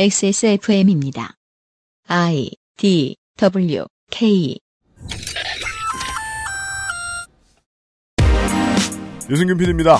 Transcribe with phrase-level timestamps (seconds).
[0.00, 1.34] XSFM입니다.
[2.06, 4.56] I D W K
[9.28, 9.98] 유승균 PD입니다.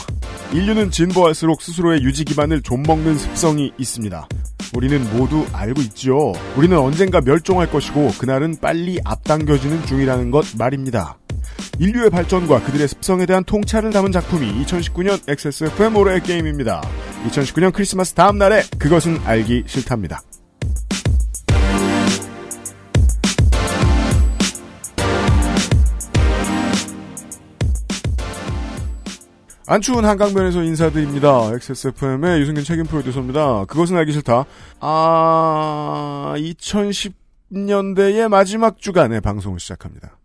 [0.52, 4.28] 인류는 진보할수록 스스로의 유지 기반을 좀먹는 습성이 있습니다.
[4.76, 6.32] 우리는 모두 알고 있죠.
[6.56, 11.18] 우리는 언젠가 멸종할 것이고 그날은 빨리 앞당겨지는 중이라는 것 말입니다.
[11.78, 16.82] 인류의 발전과 그들의 습성에 대한 통찰을 담은 작품이 2019년 XSFM 올해의 게임입니다.
[17.28, 20.20] 2019년 크리스마스 다음 날에 그것은 알기 싫답니다.
[29.70, 31.50] 안 추운 한강변에서 인사드립니다.
[31.52, 33.66] XSFM의 유승균 책임 프로듀서입니다.
[33.66, 34.46] 그것은 알기 싫다.
[34.80, 40.17] 아, 2010년대의 마지막 주간에 방송을 시작합니다.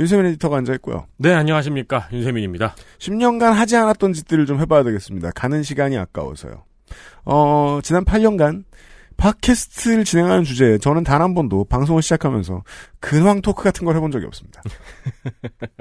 [0.00, 1.06] 윤세민 에디터가 앉아있고요.
[1.18, 2.08] 네, 안녕하십니까.
[2.10, 2.74] 윤세민입니다.
[2.98, 5.30] 10년간 하지 않았던 짓들을 좀 해봐야 되겠습니다.
[5.32, 6.64] 가는 시간이 아까워서요.
[7.26, 8.64] 어, 지난 8년간
[9.18, 12.62] 팟캐스트를 진행하는 주제에 저는 단 한 번도 방송을 시작하면서
[12.98, 14.62] 근황 토크 같은 걸 해본 적이 없습니다.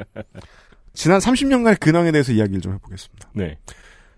[0.93, 3.29] 지난 30년간의 근황에 대해서 이야기를 좀 해보겠습니다.
[3.35, 3.57] 네.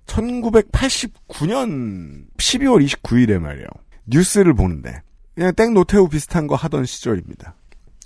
[0.07, 3.67] 1989년 12월 29일에 말이에요.
[4.07, 5.03] 뉴스를 보는데
[5.35, 7.53] 그냥 땡 노태우 비슷한 거 하던 시절입니다.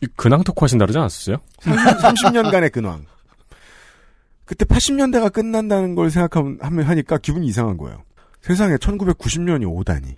[0.02, 1.38] 이 근황 토크 하신다 그러지 않았어요?
[2.02, 3.06] 30 년간의 근황.
[4.46, 8.04] 그때 80년대가 끝난다는 걸 생각하면 하니까 기분이 이상한 거예요.
[8.42, 10.16] 세상에 1990년이 오다니.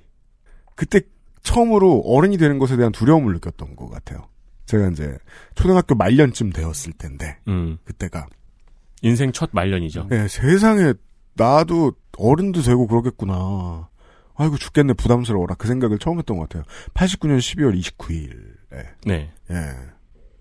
[0.75, 1.01] 그때
[1.43, 4.27] 처음으로 어른이 되는 것에 대한 두려움을 느꼈던 것 같아요.
[4.65, 5.17] 제가 이제
[5.55, 7.77] 초등학교 말년쯤 되었을 텐데 음.
[7.85, 8.27] 그때가
[9.01, 10.07] 인생 첫 말년이죠.
[10.09, 10.93] 네, 세상에
[11.35, 13.87] 나도 어른도 되고 그러겠구나.
[14.35, 16.63] 아이고 죽겠네 부담스러워라 그 생각을 처음 했던 것 같아요.
[16.93, 18.56] 89년 12월 29일에.
[19.05, 19.29] 네.
[19.51, 19.55] 예.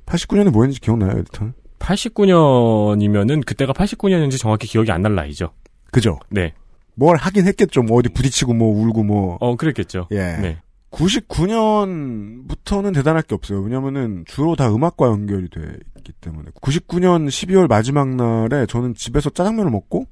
[0.06, 1.54] 89년에 뭐 했는지 기억나요, 에디턴?
[1.78, 5.52] 89년이면은 그때가 89년인지 정확히 기억이 안 날 나이죠.
[5.92, 6.18] 그죠?
[6.30, 6.54] 네.
[6.94, 7.82] 뭘 하긴 했겠죠.
[7.82, 9.36] 뭐 어디 부딪히고 뭐 울고 뭐.
[9.40, 10.08] 어, 그랬겠죠.
[10.12, 10.36] 예.
[10.36, 10.58] 네.
[10.90, 13.60] 99년부터는 대단할 게 없어요.
[13.60, 15.60] 왜냐면은 주로 다 음악과 연결이 돼
[15.98, 16.50] 있기 때문에.
[16.62, 20.06] 99년 12월 마지막 날에 저는 집에서 짜장면을 먹고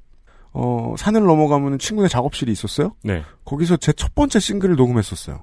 [0.53, 2.95] 어, 산을 넘어가면 친구네 작업실이 있었어요.
[3.03, 3.23] 네.
[3.45, 5.43] 거기서 제 첫 번째 싱글을 녹음했었어요.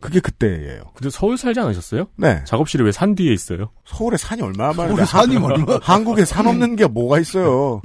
[0.00, 0.82] 그게 그때예요.
[0.94, 2.06] 근데 서울 살지 않으셨어요?
[2.16, 2.42] 네.
[2.44, 3.70] 작업실이 왜 산 뒤에 있어요?
[3.84, 5.04] 서울에 산이 얼마나 많은데.
[5.04, 7.82] 서울에 산이 얼마나- 한국에 산 없는 게 뭐가 있어요.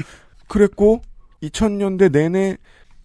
[0.47, 1.01] 그랬고
[1.41, 2.57] 2000년대 내내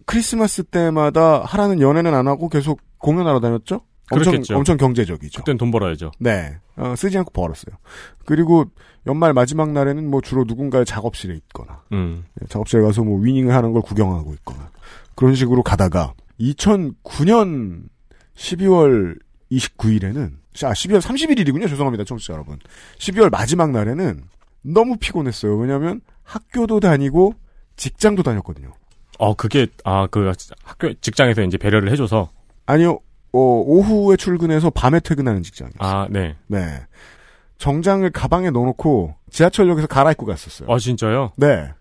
[0.05, 3.81] 크리스마스 때마다 하라는 연애는 안 하고 계속 공연하러 다녔죠?
[4.11, 4.57] 엄청, 그렇겠죠.
[4.57, 5.43] 엄청 경제적이죠.
[5.43, 6.11] 그땐 돈 벌어야죠.
[6.19, 6.57] 네.
[6.77, 7.75] 어, 쓰지 않고 벌었어요.
[8.25, 8.65] 그리고
[9.05, 12.25] 연말 마지막 날에는 뭐 주로 누군가의 작업실에 있거나, 음.
[12.41, 14.71] 예, 작업실에 가서 뭐 위닝을 하는 걸 구경하고 있거나,
[15.15, 17.83] 그런 식으로 가다가 2009년
[18.39, 19.19] 12월
[19.51, 20.31] 29일에는,
[20.63, 21.67] 아, 12월 31일이군요.
[21.67, 22.03] 죄송합니다.
[22.05, 22.59] 청취자 여러분.
[22.97, 24.23] 12월 마지막 날에는
[24.61, 25.57] 너무 피곤했어요.
[25.57, 27.33] 왜냐면 학교도 다니고
[27.75, 28.73] 직장도 다녔거든요.
[29.17, 30.31] 어, 그게, 아, 그,
[30.63, 32.29] 학교, 직장에서 이제 배려를 해 줘서.
[32.65, 32.99] 아니요,
[33.31, 35.79] 어, 오후에 출근해서 밤에 퇴근하는 직장이었어요.
[35.79, 36.35] 아, 네.
[36.47, 36.81] 네.
[37.57, 40.71] 정장을 가방에 넣어놓고 지하철역에서 갈아입고 갔었어요.
[40.71, 41.33] 아, 진짜요?
[41.35, 41.71] 네.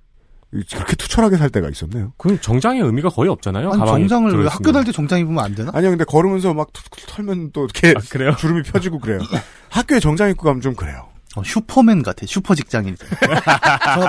[0.51, 2.13] 그렇게 투철하게 살 때가 있었네요.
[2.17, 3.71] 그럼 정장의 의미가 거의 없잖아요?
[3.73, 4.49] 아니, 정장을 왜.
[4.49, 5.71] 학교 다닐 때 정장 입으면 안 되나?
[5.75, 8.35] 아니요, 근데 걸으면서 막 툭툭 털면 또 이렇게 아, 그래요?
[8.39, 9.21] 주름이 펴지고 그래요.
[9.69, 11.09] 학교에 정장 입고 가면 좀 그래요.
[11.37, 12.25] 어, 슈퍼맨 같아.
[12.27, 12.97] 슈퍼 직장인.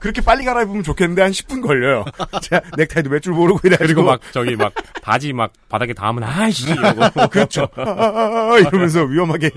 [0.00, 2.04] 그렇게 빨리 갈아입으면 좋겠는데 한 10분 걸려요.
[2.42, 3.86] 제가 넥타이도 몇 줄 모르고 이래가지고.
[3.86, 4.72] 그리고 막, 저기 막,
[5.02, 7.28] 바지 막, 바닥에 닿으면, 아이씨, 이러고.
[7.28, 7.68] 그렇죠.
[7.76, 9.50] 아, 아, 아, 이러면서 위험하게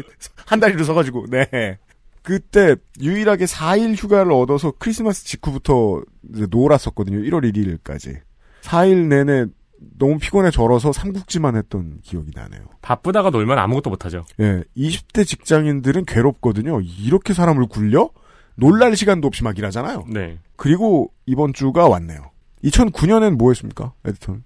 [0.46, 1.78] 한 다리로 서가지고, 네.
[2.24, 7.20] 그때 유일하게 4일 휴가를 얻어서 크리스마스 직후부터 놀았었거든요.
[7.20, 8.20] 1월 1일까지.
[8.62, 9.46] 4일 내내
[9.98, 12.62] 너무 피곤해 절어서 삼국지만 했던 기억이 나네요.
[12.82, 14.24] 바쁘다가 놀면 아무것도 못하죠.
[14.40, 16.82] 예, 20대 직장인들은 괴롭거든요.
[16.82, 18.12] 이렇게 사람을 굴려?
[18.56, 20.06] 놀랄 시간도 없이 막 일하잖아요.
[20.08, 20.38] 네.
[20.56, 22.30] 그리고 이번 주가 왔네요.
[22.64, 23.94] 2009년엔 뭐 했습니까?
[24.06, 24.44] 에디터는?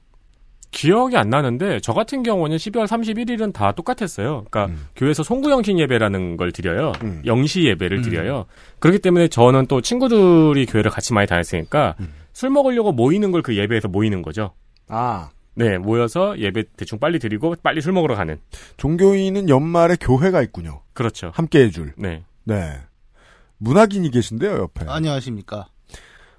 [0.71, 4.45] 기억이 안 나는데 저 같은 경우는 12월 31일은 다 똑같았어요.
[4.49, 6.91] 그러니까 교회에서 송구 영신 예배라는 걸 드려요.
[7.03, 7.21] 음.
[7.25, 8.45] 영시 예배를 드려요.
[8.79, 11.95] 그렇기 때문에 저는 또 친구들이 교회를 같이 많이 다녔으니까
[12.33, 14.51] 술 먹으려고 모이는 걸 그 예배에서 모이는 거죠.
[14.89, 15.29] 아.
[15.57, 18.37] 네, 모여서 예배 대충 빨리 드리고 빨리 술 먹으러 가는.
[18.75, 20.81] 종교인은 연말에 교회가 있군요.
[20.93, 21.31] 그렇죠.
[21.33, 21.93] 함께 해줄.
[21.97, 22.23] 네.
[22.43, 22.73] 네.
[23.59, 24.83] 문학인이 계신데요, 옆에.
[24.87, 25.67] 안녕하십니까.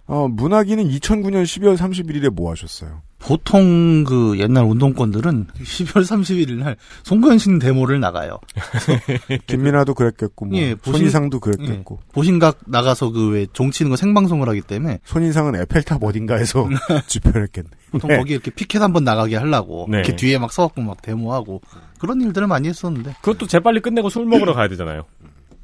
[0.07, 3.01] 어, 문학인은 2009년 12월 31일에 뭐 하셨어요?
[3.19, 8.39] 보통 그 옛날 운동권들은 12월 31일 날 송구현신 데모를 나가요.
[9.47, 12.01] 김민아도 그랬겠고, 뭐, 예, 보신- 손이상도 그랬겠고.
[12.13, 16.69] 보신각 나가서 그 왜 종치는 거 생방송을 하기 때문에 손이상은 에펠탑 어딘가에서
[17.09, 17.69] 집회를 했겠네.
[17.91, 18.19] 보통 네.
[18.19, 19.99] 거기 이렇게 피켓 한번 나가게 하려고 네.
[19.99, 21.61] 이렇게 뒤에 막 서갖고 막 데모하고
[21.99, 25.03] 그런 일들을 많이 했었는데 그것도 재빨리 끝내고 술 먹으러 가야 되잖아요.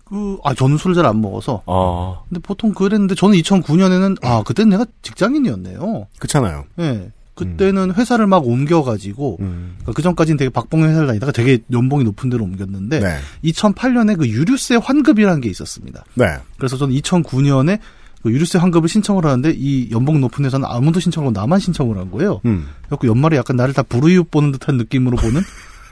[0.05, 1.63] 그, 아, 저는 술잘안 먹어서.
[1.67, 6.07] 아, 근데 보통 그랬는데 저는 2009년에는 아, 그땐 내가 직장인이었네요.
[6.19, 6.65] 그렇잖아요.
[6.81, 7.11] 예.
[7.35, 9.77] 그때는 회사를 막 옮겨가지고 음.
[9.95, 13.19] 그 전까지는 되게 박봉 회사를 다니다가 되게 연봉이 높은 데로 옮겼는데 네.
[13.45, 16.05] 2008년에 그 유류세 환급이라는 게 있었습니다.
[16.15, 16.37] 네.
[16.59, 17.79] 그래서 저는 2009년에
[18.23, 22.41] 그 유류세 환급을 신청을 하는데 이 연봉 높은 회사는 아무도 신청하고 나만 신청을 한 거예요.
[22.45, 22.69] 음.
[22.87, 25.41] 그래서 연말에 약간 나를 다 불우이웃 보는 듯한 느낌으로 보는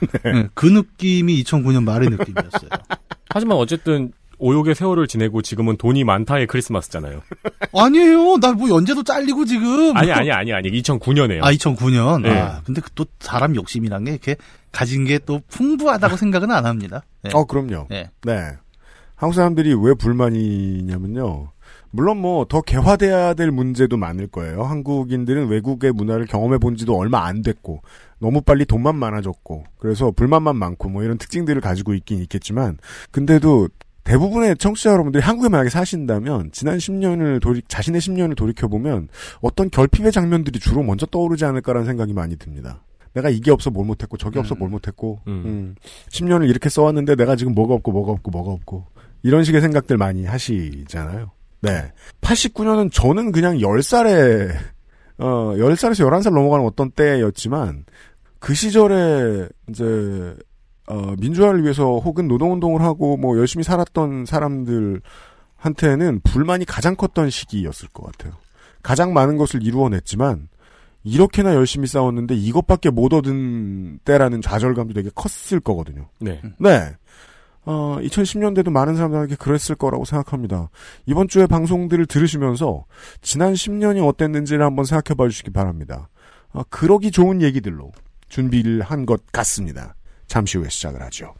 [0.23, 2.69] 네, 그 느낌이 2009년 말의 느낌이었어요.
[3.29, 4.11] 하지만 어쨌든
[4.41, 7.21] 오욕의 세월을 지내고 지금은 돈이 많다의 크리스마스잖아요.
[7.73, 8.37] 아니에요.
[8.37, 9.95] 나 뭐 연재도 잘리고 지금.
[9.95, 11.43] 아니 아니 아니 아니 2009년에요.
[11.43, 12.23] 아 2009년.
[12.23, 12.37] 네.
[12.39, 14.35] 아 근데 그또 사람 욕심이란 게 이렇게
[14.71, 17.03] 가진 게 또 풍부하다고 생각은 안 합니다.
[17.23, 17.29] 네.
[17.33, 17.87] 어, 그럼요.
[17.89, 18.09] 네.
[18.25, 18.33] 네.
[19.15, 21.51] 한국 사람들이 왜 불만이냐면요.
[21.93, 24.63] 물론 뭐 더 개화돼야 될 문제도 많을 거예요.
[24.63, 27.81] 한국인들은 외국의 문화를 경험해 본 지도 얼마 안 됐고
[28.19, 32.77] 너무 빨리 돈만 많아졌고 그래서 불만만 많고 뭐 이런 특징들을 가지고 있긴 있겠지만
[33.11, 33.67] 근데도
[34.03, 39.09] 대부분의 청취자 여러분들이 한국에 만약에 사신다면 지난 10년을 돌이 자신의 10년을 돌이켜 보면
[39.41, 42.81] 어떤 결핍의 장면들이 주로 먼저 떠오르지 않을까라는 생각이 많이 듭니다.
[43.13, 44.59] 내가 이게 없어 뭘 못했고 저게 없어 음.
[44.59, 45.43] 뭘 못했고 음.
[45.45, 45.75] 음.
[46.09, 48.85] 10년을 이렇게 써왔는데 내가 지금 뭐가 없고 뭐가 없고 뭐가 없고
[49.23, 51.31] 이런 식의 생각들 많이 하시잖아요.
[51.61, 51.91] 네.
[52.21, 54.55] 89년은 저는 그냥 10살에
[55.19, 57.85] 어 10살에서 11살 넘어가는 어떤 때였지만
[58.39, 60.35] 그 시절에 이제
[60.91, 68.05] 어 민주화를 위해서 혹은 노동운동을 하고 뭐 열심히 살았던 사람들한테는 불만이 가장 컸던 시기였을 것
[68.11, 68.33] 같아요.
[68.83, 70.49] 가장 많은 것을 이루어냈지만
[71.03, 76.09] 이렇게나 열심히 싸웠는데 이것밖에 못 얻은 때라는 좌절감도 되게 컸을 거거든요.
[76.19, 76.41] 네.
[76.59, 76.95] 네.
[77.63, 80.69] 어, 2010년대도 많은 사람들에게 그랬을 거라고 생각합니다.
[81.05, 82.85] 이번 주에 방송들을 들으시면서
[83.21, 86.09] 지난 10년이 어땠는지를 한번 생각해 봐 주시기 바랍니다.
[86.51, 87.91] 어, 그러기 좋은 얘기들로
[88.29, 89.95] 준비를 한 것 같습니다.
[90.31, 91.33] 잠시 후에 시작을 하죠.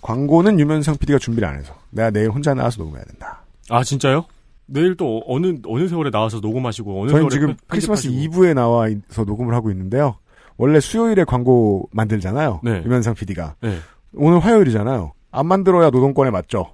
[0.00, 3.42] 광고는 유면상 PD가 준비를 안 해서 내가 내일 혼자 나와서 녹음해야 된다.
[3.70, 4.26] 아 진짜요?
[4.66, 8.40] 내일 또 어느 어느 세월에 나와서 녹음하시고 어느 저희는 세월에 지금 편- 크리스마스 편집하시고.
[8.42, 10.16] 2부에 나와 있어 녹음을 하고 있는데요.
[10.56, 12.60] 원래 수요일에 광고 만들잖아요.
[12.62, 12.82] 네.
[12.84, 13.56] 유면상 PD가.
[13.60, 13.78] 네.
[14.14, 15.12] 오늘 화요일이잖아요.
[15.32, 16.70] 안 만들어야 노동권에 맞죠.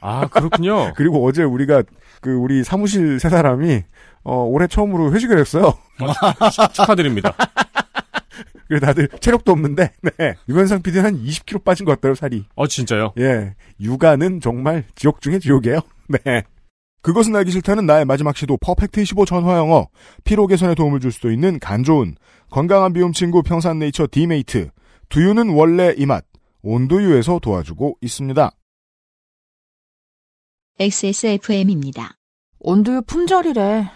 [0.00, 0.92] 아 그렇군요.
[0.94, 1.82] 그리고 어제 우리가
[2.20, 3.82] 그 우리 사무실 세 사람이
[4.22, 5.74] 어 올해 처음으로 회식을 했어요.
[6.72, 7.34] 축하드립니다.
[8.68, 10.34] 그래서 다들 체력도 없는데 네.
[10.48, 12.44] 유면상 PD는 한 20kg 빠진 것 같아요 살이.
[12.54, 13.12] 어 진짜요?
[13.18, 15.80] 예, 육아는 정말 지옥 중에 지옥이에요.
[16.08, 16.42] 네.
[17.02, 19.86] 그것은 알기 싫다는 나의 마지막 시도 퍼펙트 25 전화 영어
[20.24, 22.16] 피로 개선에 도움을 줄 수도 있는 간 좋은
[22.50, 24.70] 건강한 비움 친구 평산네이처 디메이트
[25.08, 26.24] 두유는 원래 이 맛
[26.62, 28.50] 온두유에서 도와주고 있습니다.
[30.80, 32.16] XSFM입니다.
[32.58, 33.88] 온두유 품절이래.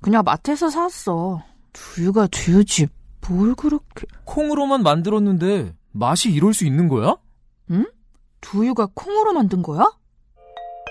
[0.00, 1.42] 그냥 마트에서 샀어.
[1.72, 2.88] 두유가 두유지.
[3.28, 4.06] 뭘 그렇게...
[4.24, 7.16] 콩으로만 만들었는데 맛이 이럴 수 있는 거야?
[8.40, 9.90] 두유가 콩으로 만든 거야?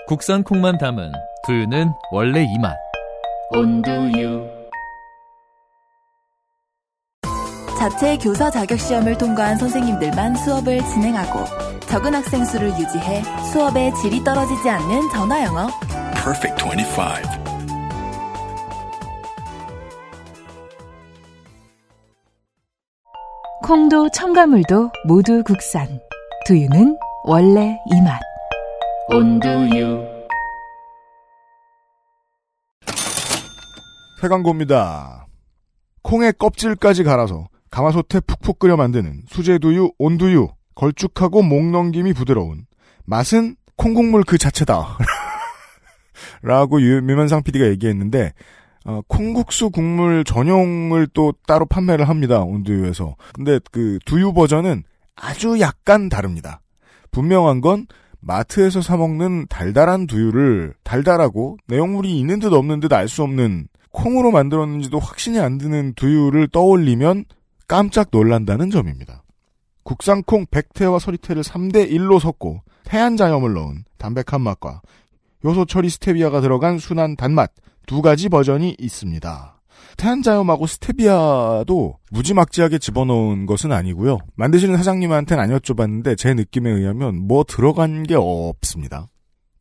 [0.08, 1.12] 국산 콩만 담은
[1.46, 2.76] 두유는 원래 이 맛.
[3.52, 4.44] 온두유.
[7.78, 11.44] 자체 교사 자격 시험을 통과한 선생님들만 수업을 진행하고
[11.86, 13.22] 적은 학생 수를 유지해
[13.52, 15.68] 수업의 질이 떨어지지 않는 전화 영어.
[16.14, 17.43] Perfect 25.
[23.64, 25.98] 콩도 첨가물도 모두 국산.
[26.46, 28.20] 두유는 원래 이 맛.
[29.08, 30.04] 온두유.
[34.20, 35.26] 새 광고입니다.
[36.02, 42.66] 콩의 껍질까지 갈아서 가마솥에 푹푹 끓여 만드는 수제두유, 온두유, 걸쭉하고 목 넘김이 부드러운
[43.06, 44.98] 맛은 콩국물 그 자체다.
[46.42, 48.34] 라고 유, 유면상 PD가 얘기했는데
[48.84, 52.40] 어, 콩국수 국물 전용을 또 따로 판매를 합니다.
[52.42, 53.16] 온두유에서.
[53.32, 54.84] 근데 그 두유 버전은
[55.16, 56.60] 아주 약간 다릅니다.
[57.10, 57.86] 분명한 건
[58.20, 64.32] 마트에서 사 먹는 달달한 두유를 달달하고 내용물이 있는 듯 없는 듯 알 수 없는 콩으로
[64.32, 67.26] 만들었는지도 확신이 안 드는 두유를 떠올리면
[67.68, 69.22] 깜짝 놀란다는 점입니다.
[69.84, 74.80] 국산콩 백태와 서리태를 3대 1로 섞고 태안 자염을 넣은 담백한 맛과
[75.44, 77.52] 요소 처리 스테비아가 들어간 순한 단맛
[77.86, 79.60] 두 가지 버전이 있습니다.
[79.96, 84.18] 태안자염하고 스테비아도 무지막지하게 집어넣은 것은 아니고요.
[84.36, 89.08] 만드시는 사장님한테는 안 여쭤봤는데 제 느낌에 의하면 뭐 들어간 게 없습니다.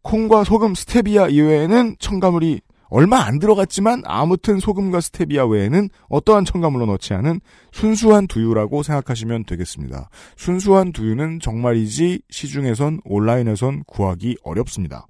[0.02, 7.16] 콩과 소금, 스테비아 이외에는 첨가물이 얼마 안 들어갔지만 아무튼 소금과 스테비아 외에는 어떠한 첨가물로 넣지
[7.16, 10.10] 않은 순수한 두유라고 생각하시면 되겠습니다.
[10.38, 15.08] 순수한 두유는 정말이지 시중에선 온라인에선 구하기 어렵습니다.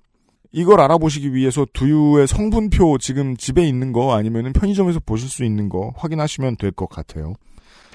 [0.53, 5.91] 이걸 알아보시기 위해서 두유의 성분표 지금 집에 있는 거 아니면 편의점에서 보실 수 있는 거
[5.97, 7.33] 확인하시면 될 것 같아요.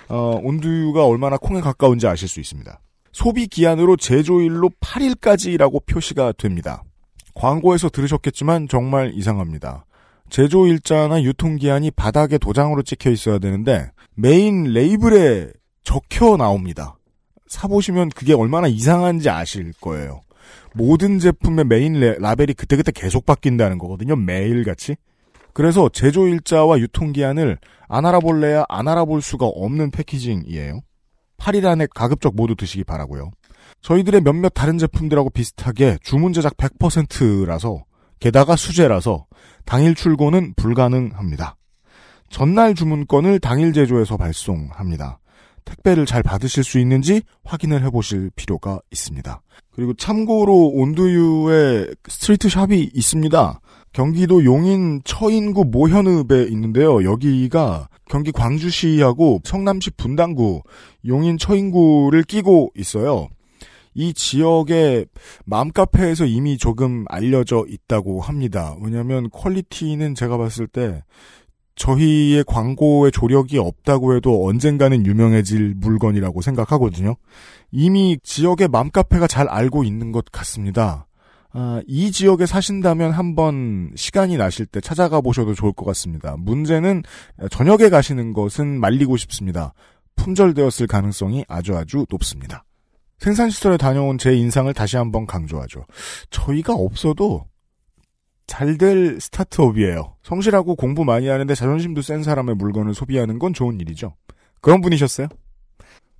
[0.09, 2.81] 어, 온두유가 얼마나 콩에 가까운지 아실 수 있습니다.
[3.13, 6.83] 소비 기한으로 제조일로 8일까지라고 표시가 됩니다.
[7.35, 9.85] 광고에서 들으셨겠지만 정말 이상합니다.
[10.29, 15.53] 제조 일자나 유통기한이 바닥에 도장으로 찍혀 있어야 되는데 메인 레이블에
[15.85, 16.99] 적혀 나옵니다.
[17.47, 20.23] 사보시면 그게 얼마나 이상한지 아실 거예요.
[20.79, 24.15] 모든 제품의 메인 레- 라벨이 그때그때 계속 바뀐다는 거거든요.
[24.17, 24.95] 매일같이.
[25.53, 27.59] 그래서 제조 일자와 유통기한을
[27.89, 30.81] 안 알아볼래야 안 알아볼 수가 없는 packaging이에요.
[31.39, 33.31] 8일 안에 가급적 모두 드시기 바라고요.
[33.83, 37.85] 저희들의 몇몇 다른 제품들하고 비슷하게 주문 제작 100%라서
[38.21, 39.27] 게다가 수제라서
[39.65, 41.57] 당일 출고는 불가능합니다.
[42.31, 45.19] 전날 주문건을 당일 제조해서 발송합니다.
[45.69, 49.43] 택배를 잘 받으실 수 있는지 확인을 해보실 필요가 있습니다.
[49.73, 53.61] 그리고 참고로 온두유에 street shop이 있습니다.
[53.93, 57.05] 경기도 용인 처인구 모현읍에 있는데요.
[57.05, 60.63] 여기가 경기 광주시하고 성남시 분당구
[61.07, 63.29] 용인 처인구를 끼고 있어요.
[63.95, 65.07] 이 지역의
[65.45, 68.77] 맘카페에서 이미 조금 알려져 있다고 합니다.
[68.81, 71.03] 왜냐하면 퀄리티는 제가 봤을 때
[71.79, 77.17] 저희의 광고의 조력이 없다고 해도 언젠가는 유명해질 물건이라고 생각하거든요.
[77.71, 81.07] 이미 지역의 맘카페가 잘 알고 있는 것 같습니다.
[81.53, 86.37] 아, 이 지역에 사신다면 한번 시간이 나실 때 찾아가 보셔도 좋을 것 같습니다.
[86.37, 87.05] 문제는
[87.51, 89.73] 저녁에 가시는 것은 말리고 싶습니다.
[90.17, 92.65] 품절되었을 가능성이 아주 아주 높습니다.
[93.19, 95.87] 생산시설에 다녀온 제 인상을 다시 한번 강조하죠.
[96.31, 97.47] 저희가 없어도
[98.49, 100.17] 잘 될 스타트업이에요.
[100.25, 104.17] 성실하고 공부 많이 하는데 자존심도 센 사람의 물건을 소비하는 건 좋은 일이죠.
[104.61, 105.29] 그런 분이셨어요?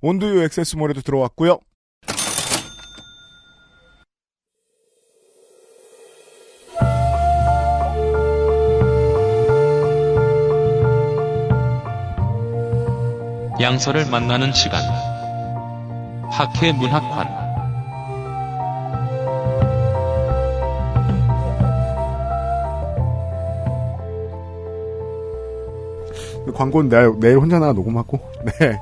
[0.01, 1.59] 온두유 액세스몰에도 들어왔고요.
[13.59, 14.81] 양서를 만나는 시간.
[16.31, 17.48] 학회 문학관.
[26.53, 28.19] 광고는 내일, 내일 혼자 나가 녹음하고.
[28.45, 28.79] 네.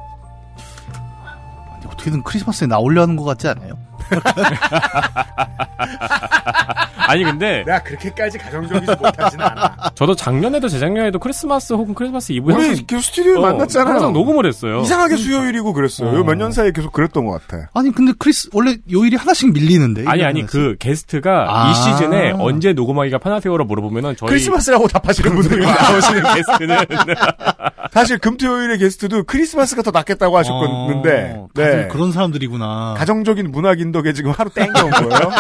[1.86, 3.78] 어떻게든 크리스마스에 나오려는 것 같지 않아요?
[7.08, 9.92] 아니 근데 내가 그렇게까지 가정적이지 못하진 않아.
[9.96, 13.94] 저도 작년에도 재작년에도 크리스마스 혹은 크리스마스 이브에 우리 항상, 계속 스튜디오에 어, 만났잖아요.
[13.94, 14.82] 항상 녹음을 했어요.
[14.82, 16.10] 이상하게 수요일이고 그랬어요.
[16.10, 16.24] 어.
[16.24, 17.70] 몇년 사이에 계속 그랬던 것 같아.
[17.74, 20.46] 아니 근데 크리스 원래 요일이 하나씩 밀리는데 아니 아니.
[20.46, 21.72] 그 게스트가 아.
[21.72, 26.78] 이 시즌에 언제 녹음하기가 편하세요로 물어보면은 저희 크리스마스라고 답하시는 분들이 나오시는 게스트는
[27.92, 31.88] 사실 금토요일의 게스트도 크리스마스가 더 낫겠다고 하셨는데 어, 네.
[31.88, 32.96] 그런 사람들이구나.
[32.98, 35.32] 가정적인 문학 인 덕에 지금 하루 땡겨온 거예요.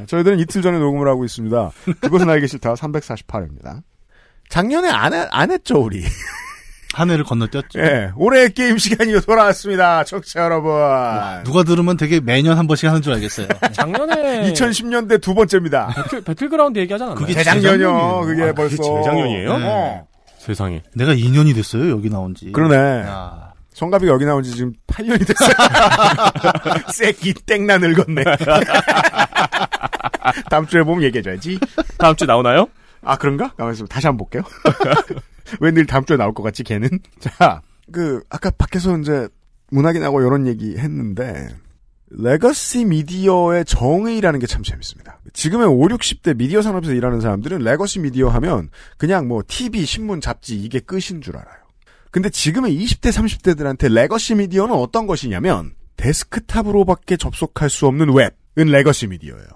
[0.00, 1.70] 예, 저희들은 이틀 전에 녹음을 하고 있습니다.
[2.00, 3.82] 그것은 알기 싫다 348회입니다.
[4.48, 6.04] 작년에 안, 해- 안 했죠 우리.
[6.94, 7.78] 한 해를 건너뛰었죠.
[7.80, 10.02] 예, 올해 게임 시간이 돌아왔습니다.
[10.04, 10.70] 청취자 여러분.
[11.44, 13.48] 누가 들으면 되게 매년 한 번씩 하는 줄 알겠어요.
[13.74, 15.88] 작년에 2010년대 두 번째입니다.
[15.94, 17.26] 배틀, 배틀그라운드 얘기하지 않았나요?
[17.26, 18.20] 그게 재작년이요.
[18.24, 19.58] 그게 아, 벌써 그게 재작년이에요?
[19.58, 20.02] 네.
[20.38, 20.80] 세상에.
[20.94, 22.50] 내가 2년이 됐어요 여기 나온 지.
[22.52, 22.74] 그러네.
[23.02, 26.82] 야, 성갑이가 여기 나온 지 지금 8년이 됐어요.
[26.94, 28.22] 새끼 땡나 늙었네.
[30.50, 31.58] 다음 주에 보면 얘기해줘야지.
[31.98, 32.66] 다음 주에 나오나요?
[33.02, 33.48] 아, 그런가?
[33.54, 33.86] 가만있어.
[33.86, 34.42] 다시 한번 볼게요.
[35.60, 36.88] 왜 늘 다음 주에 나올 것 같지, 걔는?
[37.20, 37.60] 자,
[37.92, 39.28] 그, 아까 밖에서 이제
[39.70, 41.48] 문학인하고 이런 얘기 했는데,
[42.10, 45.18] legacy 미디어의 정의라는 게 참 재밌습니다.
[45.32, 50.56] 지금의 5, 60대 미디어 산업에서 일하는 사람들은 legacy 미디어 하면 그냥 뭐 TV, 신문, 잡지
[50.56, 51.56] 이게 끝인 줄 알아요.
[52.12, 59.46] 근데 지금의 20대, 30대들한테 legacy 미디어는 어떤 것이냐면 데스크탑으로밖에 접속할 수 없는 웹은 legacy 미디어예요.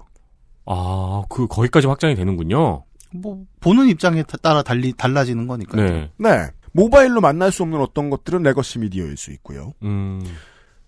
[0.65, 2.83] 아, 그, 거기까지 확장이 되는군요.
[3.13, 5.75] 뭐 보는 입장에 타- 따라 달리 달라지는 거니까.
[5.81, 6.09] 네.
[6.17, 6.47] 네.
[6.73, 9.73] 모바일로 만날 수 없는 어떤 것들은 legacy 미디어일 수 있고요.
[9.83, 10.21] 음,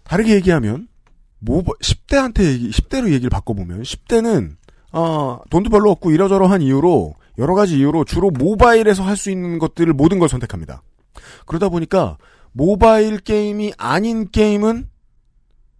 [0.03, 0.87] 다르게 얘기하면
[1.39, 4.55] 모바 10대한테 얘기 10대로 얘기를 바꿔 보면 10대는
[4.93, 9.91] 어, 돈도 별로 없고 이러저러한 이유로 여러 가지 이유로 주로 모바일에서 할 수 있는 것들을
[9.93, 10.83] 모든 걸 선택합니다.
[11.45, 12.17] 그러다 보니까
[12.53, 14.87] 모바일 게임이 아닌 게임은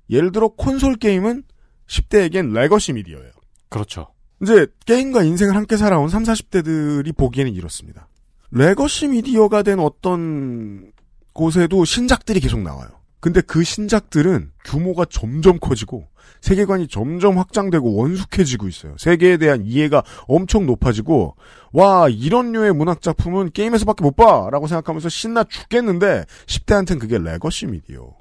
[0.10, 1.44] 예를 들어 콘솔 게임은
[1.88, 3.32] 10대에겐 legacy 미디어예요.
[3.74, 4.08] 그렇죠.
[4.40, 8.08] 이제 게임과 인생을 함께 살아온 3, 40대들이 보기에는 이렇습니다.
[8.52, 10.92] legacy 미디어가 된 어떤
[11.34, 12.90] 곳에도 신작들이 계속 나와요.
[13.20, 16.08] 근데 그 신작들은 규모가 점점 커지고
[16.42, 18.96] 세계관이 점점 확장되고 원숙해지고 있어요.
[19.00, 21.36] 세계에 대한 이해가 엄청 높아지고
[21.72, 28.14] 와 이런 류의 문학 작품은 게임에서밖에 못 봐라고 생각하면서 신나 죽겠는데 10대한테는 그게 legacy 미디어.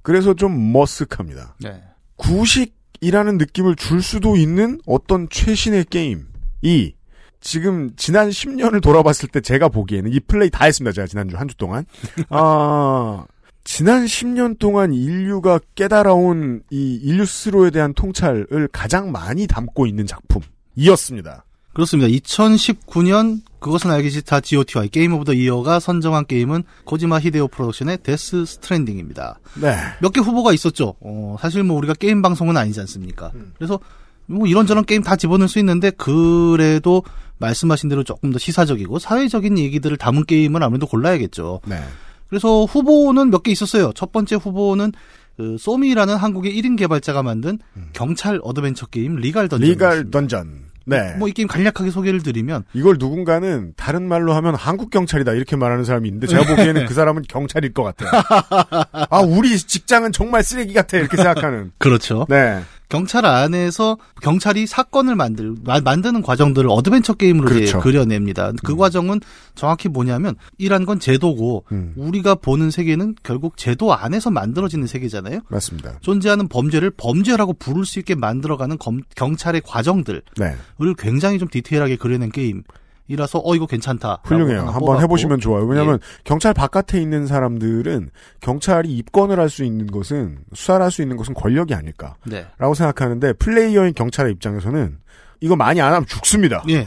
[0.00, 1.54] 그래서 좀 머쓱합니다.
[1.60, 1.82] 네.
[2.16, 6.94] 구식 이라는 느낌을 줄 수도 있는 어떤 최신의 게임이
[7.40, 10.92] 지금 지난 10년을 돌아봤을 때 제가 보기에는 이 플레이 다 했습니다.
[10.92, 11.84] 제가 지난주 한 주 동안.
[12.28, 13.24] 아,
[13.64, 21.44] 지난 10년 동안 인류가 깨달아온 이 인류 스스로에 대한 통찰을 가장 많이 담고 있는 작품이었습니다.
[21.72, 22.08] 그렇습니다.
[22.08, 28.44] 2019년 그것은 알기 싫다 GOTY Game of the Year가 선정한 게임은 코지마 히데오 프로덕션의 데스
[28.46, 29.38] 스트랜딩입니다.
[29.60, 29.76] 네.
[30.00, 30.94] 몇 개 후보가 있었죠.
[31.00, 33.30] 어, 사실 뭐 우리가 게임 방송은 아니지 않습니까?
[33.56, 33.78] 그래서
[34.26, 37.02] 뭐 이런저런 게임 다 집어넣을 수 있는데 그래도
[37.38, 41.60] 말씀하신 대로 조금 더 시사적이고 사회적인 얘기들을 담은 게임은 아무래도 골라야겠죠.
[41.66, 41.80] 네.
[42.28, 43.92] 그래서 후보는 몇 개 있었어요.
[43.94, 44.92] 첫 번째 후보는
[45.36, 47.58] 그 소미라는 한국의 1인 개발자가 만든
[47.92, 49.68] 경찰 어드벤처 게임 리갈 던전.
[49.68, 50.69] 리갈 던전.
[50.90, 51.14] 네.
[51.16, 55.84] 뭐 이 게임 간략하게 소개를 드리면 이걸 누군가는 다른 말로 하면 한국 경찰이다 이렇게 말하는
[55.84, 58.10] 사람이 있는데 제가 보기에는 그 사람은 경찰일 것 같아요.
[59.10, 61.72] 아 우리 직장은 정말 쓰레기 같아 이렇게 생각하는.
[61.78, 62.26] 그렇죠.
[62.28, 62.60] 네.
[62.90, 67.78] 경찰 안에서 경찰이 사건을 만들 마- 만드는 과정들을 어드벤처 게임으로 그렇죠.
[67.80, 68.52] 그려냅니다.
[68.64, 69.20] 그 과정은
[69.54, 71.94] 정확히 뭐냐면 이란 건 제도고 음.
[71.96, 75.40] 우리가 보는 세계는 결국 제도 안에서 만들어지는 세계잖아요.
[75.48, 75.98] 맞습니다.
[76.00, 80.56] 존재하는 범죄를 범죄라고 부를 수 있게 만들어가는 검- 경찰의 과정들을 네.
[80.98, 82.64] 굉장히 좀 디테일하게 그려낸 게임
[83.10, 84.20] 이라서 어 이거 괜찮다.
[84.24, 84.66] 훌륭해요.
[84.68, 85.64] 한번 해보시면 좋아요.
[85.64, 85.98] 왜냐하면 예.
[86.24, 91.34] 경찰 바깥에 있는 사람들은 경찰이 입건을 할 수 있는 것은 수사를 할 수 있는 것은
[91.34, 92.14] 권력이 아닐까.
[92.24, 92.46] 네.
[92.58, 94.98] 라고 생각하는데 플레이어인 경찰의 입장에서는
[95.40, 96.62] 이거 많이 안 하면 죽습니다.
[96.68, 96.86] 예.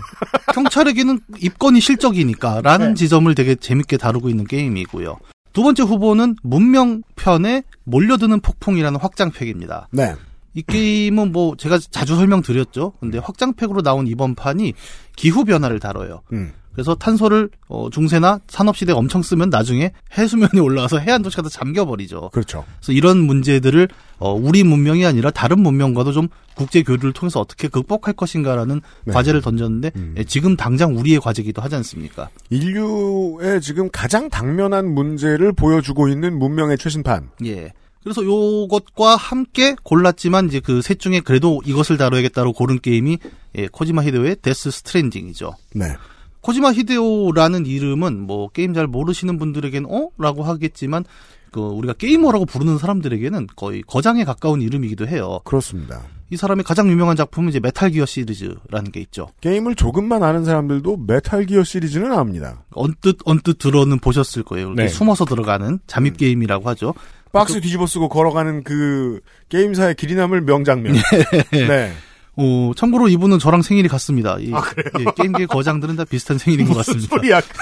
[0.53, 2.93] 경찰에게는 입건이 실적이니까라는 네.
[2.93, 5.17] 지점을 되게 재밌게 다루고 있는 게임이고요.
[5.51, 9.89] 두 번째 후보는 문명편에 몰려드는 폭풍이라는 확장팩입니다.
[9.91, 10.15] 네.
[10.53, 12.93] 이 게임은 뭐 제가 자주 설명드렸죠.
[12.99, 14.73] 근데 확장팩으로 나온 이번 판이
[15.15, 16.21] 기후 변화를 다뤄요.
[16.33, 16.53] 음.
[16.73, 21.85] 그래서 탄소를 어, 중세나 산업 시대에 엄청 쓰면 나중에 해수면이 올라와서 해안 도시가 다 잠겨
[21.85, 22.29] 버리죠.
[22.33, 22.65] 그렇죠.
[22.79, 28.13] 그래서 이런 문제들을 어, 우리 문명이 아니라 다른 문명과도 좀 국제 교류를 통해서 어떻게 극복할
[28.13, 29.13] 것인가라는 네.
[29.13, 30.15] 과제를 던졌는데 음.
[30.17, 32.29] 예, 지금 당장 우리의 과제기도 하지 않습니까?
[32.49, 37.29] 인류의 지금 가장 당면한 문제를 보여주고 있는 문명의 최신판.
[37.45, 37.73] 예.
[38.03, 43.17] 그래서 요것과 함께 골랐지만 이제 그 셋 중에 그래도 이것을 다뤄야겠다고 고른 게임이
[43.57, 45.53] 예, 코지마 히데오의 데스 스트랜딩이죠.
[45.75, 45.95] 네.
[46.41, 50.09] 코지마 히데오라는 이름은 뭐 게임 잘 모르시는 분들에겐 어?
[50.17, 51.05] 라고 하겠지만
[51.51, 55.39] 그 우리가 게이머라고 부르는 사람들에게는 거의 거장에 가까운 이름이기도 해요.
[55.45, 56.01] 그렇습니다.
[56.31, 59.29] 이 사람의 가장 유명한 작품은 이제 메탈 기어 시리즈라는 게 있죠.
[59.41, 62.65] 게임을 조금만 아는 사람들도 메탈 기어 시리즈는 압니다.
[62.71, 64.67] 언뜻 언뜻 들어는 보셨을 거예요.
[64.69, 64.87] 이렇게 네.
[64.89, 66.95] 숨어서 들어가는 잠입 게임이라고 하죠.
[67.33, 69.19] 박스 뒤집어 쓰고 걸어가는 그
[69.49, 70.95] 게임사의 길이 남을 명장면.
[71.51, 71.91] 네.
[72.35, 74.37] 어, 참고로 이분은 저랑 생일이 같습니다.
[74.39, 74.89] 이, 아, 그래요?
[74.99, 77.07] 예, 게임계 거장들은 다 비슷한 생일인 것 같습니다.
[77.07, 77.59] 소리야, 그게.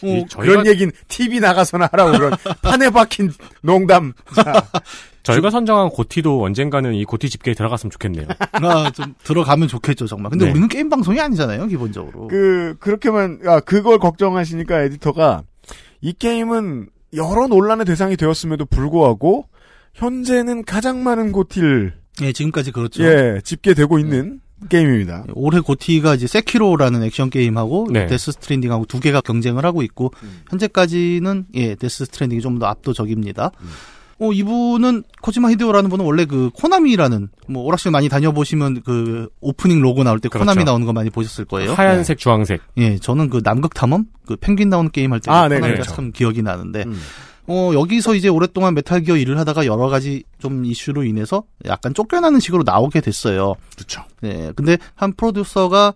[0.22, 2.32] 어, 그런 얘기는 TV 나가서나 하라고 그런
[2.62, 3.32] 판에 박힌
[3.62, 4.12] 농담.
[4.34, 4.62] 자,
[5.24, 8.26] 저희가 선정한 고티도 언젠가는 이 고티 집계에 들어갔으면 좋겠네요.
[8.52, 10.30] 아, 좀 들어가면 좋겠죠, 정말.
[10.30, 10.50] 근데 네.
[10.52, 12.28] 우리는 게임 방송이 아니잖아요, 기본적으로.
[12.28, 15.42] 그, 그렇게만, 아, 그걸 걱정하시니까 에디터가
[16.00, 19.46] 이 게임은 여러 논란의 대상이 되었음에도 불구하고
[19.94, 23.04] 현재는 가장 많은 GOTY를 예, 지금까지 그렇죠.
[23.04, 25.24] 예, 집계되고 있는 게임입니다.
[25.34, 28.06] 올해 GOTY가 이제 세키로라는 액션 게임하고 네.
[28.06, 30.12] 데스 스트랜딩하고 두 개가 경쟁을 하고 있고
[30.50, 33.52] 현재까지는 예 데스 스트랜딩이 좀 더 압도적입니다.
[34.20, 40.02] 어 이분은 코지마 히데오라는 분은 원래 그 코나미라는 뭐 오락실 많이 다녀보시면 그 오프닝 로고
[40.02, 40.44] 나올 때 그렇죠.
[40.44, 41.72] 코나미 나오는 거 많이 보셨을 거예요.
[41.74, 42.60] 하얀색, 주황색.
[42.78, 45.94] 예, 저는 그 남극 탐험 그 펭귄 나오는 게임 할때 아, 네, 코나미가 그렇죠.
[45.94, 47.00] 참 기억이 나는데 음.
[47.46, 52.40] 어, 여기서 이제 오랫동안 메탈 기어 일을 하다가 여러 가지 좀 이슈로 인해서 약간 쫓겨나는
[52.40, 53.54] 식으로 나오게 됐어요.
[53.74, 54.02] 그렇죠.
[54.20, 54.52] 네.
[54.54, 55.94] 근데 한 프로듀서가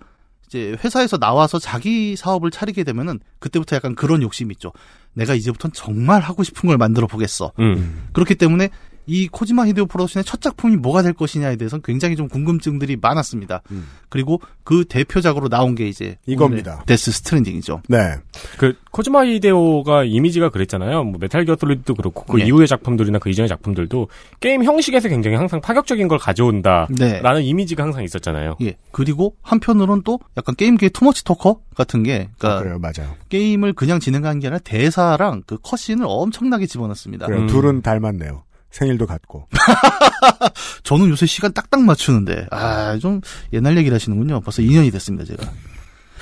[0.52, 4.72] 이제 회사에서 나와서 자기 사업을 차리게 되면은 그때부터 약간 그런 욕심이 있죠.
[5.14, 7.52] 내가 이제부터는 정말 하고 싶은 걸 만들어 보겠어.
[7.58, 8.08] 음.
[8.12, 8.68] 그렇기 때문에
[9.06, 13.62] 이 코지마 히데오 프로덕션의 첫 작품이 뭐가 될 것이냐에 대해서는 굉장히 좀 궁금증들이 많았습니다.
[13.70, 13.88] 음.
[14.08, 16.82] 그리고 그 대표작으로 나온 게 이제 이겁니다.
[16.86, 17.82] 데스 스트랜딩이죠.
[17.88, 18.16] 네.
[18.58, 21.04] 그 코지마 히데오가 이미지가 그랬잖아요.
[21.04, 22.46] 뭐 메탈 기어 솔리드도 그렇고 그 네.
[22.46, 24.08] 이후의 작품들이나 그 이전의 작품들도
[24.40, 27.42] 게임 형식에서 굉장히 항상 파격적인 걸 가져온다라는 네.
[27.42, 28.56] 이미지가 항상 있었잖아요.
[28.62, 28.76] 예.
[28.92, 33.16] 그리고 한편으로는 또 약간 게임계의 too much talker 같은 게 그러니까 아, 그래요, 맞아요.
[33.28, 37.26] 게임을 그냥 진행하는 게 아니라 대사랑 그 cutscene을 엄청나게 집어넣습니다.
[37.26, 37.42] 그래요.
[37.42, 37.46] 음.
[37.46, 38.44] 둘은 닮았네요.
[38.72, 39.46] 생일도 같고.
[40.82, 43.20] 저는 요새 시간 딱딱 맞추는데 아 좀
[43.52, 44.40] 옛날 얘기를 하시는군요.
[44.40, 45.50] 벌써 2년이 됐습니다 제가.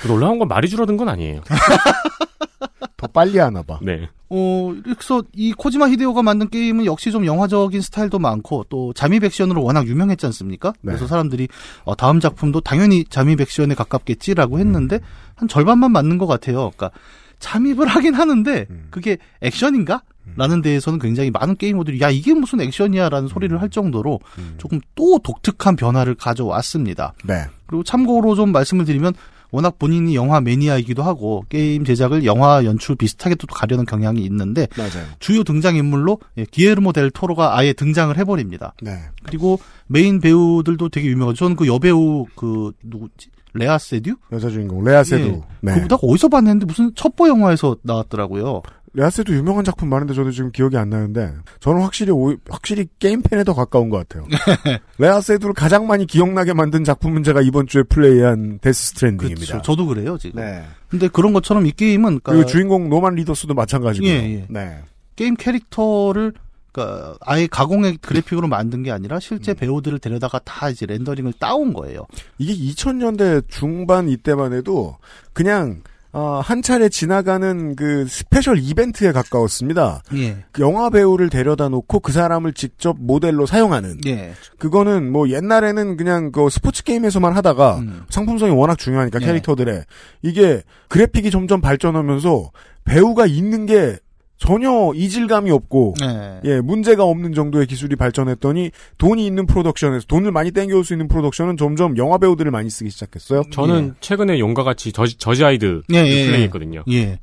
[0.07, 1.41] 놀라운 건 말이 줄어든 건 아니에요.
[2.97, 3.79] 더 빨리 하나 봐.
[3.81, 4.07] 네.
[4.29, 9.61] 어 그래서 이 코지마 히데오가 만든 게임은 역시 좀 영화적인 스타일도 많고 또 잠입 액션으로
[9.63, 10.69] 워낙 유명했지 않습니까?
[10.81, 10.91] 네.
[10.93, 11.47] 그래서 사람들이
[11.83, 14.99] 어, 다음 작품도 당연히 잠입 액션에 가깝겠지라고 했는데
[15.35, 16.71] 한 절반만 맞는 것 같아요.
[16.75, 16.91] 그러니까
[17.39, 18.87] 잠입을 하긴 하는데 음.
[18.91, 20.03] 그게 액션인가?
[20.35, 24.55] 라는 데에서는 굉장히 많은 게이머들이 야 이게 무슨 액션이야라는 소리를 할 정도로 음.
[24.57, 27.13] 조금 또 독특한 변화를 가져왔습니다.
[27.25, 27.45] 네.
[27.65, 29.13] 그리고 참고로 좀 말씀을 드리면
[29.51, 35.05] 워낙 본인이 영화 매니아이기도 하고 게임 제작을 영화 연출 비슷하게 또 가려는 경향이 있는데 맞아요.
[35.19, 38.73] 주요 등장 인물로 예, 기예르모 델 토로가 아예 등장을 해버립니다.
[38.81, 38.97] 네.
[39.23, 41.37] 그리고 메인 배우들도 되게 유명하죠.
[41.37, 43.29] 저는 그 여배우 그 누구지?
[43.53, 44.15] 레아 세듀?
[44.31, 45.27] 여자 주인공 레아 세두.
[45.27, 45.41] 예.
[45.59, 45.73] 네.
[45.75, 48.61] 그보다 어디서 봤는데 무슨 첩보 영화에서 나왔더라고요.
[48.93, 53.21] 레아 세두 유명한 작품 많은데 저도 지금 기억이 안 나는데 저는 확실히 오- 확실히 게임
[53.21, 54.27] 팬에 더 가까운 것 같아요.
[54.99, 59.45] 레아 세두를 가장 많이 기억나게 만든 작품은 제가 이번 주에 플레이한 데스 스트랜딩입니다.
[59.53, 59.61] 그렇죠.
[59.61, 60.41] 저도 그래요 지금.
[60.41, 60.63] 네.
[60.89, 64.05] 근데 그런 것처럼 이 게임은 그리고 그러니까 주인공 노만 리더스도 마찬가지고.
[64.07, 64.45] 예, 예.
[64.49, 64.79] 네.
[65.15, 66.33] 게임 캐릭터를
[66.73, 69.19] 그러니까 아예 가공의 그래픽으로 만든 게 아니라 음.
[69.19, 72.05] 실제 배우들을 데려다가 다 이제 렌더링을 따온 거예요.
[72.37, 74.97] 이게 2000년대 중반 이때만 해도
[75.33, 75.81] 그냥
[76.13, 80.03] 어, 한 차례 지나가는 그 special 이벤트에 가까웠습니다.
[80.15, 80.43] 예.
[80.51, 83.99] 그 영화 배우를 데려다 놓고 그 사람을 직접 모델로 사용하는.
[84.07, 84.33] 예.
[84.59, 88.03] 그거는 뭐 옛날에는 그냥 그 스포츠 게임에서만 하다가 음.
[88.09, 89.25] 상품성이 워낙 중요하니까 예.
[89.25, 89.85] 캐릭터들의
[90.21, 92.51] 이게 그래픽이 점점 발전하면서
[92.83, 93.97] 배우가 있는 게
[94.41, 96.41] 전혀 이질감이 없고 예.
[96.45, 101.57] 예, 문제가 없는 정도의 기술이 발전했더니 돈이 있는 프로덕션에서 돈을 많이 땡겨올 수 있는 프로덕션은
[101.57, 103.43] 점점 영화 배우들을 많이 쓰기 시작했어요.
[103.51, 106.83] 저는 최근에 용과 같이 저지, 저지 아이드 예, 예, 플레이했거든요.
[106.91, 107.19] 예.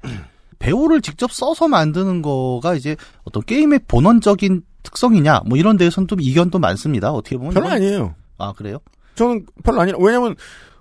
[0.60, 6.60] 배우를 직접 써서 만드는 거가 이제 어떤 게임의 본원적인 특성이냐 뭐 이런 데에서는 좀 이견도
[6.60, 7.10] 많습니다.
[7.10, 8.14] 어떻게 보면 별로 아니에요.
[8.38, 8.78] 아 그래요?
[9.16, 10.36] 저는 별로 아니라 왜냐면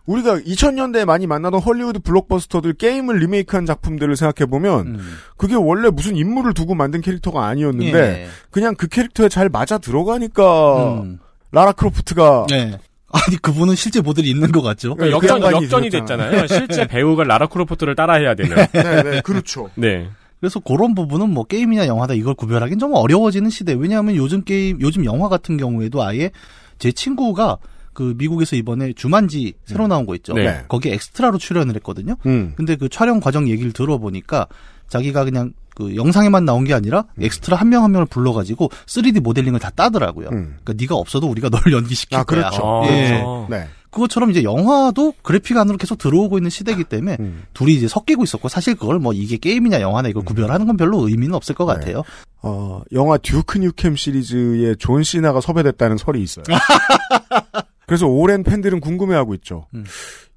[0.08, 5.18] 우리가 2000년대에 많이 만나던 헐리우드 블록버스터들 게임을 리메이크한 작품들을 생각해 보면 음.
[5.36, 8.28] 그게 원래 무슨 인물을 두고 만든 캐릭터가 아니었는데 예.
[8.50, 11.20] 그냥 그 캐릭터에 잘 맞아 들어가니까 음.
[11.52, 12.80] 라라 크로프트가 예.
[13.12, 14.96] 아니 그분은 실제 모델이 있는 것 같죠?
[14.96, 16.32] 그러니까 그 역전, 양반이 역전이 되셨잖아요.
[16.32, 16.48] 됐잖아요.
[16.48, 18.56] 실제 배우가 라라 크로프트를 따라해야 되는.
[18.72, 19.70] 네, 네, 그렇죠.
[19.76, 20.10] 네.
[20.40, 23.74] 그래서 그런 부분은 뭐 게임이나 영화다 이걸 구별하기는 좀 어려워지는 시대.
[23.74, 26.32] 왜냐하면 요즘 게임, 요즘 영화 같은 경우에도 아예
[26.80, 27.58] 제 친구가
[27.98, 30.34] 그 미국에서 이번에 주만지 새로 나온 거 있죠.
[30.34, 30.64] 네.
[30.68, 32.16] 거기에 엑스트라로 출연을 했거든요.
[32.28, 32.54] 음.
[32.56, 34.46] 근데 그 촬영 과정 얘기를 들어보니까
[34.88, 39.72] 자기가 그냥 그 영상에만 나온 게 아니라 엑스트라 한 명한 명을 불러가지고 3D 모델링을 다
[39.72, 40.28] 따더라고요.
[40.28, 40.58] 음.
[40.64, 42.50] 그러니까 네가 없어도 우리가 널 연기시킬 아, 거야.
[42.50, 42.84] 그렇죠.
[42.86, 43.08] 예.
[43.08, 43.48] 그렇죠.
[43.50, 43.68] 네.
[43.90, 47.46] 그것처럼 이제 영화도 그래픽 안으로 계속 들어오고 있는 시대이기 때문에 음.
[47.56, 51.34] 둘이 이제 섞이고 있었고 사실 그걸 뭐 이게 게임이냐 영화냐 이걸 구별하는 건 별로 의미는
[51.34, 52.04] 없을 것 같아요.
[52.44, 56.44] 어, 영화 듀크 뉴켐 시리즈에 존 시나가 섭외됐다는 설이 있어요.
[57.88, 59.66] 그래서 오랜 팬들은 궁금해하고 있죠.
[59.74, 59.84] 음.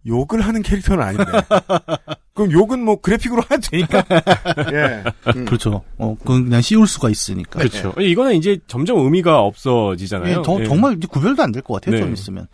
[0.07, 1.25] 욕을 하는 캐릭터는 아닌데.
[2.33, 4.03] 그럼 욕은 뭐 그래픽으로 하면 되니까.
[4.73, 5.05] 예.
[5.37, 5.45] 음.
[5.45, 5.83] 그렇죠.
[5.99, 7.59] 어, 그건 그냥 씌울 수가 있으니까.
[7.59, 7.93] 그렇죠.
[8.01, 10.39] 이거는 이제 점점 의미가 없어지잖아요.
[10.39, 10.65] 예, 더- 예.
[10.65, 11.97] 정말 이제 구별도 안 될 것 같아요.
[11.97, 12.01] 네.
[12.01, 12.47] 좀 있으면.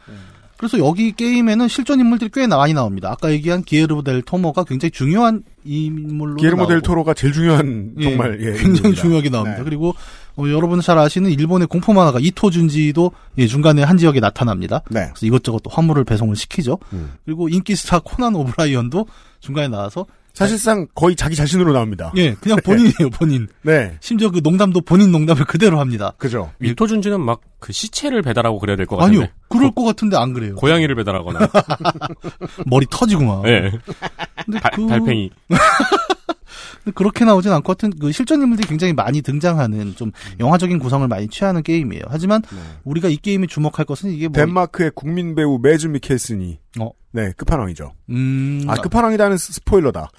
[0.56, 3.10] 그래서 여기 게임에는 실존 인물들이 꽤 많이 나옵니다.
[3.12, 8.38] 아까 얘기한 기예르모 델 토로가 굉장히 중요한 인물로 기예르모 델 토로가 제일 중요한 예, 정말
[8.40, 9.02] 예, 굉장히 인물입니다.
[9.02, 9.58] 중요하게 나옵니다.
[9.58, 9.64] 네.
[9.64, 9.94] 그리고
[10.36, 14.82] 어, 여러분 잘 아시는 일본의 공포 만화가 이토 준지도 예, 중간에 한 지역에 나타납니다.
[14.90, 15.08] 네.
[15.14, 16.78] 그래서 이것저것 또 화물을 배송을 시키죠.
[16.92, 17.12] 음.
[17.24, 19.06] 그리고 인기 스타 코난 오브라이언도
[19.40, 22.12] 중간에 나와서 사실상 거의 자기 자신으로 나옵니다.
[22.16, 23.48] 예, 그냥 본인이에요, 본인.
[23.62, 23.96] 네.
[24.00, 26.12] 심지어 그 농담도 본인 농담을 그대로 합니다.
[26.18, 26.50] 그죠.
[26.58, 29.18] 이토 준지는 막 그 시체를 배달하고 그래야 될 것 같은데.
[29.18, 30.54] 아니요, 그럴 것 같은데 안 그래요.
[30.56, 31.48] 고양이를 배달하거나.
[32.66, 33.46] 머리 터지고 막.
[33.48, 33.70] 예.
[34.44, 35.30] 근데 달- 그- 달팽이.
[36.94, 41.62] 그렇게 나오진 않고 하여튼 그 실존 인물들이 굉장히 많이 등장하는 좀 영화적인 구성을 많이 취하는
[41.64, 42.04] 게임이에요.
[42.08, 42.42] 하지만
[42.84, 46.90] 우리가 이 게임에 주목할 것은 이게 뭐 덴마크의 국민 배우 매즈 미켈슨이 어.
[47.10, 47.92] 네 끝판왕이죠.
[48.10, 50.10] 음, 아 끝판왕이라는 스- 스포일러다.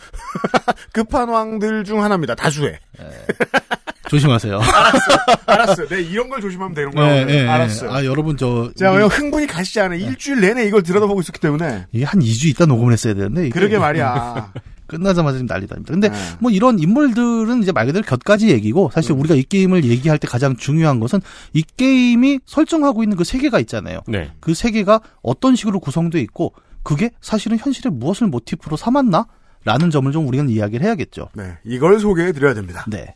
[0.92, 2.36] 끝판왕들 중 하나입니다.
[2.36, 2.80] 다수의.
[4.10, 4.60] 조심하세요.
[5.46, 5.86] 알았어.
[5.89, 7.17] 네 이런 걸 조심하면 되는 거야.
[7.17, 7.34] 예, 오늘.
[7.34, 7.48] 예, 예.
[7.48, 7.91] 알았어요.
[7.91, 10.00] 아, 여러분 저 제가 우리- 흥분이 가시지 않아요.
[10.00, 11.86] 일주일 내내 이걸 들여다보고 있었기 때문에.
[11.91, 14.52] 이게 한 2주 있다 녹음을 했어야 되는데 이게 그러게 말이야.
[14.88, 15.76] 끝나자마자 지금 난리다.
[15.86, 16.15] 근데 네.
[16.39, 19.20] 뭐 이런 인물들은 이제 말 그대로 곁가지 얘기고 사실 음.
[19.20, 21.20] 우리가 이 게임을 얘기할 때 가장 중요한 것은
[21.54, 24.00] 이 게임이 설정하고 있는 그 세계가 있잖아요.
[24.08, 24.32] 네.
[24.39, 29.28] 그 세계가 어떤 식으로 구성돼 있고 그게 사실은 현실에 무엇을 모티프로 삼았나?
[29.65, 31.28] 라는 점을 좀 우리는 이야기를 해야겠죠.
[31.34, 32.86] 네, 이걸 소개해 드려야 됩니다.
[32.88, 33.15] 네.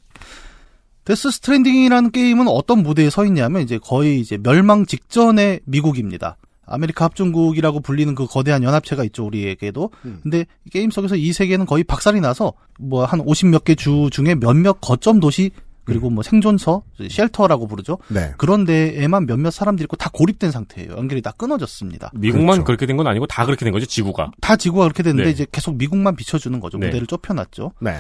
[1.06, 6.38] 데스 스트랜딩이라는 게임은 어떤 무대에 서 있냐면 이제 거의 이제 멸망 직전의 미국입니다.
[6.66, 9.90] 아메리카 합중국이라고 불리는 그 거대한 연합체가 있죠, 우리에게도.
[10.06, 10.20] 음.
[10.24, 14.36] 근데 이 게임 속에서 이 세계는 거의 박살이 나서 뭐 한 50몇 개 주 중에
[14.36, 15.52] 몇몇 거점 도시
[15.84, 17.98] 그리고 뭐 생존서, shelter라고 부르죠.
[18.08, 18.32] 네.
[18.38, 20.92] 그런 데에만 몇몇 사람들이 있고 다 고립된 상태예요.
[20.92, 22.12] 연결이 다 끊어졌습니다.
[22.14, 22.64] 미국만 그렇죠.
[22.66, 24.32] 그렇게 된 건 아니고 다 그렇게 된 거죠, 지구가.
[24.40, 25.32] 다 지구가 그렇게 됐는데 네.
[25.32, 26.78] 이제 계속 미국만 비춰주는 거죠.
[26.78, 26.86] 네.
[26.86, 27.72] 무대를 좁혀놨죠.
[27.82, 27.98] 네.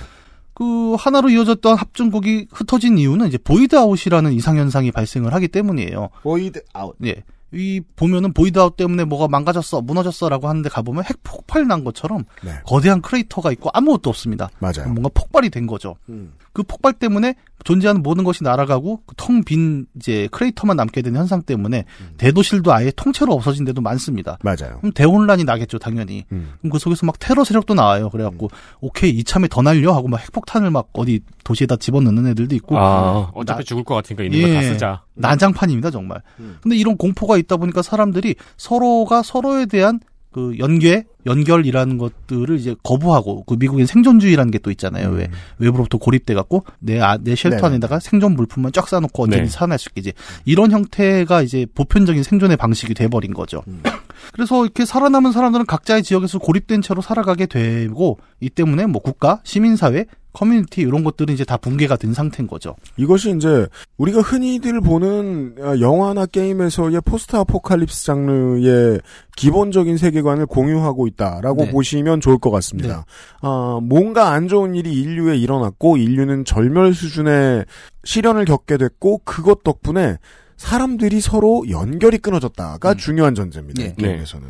[0.62, 6.10] 그 하나로 이어졌던 합중국이 흩어진 이유는 이제 void out이라는 이상 현상이 발생을 하기 때문이에요.
[6.22, 6.96] void out.
[7.04, 7.24] 예.
[7.52, 12.52] 이 보면은 void out 때문에 뭐가 망가졌어, 무너졌어라고 하는데 가보면 핵 폭발 난 것처럼 네.
[12.64, 14.52] 거대한 크레이터가 있고 아무것도 없습니다.
[14.60, 14.86] 맞아요.
[14.86, 15.96] 뭔가 폭발이 된 거죠.
[16.10, 16.34] 음.
[16.54, 21.86] 그 폭발 때문에 존재하는 모든 것이 날아가고 텅빈 이제 크레이터만 남게 되는 현상 때문에
[22.18, 24.38] 대도실도 아예 통째로 없어진 데도 많습니다.
[24.44, 24.78] 맞아요.
[24.80, 26.26] 그럼 대혼란이 나겠죠, 당연히.
[26.32, 26.54] 음.
[26.60, 28.10] 그럼 그 속에서 막 테러 세력도 나와요.
[28.10, 33.32] 그래갖고 오케이 이참에 더 날려 하고 막 핵폭탄을 막 어디 도시에다 집어넣는 애들도 있고 아,
[33.34, 34.68] 어차피 나- 죽을 것 같으니까 있는 거다 예.
[34.74, 35.04] 쓰자.
[35.16, 36.22] 난장판입니다 정말.
[36.40, 36.58] 음.
[36.62, 40.00] 근데 이런 공포가 있다 보니까 사람들이 서로가 서로에 대한
[40.32, 45.10] 그 연계, 연결이라는 것들을 이제 거부하고 그 미국엔 생존주의라는 게 또 있잖아요.
[45.10, 47.62] 왜 외부로부터 고립돼 갖고 내 아, 내 shelter 음.
[47.62, 47.68] 네네.
[47.68, 49.50] 안에다가 생존 물품만 쫙 쌓아놓고 언제든 네.
[49.50, 50.14] 살아날 수 있겠지.
[50.46, 53.64] 이런 형태가 이제 보편적인 생존의 방식이 돼버린 거죠.
[53.68, 53.82] 음.
[54.34, 60.06] 그래서 이렇게 살아남은 사람들은 각자의 지역에서 고립된 채로 살아가게 되고 이 때문에 뭐 국가, 시민사회,
[60.34, 62.76] 커뮤니티 이런 것들은 이제 다 붕괴가 된 상태인 거죠.
[62.98, 63.68] 이것이 이제
[63.98, 69.02] 우리가 흔히들 보는 어, 영화나 게임에서의 post-apocalypse 장르의
[69.36, 71.72] 기본적인 세계관을 공유하고 있다라고 네.
[71.72, 73.06] 보시면 좋을 것 같습니다.
[73.42, 77.66] 아, 뭔가 안 좋은 일이 인류에 일어났고 인류는 절멸 수준의
[78.04, 80.18] 시련을 겪게 됐고 그것 덕분에
[80.58, 82.98] 사람들이 서로 연결이 끊어졌다가 음.
[82.98, 83.82] 중요한 전제입니다.
[83.82, 83.96] 네.
[83.98, 84.48] 이 게임에서는.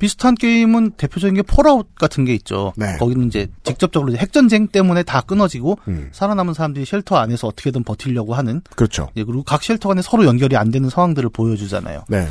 [0.00, 2.72] 비슷한 게임은 대표적인 게 Fallout 같은 게 있죠.
[2.76, 2.96] 네.
[2.98, 8.34] 거기는 이제 직접적으로 이제 핵전쟁 때문에 다 끊어지고 음, 살아남은 사람들이 shelter 안에서 어떻게든 버티려고
[8.34, 9.10] 하는 그렇죠.
[9.16, 12.04] 예, 그리고 각 shelter 간에 서로 연결이 안 되는 상황들을 보여주잖아요.
[12.08, 12.26] 네.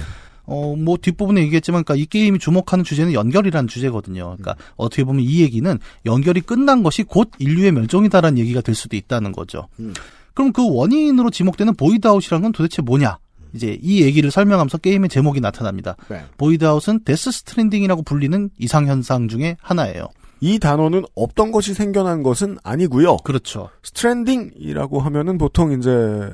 [0.45, 4.35] 어, 뭐 뒷부분에 얘기했지만 그러니까 이 게임이 주목하는 주제는 연결이라는 주제거든요.
[4.39, 9.31] 그러니까 어떻게 보면 이 얘기는 연결이 끝난 것이 곧 인류의 멸종이다라는 얘기가 될 수도 있다는
[9.31, 9.67] 거죠.
[9.79, 9.93] 음.
[10.33, 13.19] 그럼 그 원인으로 지목되는 void out이라는 건 도대체 뭐냐?
[13.53, 15.95] 이제 이 얘기를 설명하면서 게임의 제목이 나타납니다.
[16.09, 16.23] 네.
[16.37, 20.07] void out은 death stranding이라고 불리는 이상현상 중에 하나예요.
[20.41, 23.17] 이 단어는 없던 것이 생겨난 것은 아니고요.
[23.17, 23.69] 그렇죠.
[23.83, 26.33] stranding이라고 하면은 보통 이제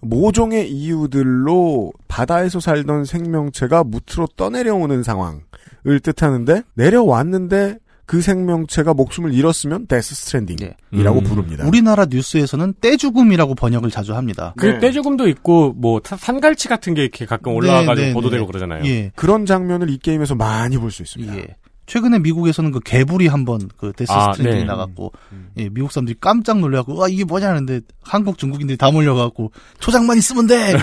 [0.00, 10.14] 모종의 이유들로 바다에서 살던 생명체가 뭍으로 떠내려오는 상황을 뜻하는데 내려왔는데 그 생명체가 목숨을 잃었으면 death
[10.14, 11.24] stranding이라고 음.
[11.24, 11.66] 부릅니다.
[11.66, 14.54] 우리나라 뉴스에서는 떼죽음이라고 번역을 자주 합니다.
[14.56, 14.78] 그 네.
[14.78, 18.46] 떼죽음도 있고 뭐 사- 산갈치 같은 게 이렇게 가끔 올라와가지고 네, 네, 보도되고 네.
[18.46, 18.84] 그러잖아요.
[18.86, 19.12] 예.
[19.14, 21.36] 그런 장면을 이 게임에서 많이 볼 수 있습니다.
[21.36, 21.56] 예.
[21.84, 24.66] 최근에 미국에서는 그 개불이 한번 그 death 아, stranding이 네.
[24.66, 25.12] 나갔고
[25.58, 30.46] 예, 미국 사람들이 깜짝 놀래갖고 와 이게 뭐냐 하는데 한국 중국인들이 다 몰려가고 초장만 있으면
[30.46, 30.74] 돼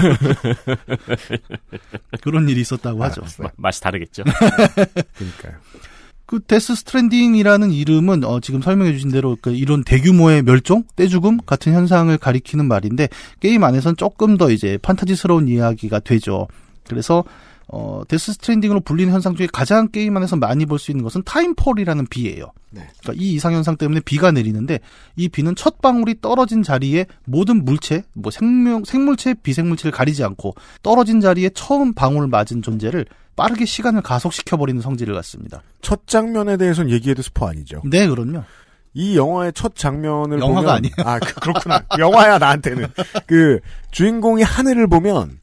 [2.22, 3.22] 그런 일이 있었다고 하죠.
[3.40, 4.24] 마- 맛이 다르겠죠.
[5.18, 5.54] 그러니까요.
[6.26, 11.74] 그 death stranding이라는 이름은 어, 지금 설명해 주신 대로 그 이런 대규모의 멸종, 떼죽음 같은
[11.74, 13.10] 현상을 가리키는 말인데
[13.40, 16.48] 게임 안에서는 조금 더 이제 판타지스러운 이야기가 되죠.
[16.88, 17.24] 그래서
[17.68, 22.08] 어, death stranding으로 불리는 현상 중에 가장 게임 안에서 많이 볼 수 있는 것은 timefall이라는
[22.08, 22.52] 비예요.
[22.72, 22.88] 네.
[23.02, 24.80] 그러니까 이 이상 현상 때문에 비가 내리는데
[25.16, 31.22] 이 비는 첫 방울이 떨어진 자리에 모든 물체, 뭐 생명 생물체, 비생물체를 가리지 않고 떨어진
[31.22, 35.62] 자리에 처음 방울을 맞은 존재를 빠르게 시간을 가속시켜 버리는 성질을 갖습니다.
[35.82, 37.82] 첫 장면에 대해서는 얘기해도 스포 아니죠.
[37.86, 38.44] 네, 그럼요.
[38.94, 40.94] 이 영화의 첫 장면을 영화가 보면 아니에요.
[41.00, 41.84] 아 그- 그렇구나.
[42.00, 42.88] 영화야 나한테는
[43.28, 43.60] 그
[43.92, 45.40] 주인공이 하늘을 보면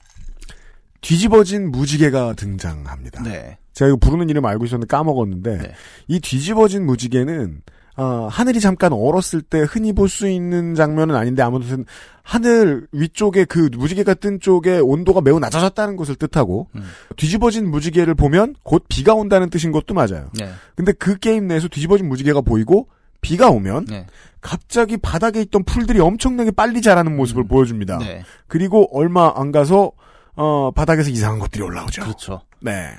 [1.03, 3.23] 뒤집어진 무지개가 등장합니다.
[3.23, 3.59] 네.
[3.75, 5.73] 제가 이거 부르는 이름 알고 있었는데 까먹었는데 네.
[6.09, 7.62] 이 뒤집어진 무지개는
[7.97, 11.85] 어, 하늘이 잠깐 얼었을 때 흔히 볼 수 있는 장면은 아닌데 아무튼
[12.23, 16.83] 하늘 위쪽에 그 무지개가 뜬 쪽에 온도가 매우 낮아졌다는 것을 뜻하고 음.
[17.17, 20.31] 뒤집어진 무지개를 보면 곧 비가 온다는 뜻인 것도 맞아요.
[20.38, 20.51] 네.
[20.75, 22.88] 근데 그 게임 내에서 뒤집어진 무지개가 보이고
[23.21, 24.07] 비가 오면 네.
[24.41, 27.49] 갑자기 바닥에 있던 풀들이 엄청나게 빨리 자라는 모습을 음.
[27.49, 27.99] 보여줍니다.
[27.99, 28.23] 네.
[28.47, 29.93] 그리고 얼마 안 가서
[30.37, 32.03] 어, 바닥에서 이상한 것들이 올라오죠.
[32.03, 32.42] 그렇죠.
[32.61, 32.90] 네.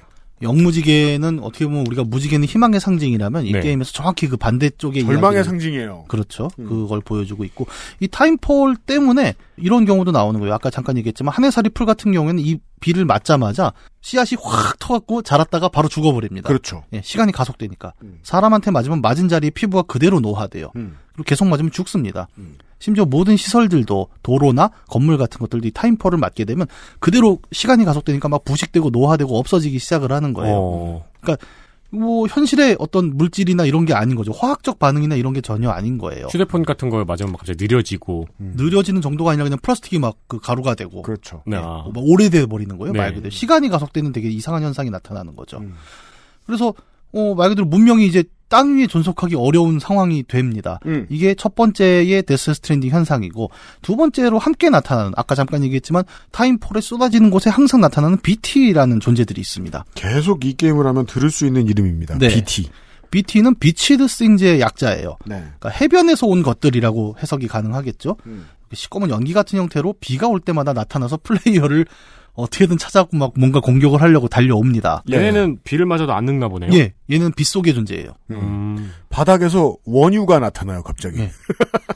[0.43, 3.61] 역무지개는 어떻게 보면 우리가 무지개는 희망의 상징이라면 이 네.
[3.61, 6.05] 게임에서 정확히 그 반대쪽의 절망의 상징이에요.
[6.09, 6.49] 그렇죠.
[6.59, 6.67] 음.
[6.67, 7.65] 그걸 보여주고 있고
[7.99, 10.53] 이 timefall 때문에 이런 경우도 나오는 거예요.
[10.53, 15.87] 아까 잠깐 얘기했지만 한해살이 풀 같은 경우에는 이 비를 맞자마자 씨앗이 확 터갖고 자랐다가 바로
[15.87, 16.47] 죽어버립니다.
[16.47, 16.83] 그렇죠.
[16.91, 18.19] 예, 시간이 가속되니까 음.
[18.23, 20.71] 사람한테 맞으면 맞은 자리에 피부가 그대로 노화돼요.
[20.75, 20.97] 음.
[21.13, 22.27] 그리고 계속 맞으면 죽습니다.
[22.83, 22.93] 음.
[22.93, 26.67] 심지어 모든 시설들도 도로나 건물 같은 것들도 이 타임폴을 맞게 되면
[26.99, 30.55] 그대로 시간이 가속되니까 막 부식되고 노화되고 없어지기 시작을 하는 거예요.
[30.55, 31.05] 어,
[31.89, 34.31] 뭐 현실의 어떤 물질이나 이런 게 아닌 거죠.
[34.31, 36.25] 화학적 반응이나 이런 게 전혀 아닌 거예요.
[36.25, 38.25] 휴대폰 같은 거 맞으면 막 갑자기 느려지고.
[38.39, 41.43] 느려지는 정도가 아니라 그냥 플라스틱이 막 그 가루가 되고 그렇죠.
[41.45, 41.57] 네.
[41.57, 41.85] 예, 아.
[41.93, 42.93] 막 오래돼 버리는 거예요.
[42.93, 42.97] 네.
[42.99, 45.57] 말 그대로 시간이 가속되는 되게 이상한 현상이 나타나는 거죠.
[45.59, 45.75] 음.
[46.47, 46.73] 그래서
[47.13, 50.79] 어, 말 그대로 문명이 이제 땅 위에 존속하기 어려운 상황이 됩니다.
[50.85, 51.07] 음.
[51.09, 53.49] 이게 첫 번째의 death stranding 현상이고
[53.81, 59.85] 두 번째로 함께 나타나는 아까 잠깐 얘기했지만 timefall이 쏟아지는 곳에 항상 나타나는 BT라는 존재들이 있습니다.
[59.95, 62.19] 계속 이 게임을 하면 들을 수 있는 이름입니다.
[62.19, 62.27] 네.
[62.27, 62.69] BT.
[63.09, 65.17] BT는 Beached Things의 약자예요.
[65.25, 65.37] 네.
[65.59, 68.17] 그러니까 해변에서 온 것들이라고 해석이 가능하겠죠.
[68.27, 68.45] 음.
[68.71, 71.87] 시꺼먼 연기 같은 형태로 비가 올 때마다 나타나서 플레이어를
[72.35, 75.03] 어떻게든 찾으려고 막 뭔가 공격을 하려고 달려옵니다.
[75.11, 76.71] 얘네는 비를 맞아도 안 늙나 보네요.
[76.73, 78.13] 예, 얘는 빗 속의 존재예요.
[78.31, 78.91] 음.
[79.09, 81.19] 바닥에서 원유가 나타나요, 갑자기.
[81.19, 81.31] 예.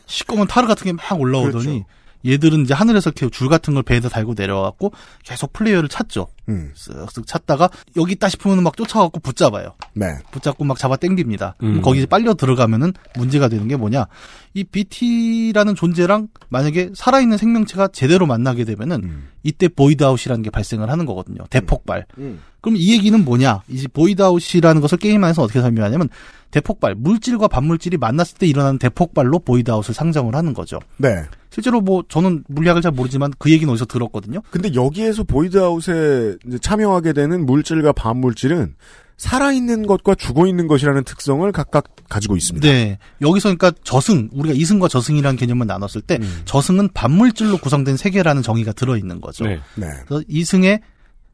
[0.06, 1.86] 시꺼먼 타르 같은 게 막 올라오더니 그렇죠.
[2.26, 4.92] 얘들은 이제 하늘에서 이렇게 줄 같은 걸 배에다 달고 내려와갖고
[5.24, 6.28] 계속 플레이어를 찾죠.
[6.50, 9.74] 음, 쓱쓱 찾다가 여기 있다 싶으면 막 쫓아가고 붙잡아요.
[9.94, 10.18] 네.
[10.32, 11.56] 붙잡고 막 잡아 당깁니다.
[11.64, 11.70] 음.
[11.70, 14.08] 그럼 거기 빨려 들어가면은 문제가 되는 게 뭐냐?
[14.54, 19.28] 이 BT라는 존재랑 만약에 살아있는 생명체가 제대로 만나게 되면은 음.
[19.44, 21.40] 이때 void out이라는 게 발생을 하는 거거든요.
[21.50, 22.06] 대폭발.
[22.18, 22.40] 음.
[22.62, 23.62] 그럼 이 얘기는 뭐냐?
[23.68, 26.10] 이제 void out이라는 것을 게임 안에서 어떻게 설명하냐면
[26.52, 30.80] 대폭발, 물질과 반물질이 만났을 때 일어나는 대폭발로 void out을 상정을 하는 거죠.
[30.98, 31.26] 네.
[31.50, 34.42] 실제로 뭐 저는 물리학을 잘 모르지만 그 얘기는 어디서 들었거든요.
[34.50, 38.76] 근데 여기에서 void out에 참여하게 되는 물질과 반물질은
[39.18, 42.68] 살아있는 것과 죽어있는 것이라는 특성을 각각 가지고 있습니다.
[42.68, 43.00] 네.
[43.22, 46.42] 여기서 그러니까 저승, 우리가 이승과 저승이라는 개념을 나눴을 때 음.
[46.46, 49.46] 저승은 반물질로 구성된 세계라는 정의가 들어있는 거죠.
[49.46, 49.60] 네.
[49.76, 49.88] 네.
[50.06, 50.82] 그래서 이승에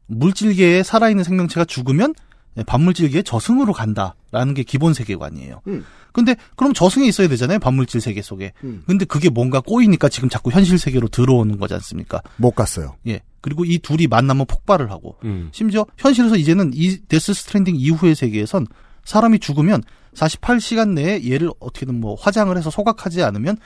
[0.06, 2.14] 물질계에 살아있는 생명체가 죽으면
[2.62, 5.62] 반물질계에 저승으로 간다라는 게 기본 세계관이에요.
[5.66, 5.84] 음.
[6.12, 7.58] 근데 그럼 저승에 있어야 되잖아요.
[7.58, 8.52] 반물질 세계 속에.
[8.62, 8.84] 음.
[8.86, 12.22] 근데 그게 뭔가 꼬이니까 지금 자꾸 현실 세계로 들어오는 거지 않습니까?
[12.36, 12.96] 못 갔어요.
[13.08, 13.20] 예.
[13.40, 15.48] 그리고 이 둘이 만나면 폭발을 하고 음.
[15.52, 18.66] 심지어 현실에서 이제는 이 death stranding 이후의 세계에선
[19.04, 19.82] 사람이 죽으면
[20.14, 23.58] 48시간 내에 얘를 어떻게든 뭐 화장을 해서 소각하지 않으면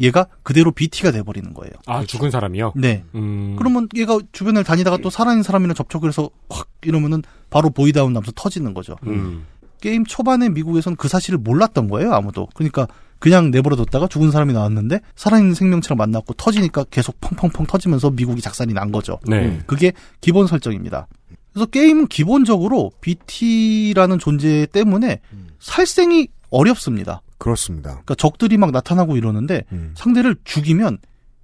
[0.00, 1.72] 얘가 그대로 BT가 돼버리는 거예요.
[1.86, 2.72] 아, 죽은 사람이요?
[2.76, 3.04] 네.
[3.14, 3.54] 음.
[3.58, 8.74] 그러면 얘가 주변을 다니다가 또 살아있는 사람이랑 접촉을 해서 확 이러면은 바로 보이다운 나면서 터지는
[8.74, 8.96] 거죠.
[9.06, 9.46] 음.
[9.80, 12.48] 게임 초반에 미국에선 그 사실을 몰랐던 거예요, 아무도.
[12.54, 18.72] 그러니까 그냥 내버려뒀다가 죽은 사람이 나왔는데 살아있는 생명체랑 만났고 터지니까 계속 펑펑펑 터지면서 미국이 작살이
[18.72, 19.18] 난 거죠.
[19.26, 19.62] 네.
[19.66, 21.06] 그게 기본 설정입니다.
[21.52, 25.20] 그래서 게임은 기본적으로 BT라는 존재 때문에
[25.60, 27.22] 살생이 어렵습니다.
[27.44, 27.90] 그렇습니다.
[27.90, 29.92] 그러니까 적들이 막 나타나고 이러는데 음.
[29.98, 30.96] 상대를 죽이면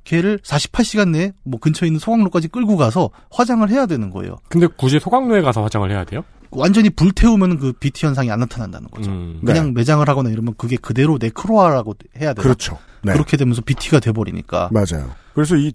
[0.05, 4.39] 걔를 48시간 내에 뭐 근처에 있는 소각로까지 끌고 가서 화장을 해야 되는 거예요.
[4.49, 6.25] 근데 굳이 소각로에 가서 화장을 해야 돼요?
[6.53, 9.11] 완전히 불태우면 그 BT 현상이 안 나타난다는 거죠.
[9.11, 9.43] 음.
[9.45, 12.43] 그냥 매장을 하거나 이러면 그게 그대로 네크로아라고 해야 돼요.
[12.43, 12.79] 그렇죠.
[13.03, 13.13] 네.
[13.13, 14.71] 그렇게 되면서 BT가 돼버리니까.
[14.73, 15.11] 맞아요.
[15.35, 15.71] 그래서 이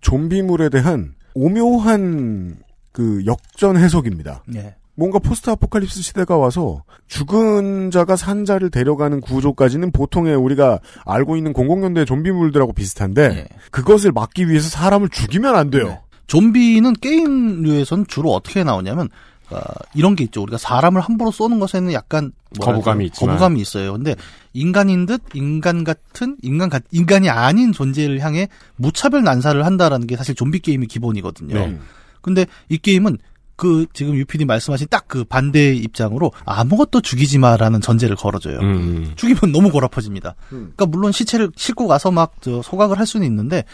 [0.00, 2.56] 좀비물에 대한 오묘한
[2.92, 4.42] 그 역전 해석입니다.
[4.54, 4.74] 예.
[4.96, 11.52] 뭔가 포스트 아포칼립스 시대가 와서 죽은 자가 산 자를 데려가는 구조까지는 보통의 우리가 알고 있는
[11.52, 13.46] 공공연대 좀비물들하고 비슷한데 예.
[13.70, 15.86] 그것을 막기 위해서 사람을 죽이면 안 돼요.
[15.86, 16.00] 네.
[16.26, 19.08] 좀비는 게임류에선 주로 어떻게 나오냐면
[19.50, 19.60] 아,
[19.94, 20.42] 이런 게 있죠.
[20.42, 23.36] 우리가 사람을 함부로 쏘는 것에는 약간 거부감이 있지만.
[23.36, 23.92] 거부감이 있어요.
[23.92, 24.16] 근데
[24.54, 30.34] 인간인 듯 인간 같은 인간 같 인간이 아닌 존재를 향해 무차별 난사를 한다라는 게 사실
[30.34, 31.54] 좀비 게임의 기본이거든요.
[31.54, 31.78] 네.
[32.22, 33.18] 근데 이 게임은
[33.56, 38.58] 그 지금 유피디 말씀하신 딱 그 반대의 입장으로 아무것도 죽이지 마라는 전제를 걸어줘요.
[38.58, 39.12] 음.
[39.16, 40.34] 죽이면 너무 골아퍼집니다.
[40.52, 40.72] 음.
[40.76, 43.64] 그러니까 물론 시체를 싣고 가서 막 저 소각을 할 수는 있는데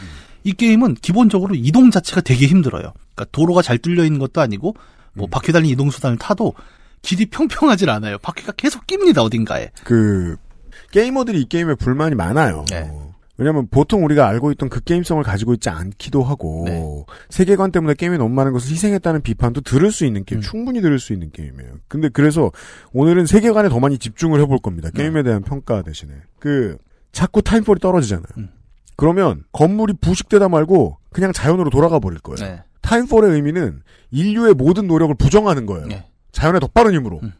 [0.44, 2.92] 이 게임은 기본적으로 이동 자체가 되게 힘들어요.
[3.14, 4.76] 그러니까 도로가 잘 뚫려 있는 것도 아니고
[5.14, 6.54] 뭐 바퀴 달린 이동 수단을 타도
[7.00, 8.18] 길이 평평하질 않아요.
[8.18, 9.70] 바퀴가 계속 낍니다 어딘가에.
[9.84, 10.36] 그
[10.92, 12.64] 게이머들이 이 게임에 불만이 많아요.
[12.70, 12.90] 네.
[13.42, 17.04] 왜냐하면 보통 우리가 알고 있던 그 게임성을 가지고 있지 않기도 하고 네.
[17.28, 20.42] 세계관 때문에 게임에 너무 많은 것을 희생했다는 비판도 들을 수 있는 게임, 음.
[20.42, 21.72] 충분히 들을 수 있는 게임이에요.
[21.88, 22.52] 근데 그래서
[22.92, 24.90] 오늘은 세계관에 더 많이 집중을 해볼 겁니다.
[24.90, 26.78] 게임에 대한 평가 대신에 그
[27.10, 28.26] 자꾸 타임폴이 떨어지잖아요.
[28.38, 28.50] 음.
[28.96, 32.48] 그러면 건물이 부식되다 말고 그냥 자연으로 돌아가 버릴 거예요.
[32.48, 32.62] 네.
[32.82, 35.86] 타임폴의 의미는 인류의 모든 노력을 부정하는 거예요.
[35.88, 36.06] 네.
[36.30, 37.18] 자연의 더 빠른 힘으로.
[37.24, 37.32] 음.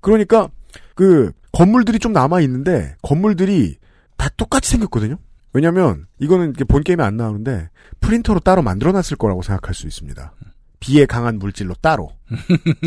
[0.00, 0.48] 그러니까
[0.96, 3.76] 그 건물들이 좀 남아 있는데 건물들이
[4.16, 5.16] 다 똑같이 생겼거든요.
[5.54, 10.34] 왜냐하면 이거는 본 게임에 안 나오는데 프린터로 따로 만들어놨을 거라고 생각할 수 있습니다.
[10.80, 12.10] 비에 강한 물질로 따로.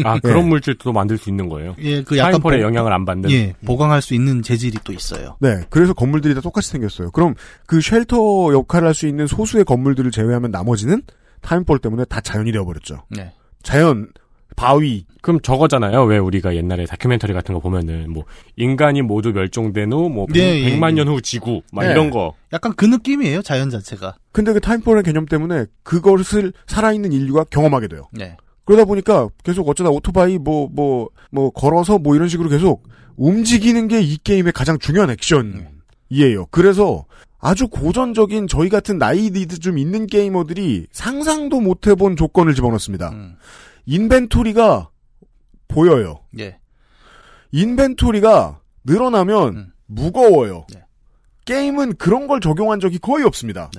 [0.03, 0.49] 아, 그런 네.
[0.49, 1.75] 물질도 만들 수 있는 거예요.
[1.79, 3.31] 예, 그 약간 타임폴에 보- 영향을 안 받는.
[3.31, 5.35] 예, 보강할 수 있는 재질이 또 있어요.
[5.39, 7.09] 네, 그래서 건물들이 다 똑같이 생겼어요.
[7.09, 7.33] 그럼
[7.65, 11.01] 그 쉘터 역할을 할 수 있는 소수의 건물들을 제외하면 나머지는
[11.41, 13.03] 타임폴 때문에 다 자연이 되어버렸죠.
[13.09, 13.33] 네.
[13.63, 14.09] 자연,
[14.57, 16.03] 바위, 그럼 저거잖아요.
[16.05, 18.23] 왜 우리가 옛날에 다큐멘터리 같은 거 보면은 뭐
[18.55, 21.03] 인간이 모두 멸종된 후 뭐 네, 예, 100만 예.
[21.03, 21.91] 년후 지구 막 네.
[21.91, 22.33] 이런 거.
[22.51, 24.15] 약간 그 느낌이에요, 자연 자체가.
[24.31, 28.09] 근데 그 타임폴의 개념 때문에 그것을 살아있는 인류가 경험하게 돼요.
[28.11, 28.35] 네.
[28.65, 32.83] 그러다 보니까 계속 어쩌다 오토바이 뭐 뭐뭐 걸어서 뭐 이런 식으로 계속
[33.15, 36.47] 움직이는 게 이 게임의 가장 중요한 액션이에요.
[36.49, 37.05] 그래서
[37.39, 43.09] 아주 고전적인 저희 같은 나이도 좀 있는 게이머들이 상상도 못 해본 조건을 집어넣습니다.
[43.11, 43.35] 음.
[43.87, 44.89] 인벤토리가
[45.67, 46.19] 보여요.
[46.37, 46.59] 예.
[47.51, 49.71] 인벤토리가 늘어나면 음.
[49.87, 50.67] 무거워요.
[50.73, 50.81] 네.
[51.45, 53.71] 게임은 그런 걸 적용한 적이 거의 없습니다.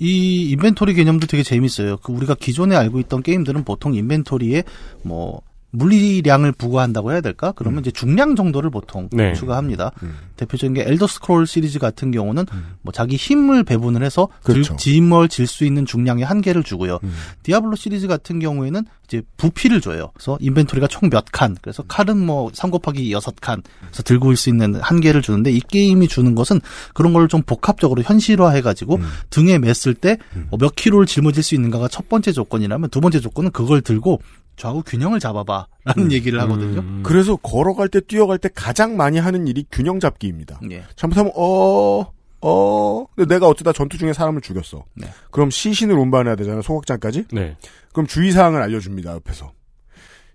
[0.00, 1.98] 이 인벤토리 개념도 되게 재밌어요.
[1.98, 4.64] 그 우리가 기존에 알고 있던 게임들은 보통 인벤토리에
[5.02, 5.40] 뭐
[5.74, 7.52] 물리량을 부과한다고 해야 될까?
[7.56, 9.32] 그러면 이제 중량 정도를 보통 네.
[9.34, 9.90] 추가합니다.
[10.02, 10.14] 음.
[10.36, 12.46] 대표적인 게 엘더 스크롤 시리즈 같은 경우는
[12.82, 14.76] 뭐 자기 힘을 배분을 해서 그렇죠.
[14.76, 16.98] 짐을 질 수 있는 중량의 한계를 주고요.
[17.04, 17.12] 음.
[17.42, 20.10] 디아블로 시리즈 같은 경우에는 이제 부피를 줘요.
[20.14, 21.54] 그래서 인벤토리가 총 몇 칸.
[21.60, 23.62] 그래서 칼은 뭐 3 곱하기 6칸.
[23.82, 26.60] 그래서 들고 올 수 있는 한계를 주는데 이 게임이 주는 것은
[26.94, 29.06] 그런 걸 좀 복합적으로 현실화해 가지고 음.
[29.30, 30.18] 등에 맸을 때
[30.58, 34.20] 몇 킬로를 짊어질 수 있는가가 첫 번째 조건이라면 두 번째 조건은 그걸 들고
[34.56, 36.80] 좌우 균형을 잡아봐 라는 얘기를 하거든요.
[36.80, 37.02] 음.
[37.04, 40.60] 그래서 걸어갈 때 뛰어갈 때 가장 많이 하는 일이 균형 잡기입니다.
[40.70, 40.84] 예.
[40.96, 42.06] 잘못하면 어,
[42.40, 44.84] 어, 근데 내가 어쩌다 전투 중에 사람을 죽였어.
[44.94, 45.08] 네.
[45.30, 47.26] 그럼 시신을 운반해야 되잖아, 소각장까지?
[47.32, 47.56] 네.
[47.92, 49.52] 그럼 주의사항을 알려줍니다, 옆에서.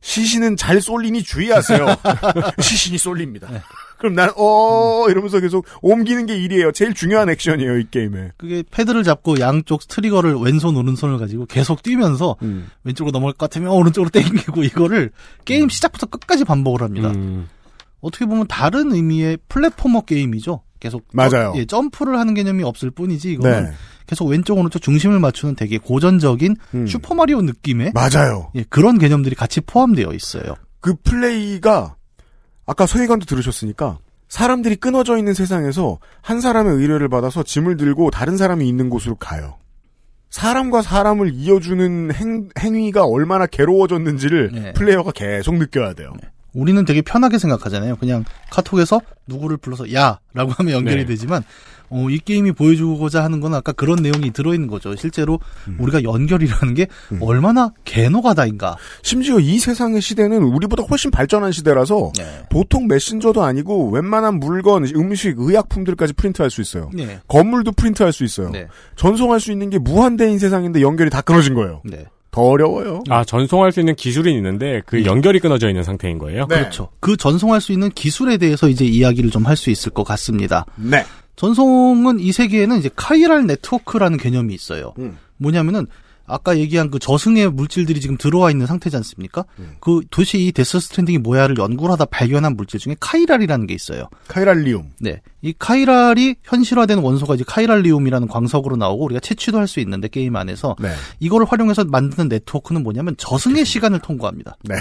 [0.02, 1.86] 시신은 잘 쏠리니 주의하세요.
[2.60, 3.50] 시신이 쏠립니다.
[3.52, 3.62] 네.
[3.97, 6.72] 그럼 난, 어, 이러면서 계속 옮기는 게 일이에요.
[6.72, 8.32] 제일 중요한 액션이에요, 이 게임에.
[8.38, 12.70] 그게 패드를 잡고 양쪽 트리거를 왼손 오른손을 가지고 계속 뛰면서 음.
[12.86, 15.12] 왼쪽으로 넘어갈 것 같으면 오른쪽으로 땡기고 이거를
[15.43, 17.10] 게임 시작부터 끝까지 반복을 합니다.
[17.10, 17.50] 음.
[18.00, 20.62] 어떻게 보면 다른 의미의 플랫포머 게임이죠.
[20.80, 21.52] 계속 맞아요.
[21.52, 23.72] 점, 예, 점프를 하는 개념이 없을 뿐이지 이거는 네.
[24.10, 26.88] 계속 왼쪽 오른쪽 중심을 맞추는 되게 고전적인 음.
[26.88, 28.51] 슈퍼마리오 느낌의 맞아요.
[28.55, 30.55] 예, 그런 개념들이 같이 포함되어 있어요.
[30.80, 31.95] 그 플레이가
[32.66, 38.68] 아까 소회관도 들으셨으니까 사람들이 끊어져 있는 세상에서 한 사람의 의뢰를 받아서 짐을 들고 다른 사람이
[38.68, 39.57] 있는 곳으로 가요.
[40.32, 44.74] 사람과 사람을 이어주는 행, 행위가 얼마나 괴로워졌는지를 네.
[44.74, 46.14] 플레이어가 계속 느껴야 돼요.
[46.53, 47.97] 우리는 되게 편하게 생각하잖아요.
[47.97, 51.05] 그냥 카톡에서 누구를 불러서 야라고 하면 연결이 네.
[51.05, 51.43] 되지만
[51.90, 54.96] 어, 이 게임이 보여주고자 하는 건 아까 그런 내용이 들어있는 거죠.
[54.96, 55.78] 실제로 음.
[55.80, 56.88] 우리가 연결이라는 게
[57.20, 58.78] 얼마나 개노가다인가.
[59.02, 62.46] 심지어 이 세상의 시대는 우리보다 훨씬 발전한 시대라서 네.
[62.50, 66.90] 보통 메신저도 아니고 웬만한 물건, 음식, 의약품들까지 프린트할 수 있어요.
[66.94, 67.20] 네.
[67.28, 68.50] 건물도 프린트할 수 있어요.
[68.50, 68.68] 네.
[68.96, 71.82] 전송할 수 있는 게 무한대인 세상인데 연결이 다 끊어진 거예요.
[71.86, 72.06] 네.
[72.32, 73.04] 더 어려워요.
[73.10, 76.46] 아, 전송할 수 있는 기술이 있는데 그 연결이 끊어져 있는 상태인 거예요?
[76.48, 76.60] 네.
[76.60, 76.90] 그렇죠.
[77.00, 80.66] 그 전송할 수 있는 기술에 대해서 이제 이야기를 좀 할 수 있을 것 같습니다.
[80.76, 81.04] 네.
[81.36, 84.94] 전송은 이 세계에는 이제 카이랄 네트워크라는 개념이 있어요.
[85.00, 85.18] 음.
[85.38, 85.88] 뭐냐면은
[86.30, 89.46] 아까 얘기한 그 저승의 물질들이 지금 들어와 있는 상태지 않습니까?
[89.58, 89.76] 음.
[89.80, 94.10] 그 도시 이 데스 스트랜딩이 뭐야를 연구를 하다 발견한 물질 중에 카이랄이라는 게 있어요.
[94.28, 94.92] 카이랄리움.
[95.00, 95.22] 네.
[95.42, 100.76] 이 카이랄이 현실화된 원소가 이제 카이랄리움이라는 광석으로 나오고 우리가 채취도 할 수 있는데 게임 안에서
[100.80, 100.90] 네.
[101.20, 104.58] 이거를 활용해서 만드는 네트워크는 뭐냐면 저승의 시간을 통과합니다.
[104.64, 104.76] 네.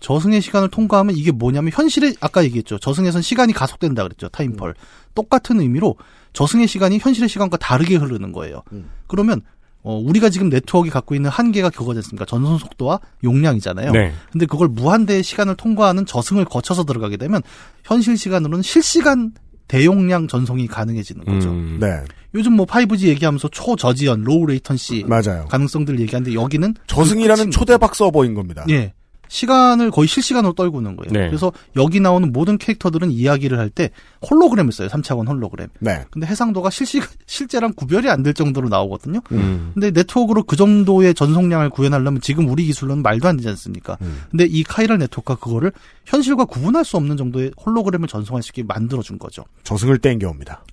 [0.00, 2.78] 저승의 시간을 통과하면 이게 뭐냐면 현실에 아까 얘기했죠.
[2.78, 4.28] 저승에선 시간이 가속된다 그랬죠.
[4.28, 4.74] 타임펄.
[5.14, 5.96] 똑같은 의미로
[6.32, 8.62] 저승의 시간이 현실의 시간과 다르게 흐르는 거예요.
[8.72, 8.90] 음.
[9.06, 9.40] 그러면
[9.86, 12.24] 어, 우리가 지금 네트워크가 갖고 있는 한계가 그거지 않습니까?
[12.24, 13.92] 전송 속도와 용량이잖아요.
[13.92, 14.12] 네.
[14.32, 17.40] 근데 그걸 무한대의 시간을 통과하는 저승을 거쳐서 들어가게 되면
[17.84, 19.30] 현실 시간으로는 실시간
[19.68, 21.50] 대용량 전송이 가능해지는 거죠.
[21.50, 21.78] 음.
[21.80, 21.86] 네.
[22.34, 25.46] 요즘 뭐 5G 얘기하면서 초저지연, low latency 맞아요.
[25.48, 28.64] 가능성들 얘기하는데 여기는 저승이라는 끝인 초대박 서버인 겁니다.
[28.68, 28.92] 예.
[29.28, 31.12] 시간을 거의 실시간으로 떨구는 거예요.
[31.12, 31.26] 네.
[31.28, 33.90] 그래서 여기 나오는 모든 캐릭터들은 이야기를 할 때
[34.30, 34.88] 홀로그램을 써요.
[34.88, 35.68] 3차원 홀로그램.
[35.80, 36.04] 네.
[36.10, 39.20] 근데 해상도가 실시간, 실제랑 구별이 안 될 정도로 나오거든요.
[39.32, 39.70] 음.
[39.74, 43.98] 근데 네트워크로 그 정도의 전송량을 구현하려면 지금 우리 기술로는 말도 안 되지 않습니까?
[44.00, 44.22] 음.
[44.30, 45.72] 근데 이 카이랄 네트워크가 그거를
[46.06, 49.44] 현실과 구분할 수 없는 정도의 홀로그램을 전송할 수 있게 만들어 준 거죠.
[49.64, 50.64] 저승을 땡겨옵니다.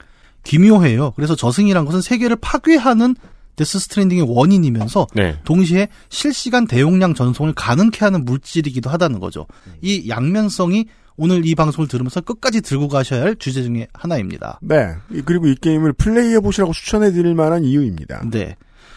[0.43, 1.11] 기묘해요.
[1.15, 3.15] 그래서 저승이란 것은 세계를 파괴하는
[3.55, 5.39] 데스 스트랜딩의 원인이면서 네.
[5.43, 9.45] 동시에 실시간 대용량 전송을 가능케 하는 물질이기도 하다는 거죠.
[9.81, 10.85] 이 양면성이
[11.15, 14.59] 오늘 이 방송을 들으면서 끝까지 들고 가셔야 할 주제 중에 하나입니다.
[14.61, 14.93] 네.
[15.11, 18.23] 이- 그리고 이 게임을 플레이해 보시라고 추천해 드릴 만한 이유입니다.
[18.31, 18.55] 네.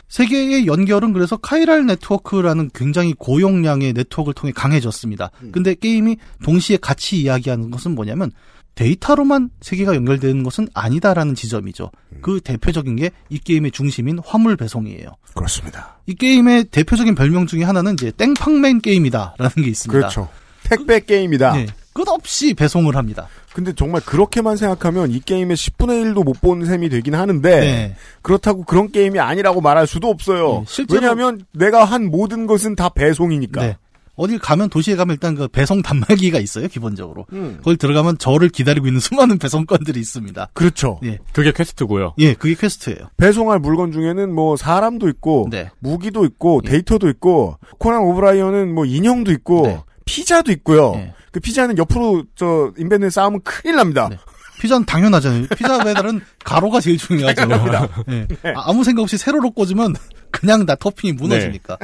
[0.08, 5.32] 세계의 연결은 그래서 카이랄 네트워크라는 굉장히 고용량의 네트워크를 통해 강해졌습니다.
[5.52, 8.30] 근데 게임이 동시에 같이 이야기하는 것은 뭐냐면
[8.76, 11.90] 데이터로만 세계가 연결되는 것은 아니다라는 지점이죠.
[12.20, 15.08] 그 대표적인 게 이 게임의 중심인 화물 배송이에요.
[15.34, 15.96] 그렇습니다.
[16.06, 19.98] 이 게임의 대표적인 별명 중에 하나는 이제 땡팡맨 게임이다라는 게 있습니다.
[19.98, 20.28] 그렇죠.
[20.62, 21.52] 택배 게임이다.
[21.54, 21.66] 네.
[21.92, 23.26] 끝없이 배송을 합니다.
[23.54, 27.96] 근데 정말 그렇게만 생각하면 이 게임의 10분의 1도 못 본 셈이 되긴 하는데 네.
[28.20, 30.64] 그렇다고 그런 게임이 아니라고 말할 수도 없어요.
[30.68, 33.76] 네, 왜냐하면 내가 한 모든 것은 다 배송이니까.
[34.18, 34.22] 네.
[34.22, 37.26] 어딜 가면 도시에 가면 일단 그 배송 단말기가 있어요 기본적으로.
[37.32, 37.60] 음.
[37.62, 40.48] 거기 들어가면 저를 기다리고 있는 수많은 배송건들이 있습니다.
[40.54, 41.00] 그렇죠.
[41.04, 42.14] 예, 그게 퀘스트고요.
[42.18, 43.10] 예, 그게 퀘스트예요.
[43.16, 45.70] 배송할 물건 중에는 뭐 사람도 있고 네.
[45.78, 46.70] 무기도 있고 예.
[46.70, 49.82] 데이터도 있고 코난 오브라이언은 뭐 인형도 있고 네.
[50.04, 50.92] 피자도 있고요.
[50.96, 51.14] 예.
[51.32, 54.08] 그 피자는 옆으로 저 인벤에 쌓으면 큰일 납니다.
[54.56, 54.62] 네.
[54.62, 55.46] 피자는 당연하잖아요.
[55.56, 57.42] 피자 배달은 가로가 제일 중요하죠.
[58.10, 58.26] 예.
[58.54, 59.94] 아, 아무 생각 없이 세로로 꽂으면
[60.30, 61.78] 그냥 다 토핑이 무너지니까.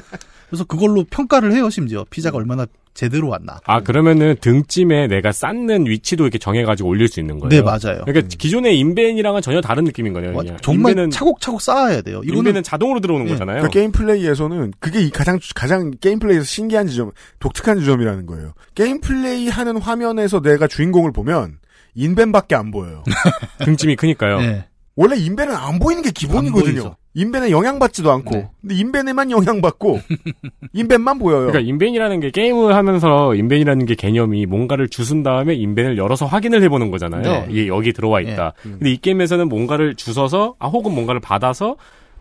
[0.49, 2.05] 그래서 그걸로 평가를 해요, 심지어.
[2.11, 3.59] 피자가 얼마나 제대로 왔나.
[3.65, 7.49] 아 그러면은 등찜에 내가 쌓는 위치도 이렇게 정해가지고 올릴 수 있는 거예요.
[7.49, 8.05] 네, 맞아요.
[8.05, 10.35] 그러니까 기존의 인벤이랑은 전혀 다른 느낌인 거네요.
[10.35, 10.59] 와, 그냥.
[10.61, 12.21] 정말 인벤은 차곡차곡 쌓아야 돼요.
[12.23, 13.31] 이거는 인벤은 자동으로 들어오는 예.
[13.31, 13.63] 거잖아요.
[13.63, 18.53] 그 게임 플레이에서는 그게 이 가장 가장 게임 플레이에서 신기한 지점, 독특한 지점이라는 거예요.
[18.75, 21.57] 게임 플레이 하는 화면에서 내가 주인공을 보면
[21.95, 23.03] 인벤밖에 안 보여요.
[23.65, 24.41] 등찜이 크니까요.
[24.41, 24.65] 네.
[24.95, 26.97] 원래 인벤은 안 보이는 게안 기본이거든요.
[27.15, 28.49] 인벤에 영향받지도 않고, 네.
[28.61, 30.01] 근데 인벤에만 영향받고,
[30.73, 31.47] 인벤만 보여요.
[31.47, 36.91] 그러니까 인벤이라는 게 게임을 하면서 인벤이라는 게 개념이 뭔가를 주순 다음에 인벤을 열어서 확인을 해보는
[36.91, 37.23] 거잖아요.
[37.23, 37.47] 네.
[37.51, 38.53] 이게 여기 들어와 있다.
[38.63, 38.69] 네.
[38.69, 38.77] 음.
[38.79, 41.77] 근데 이 게임에서는 뭔가를 주워서 아 혹은 뭔가를 받아서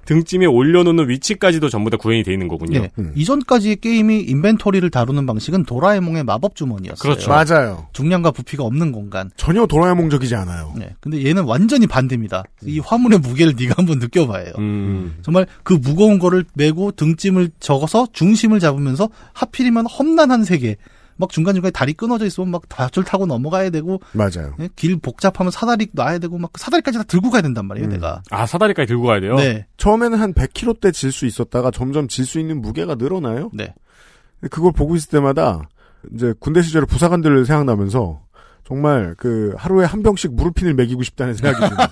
[0.06, 2.82] 등찜에 올려놓는 위치까지도 전부 다 구현이 돼 있는 거군요.
[2.82, 2.92] 네.
[3.00, 3.12] 음.
[3.16, 6.98] 이전까지 게임이 인벤토리를 다루는 방식은 도라에몽의 마법 주머니였어요.
[6.98, 7.30] 그렇죠.
[7.30, 7.88] 맞아요.
[7.94, 9.30] 중량과 부피가 없는 공간.
[9.36, 10.74] 전혀 도라에몽적이지 않아요.
[10.78, 10.96] 네.
[11.00, 12.44] 근데 얘는 완전히 반대입니다.
[12.64, 14.54] 이 화물의 무게를 네가 한번 느껴봐요.
[14.58, 15.16] 음.
[15.22, 20.78] 정말 그 무거운 거를 메고 등짐을 적어서 중심을 잡으면서 하필이면 험난한 세계.
[21.22, 24.56] 막 중간중간에 다리 끊어져 있으면 막 밧줄 타고 넘어가야 되고 맞아요.
[24.60, 24.68] 예?
[24.76, 27.92] 길 복잡하면 사다리 놔야 되고 막그 사다리까지 다 들고 가야 된단 말이에요, 음.
[27.94, 28.22] 내가.
[28.32, 29.36] 아 사다리까지 들고 가야 돼요.
[29.36, 29.66] 네.
[29.78, 33.50] 처음에는 한 100kg대 질 수 있었다가 점점 질 수 있는 무게가 늘어나요.
[33.54, 33.74] 네.
[34.50, 35.70] 그걸 보고 있을 때마다
[36.14, 38.22] 이제 군대 시절에 부사관들을 생각나면서
[38.72, 41.90] 정말 그 하루에 한 병씩 무릎핀을 먹이고 싶다는 생각이 듭니다.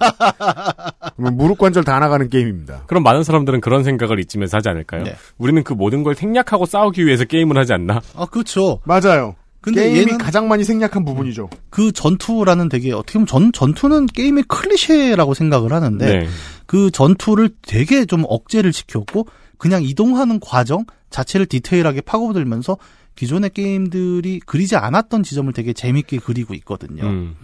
[1.17, 2.83] 그러면 무릎 관절 다 나가는 게임입니다.
[2.87, 5.03] 그럼 많은 사람들은 그런 생각을 이쯤에서 하지 않을까요?
[5.03, 5.15] 네.
[5.37, 7.99] 우리는 그 모든 걸 생략하고 싸우기 위해서 게임을 하지 않나?
[8.15, 8.79] 아, 그렇죠.
[8.85, 9.35] 맞아요.
[9.59, 11.49] 근데 게임이 얘는 가장 많이 생략한 부분이죠.
[11.69, 16.27] 그 전투라는 되게 어떻게 보면 전 전투는 게임의 클리셰라고 생각을 하는데 네.
[16.65, 19.27] 그 전투를 되게 좀 억제를 시켰고
[19.57, 22.77] 그냥 이동하는 과정 자체를 디테일하게 파고들면서
[23.19, 27.03] 기존의 게임들이 그리지 않았던 지점을 되게 재밌게 그리고 있거든요.
[27.03, 27.35] 음.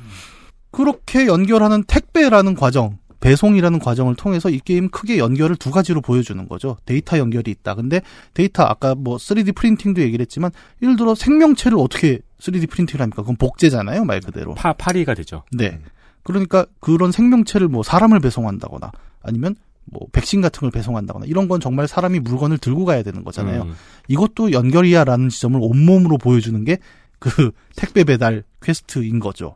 [0.71, 6.77] 그렇게 연결하는 택배라는 과정, 배송이라는 과정을 통해서 이 게임 크게 연결을 두 가지로 보여주는 거죠.
[6.85, 7.75] 데이터 연결이 있다.
[7.75, 8.01] 근데
[8.33, 10.51] 데이터 아까 뭐 3D 프린팅도 얘기를 했지만
[10.81, 13.23] 예를 들어 생명체를 어떻게 3D 프린팅을 합니까?
[13.23, 14.53] 그건 복제잖아요, 말 그대로.
[14.53, 15.43] 파 파리가 되죠.
[15.51, 15.81] 네.
[16.23, 21.87] 그러니까 그런 생명체를 뭐 사람을 배송한다거나 아니면 뭐 백신 같은 걸 배송한다거나 이런 건 정말
[21.87, 23.63] 사람이 물건을 들고 가야 되는 거잖아요.
[23.63, 23.75] 음.
[24.07, 26.77] 이것도 연결이야라는 지점을 온몸으로 보여주는 게
[27.19, 29.55] 그 택배 배달 퀘스트인 거죠.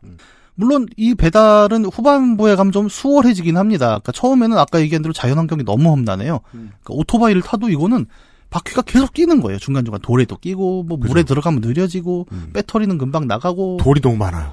[0.54, 3.86] 물론 이 배달은 후반부에 가면 좀 수월해지긴 합니다.
[3.86, 6.40] 그러니까 처음에는 아까 얘기한 대로 자연환경이 너무 험난해요.
[6.50, 8.06] 그러니까 오토바이를 타도 이거는
[8.50, 9.58] 바퀴가 계속 끼는 거예요.
[9.58, 12.50] 중간중간 돌에도 끼고 뭐 물에 들어가면 느려지고 음.
[12.52, 14.52] 배터리는 금방 나가고 돌이 너무 많아요.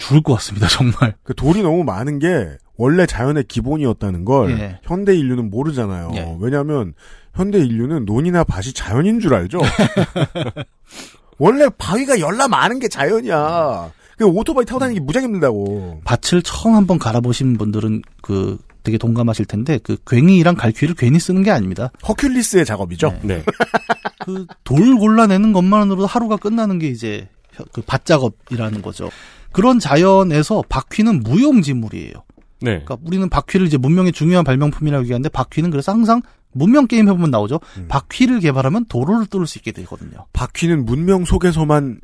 [0.00, 0.66] 죽을 것 같습니다.
[0.68, 1.14] 정말.
[1.22, 4.78] 그 돌이 너무 많은 게 원래 자연의 기본이었다는 걸 예.
[4.82, 6.10] 현대 인류는 모르잖아요.
[6.14, 6.36] 예.
[6.40, 6.94] 왜냐하면
[7.34, 9.60] 현대 인류는 논이나 밭이 자연인 줄 알죠.
[11.38, 13.92] 원래 바위가 열나 많은 게 자연이야.
[14.18, 16.02] 그 오토바이 타고 다니기 무지하게 힘들다고.
[16.04, 21.50] 밭을 처음 한번 갈아보신 분들은 그 되게 동감하실 텐데 그 괭이랑 갈퀴를 괜히 쓰는 게
[21.50, 21.90] 아닙니다.
[22.02, 23.18] 허큘리스의 작업이죠.
[23.22, 23.36] 네.
[23.36, 23.44] 네.
[24.24, 27.28] 그 돌 골라내는 것만으로도 하루가 끝나는 게 이제
[27.72, 29.10] 그 밭작업이라는 거죠.
[29.52, 32.14] 그런 자연에서 바퀴는 무용지물이에요.
[32.62, 32.82] 네.
[32.82, 36.22] 그러니까 우리는 바퀴를 이제 문명의 중요한 발명품이라고 얘기하는데 바퀴는 그래서 항상
[36.52, 37.60] 문명 게임 해보면 나오죠.
[37.78, 37.86] 음.
[37.88, 40.26] 바퀴를 개발하면 도로를 뚫을 수 있게 되거든요.
[40.32, 42.00] 바퀴는 문명 속에서만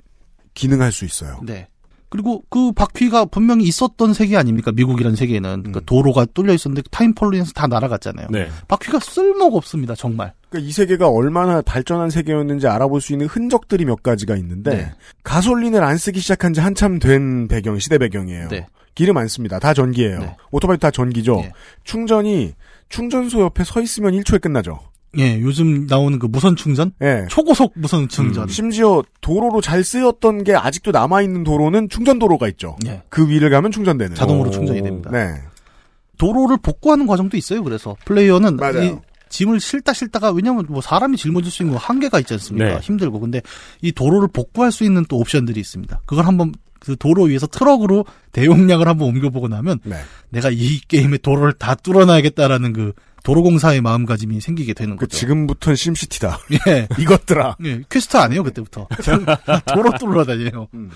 [0.54, 1.40] 기능할 수 있어요.
[1.44, 1.68] 네.
[2.08, 4.72] 그리고 그 바퀴가 분명히 있었던 세계 아닙니까?
[4.72, 5.86] 미국이라는 세계는 그러니까 음.
[5.86, 8.28] 도로가 뚫려 있었는데 타임폴리에서 다 날아갔잖아요.
[8.30, 8.48] 네.
[8.68, 9.94] 바퀴가 쓸모가 없습니다.
[9.94, 10.32] 정말.
[10.48, 14.92] 그러니까 이 세계가 얼마나 발전한 세계였는지 알아볼 수 있는 흔적들이 몇 가지가 있는데 네.
[15.24, 18.48] 가솔린을 안 쓰기 시작한 지 한참 된 배경 시대 배경이에요.
[18.48, 18.66] 네.
[18.94, 19.58] 기름 안 씁니다.
[19.58, 20.20] 다 전기예요.
[20.20, 20.36] 네.
[20.50, 21.40] 오토바이 다 전기죠.
[21.44, 21.52] 예.
[21.84, 22.54] 충전이
[22.88, 24.80] 충전소 옆에 서 있으면 1초에 끝나죠.
[25.18, 26.92] 예, 요즘 나오는 그 무선 충전?
[27.02, 27.26] 예.
[27.28, 28.44] 초고속 무선 충전.
[28.44, 32.76] 음, 심지어 도로로 잘 쓰였던 게 아직도 남아 있는 도로는 충전 도로가 있죠.
[32.86, 33.02] 예.
[33.08, 34.14] 그 위를 가면 충전되는.
[34.14, 34.52] 자동으로 오.
[34.52, 35.10] 충전이 됩니다.
[35.10, 35.34] 네.
[36.18, 37.62] 도로를 복구하는 과정도 있어요.
[37.62, 38.82] 그래서 플레이어는 맞아요.
[38.82, 38.96] 이
[39.28, 42.74] 짐을 실다 실다가 왜냐면 뭐 사람이 짊어질 수 있는 건 한계가 있지 않습니까?
[42.74, 42.78] 네.
[42.80, 43.42] 힘들고 근데
[43.82, 46.00] 이 도로를 복구할 수 있는 또 옵션들이 있습니다.
[46.06, 49.96] 그걸 한번 그 도로 위에서 트럭으로 대용량을 한번 옮겨보고 나면 네.
[50.30, 52.92] 내가 이 게임의 도로를 다 뚫어놔야겠다라는 그
[53.26, 55.18] 도로공사의 마음가짐이 생기게 되는 그 거죠.
[55.18, 56.38] 지금부터는 심시티다.
[56.68, 56.86] 예.
[56.96, 57.56] 이것들아.
[57.64, 58.86] 예, 퀘스트 안 해요 그때부터
[59.74, 60.68] 도로 뚫으러 다녀요.
[60.74, 60.90] 음.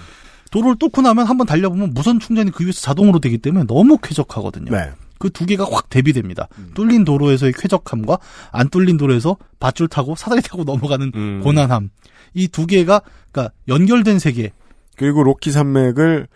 [0.52, 4.70] 도로를 뚫고 나면 한번 달려보면 무선 충전이 그 위에서 자동으로 되기 때문에 너무 쾌적하거든요.
[4.70, 4.90] 네.
[5.18, 6.48] 그 두 개가 확 대비됩니다.
[6.58, 6.70] 음.
[6.74, 8.18] 뚫린 도로에서의 쾌적함과
[8.52, 11.40] 안 뚫린 도로에서 밧줄 타고 사다리 타고 넘어가는 음.
[11.42, 11.90] 고난함.
[12.34, 13.02] 이 두 개가
[13.32, 14.52] 그러니까 연결된 세계.
[14.96, 16.28] 그리고 로키 산맥을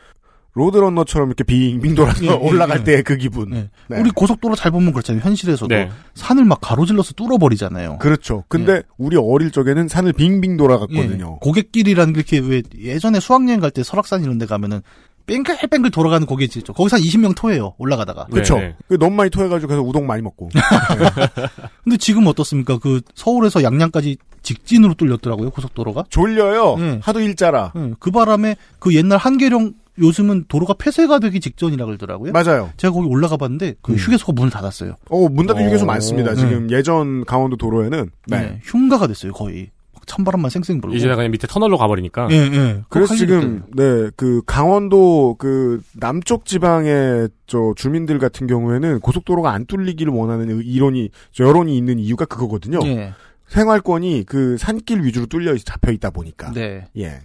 [0.54, 2.84] 로드런너처럼 이렇게 빙빙 돌아서 예, 예, 올라갈 예.
[2.84, 3.50] 때의 그 기분.
[3.50, 3.70] 네.
[3.88, 3.98] 네.
[4.00, 5.22] 우리 고속도로 잘 보면 그렇잖아요.
[5.22, 5.90] 현실에서도 네.
[6.14, 7.98] 산을 막 가로질러서 뚫어버리잖아요.
[7.98, 8.44] 그렇죠.
[8.48, 11.32] 근데 우리 어릴 적에는 산을 빙빙 돌아갔거든요.
[11.34, 11.38] 예.
[11.40, 14.82] 고갯길이라는 게 이렇게 왜 예전에 수학여행 갈 때 설악산 이런 데 가면은
[15.26, 16.72] 뺑글뺑글 돌아가는 고개 있죠.
[16.74, 17.74] 거기서 한 20명 토해요.
[17.78, 18.26] 올라가다가.
[18.26, 18.58] 그쵸.
[18.58, 18.76] 네.
[18.86, 20.50] 그 너무 많이 토해가지고 가서 우동 많이 먹고.
[21.82, 22.78] 근데 지금 어떻습니까?
[22.78, 25.50] 그 서울에서 양양까지 직진으로 뚫렸더라고요.
[25.50, 26.04] 고속도로가.
[26.10, 26.76] 졸려요.
[26.76, 27.00] 네.
[27.02, 27.72] 하도 일자라.
[27.74, 32.32] 예, 그 바람에 그 옛날 한계령 요즘은 도로가 폐쇄가 되기 직전이라 그러더라고요.
[32.32, 32.70] 맞아요.
[32.76, 33.96] 제가 거기 올라가 봤는데 그 음.
[33.96, 34.96] 휴게소가 문을 닫았어요.
[35.10, 36.30] 어, 문 닫은 어, 휴게소 많습니다.
[36.34, 36.36] 네.
[36.40, 38.10] 지금 예전 강원도 도로에는.
[38.26, 38.40] 네.
[38.40, 38.60] 네.
[38.64, 39.70] 흉가가 됐어요, 거의.
[39.92, 40.96] 막 찬바람만 쌩쌩 불고.
[40.96, 42.28] 이제 그냥 밑에 터널로 가버리니까.
[42.32, 42.82] 예, 예.
[42.88, 50.12] 그래서 지금 일이 네그 강원도 그 남쪽 지방의 저 주민들 같은 경우에는 고속도로가 안 뚫리기를
[50.12, 52.80] 원하는 이론이 저 여론이 있는 이유가 그거거든요.
[52.84, 53.12] 예.
[53.46, 56.50] 생활권이 그 산길 위주로 뚫려 있- 잡혀 있다 보니까.
[56.52, 56.86] 네.
[56.96, 57.20] 예.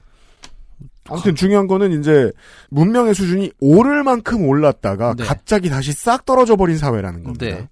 [1.10, 2.32] 아무튼 중요한 거는 이제
[2.70, 5.24] 문명의 수준이 오를 만큼 올랐다가 네.
[5.24, 7.45] 갑자기 다시 싹 떨어져 버린 사회라는 겁니다.
[7.45, 7.68] 네.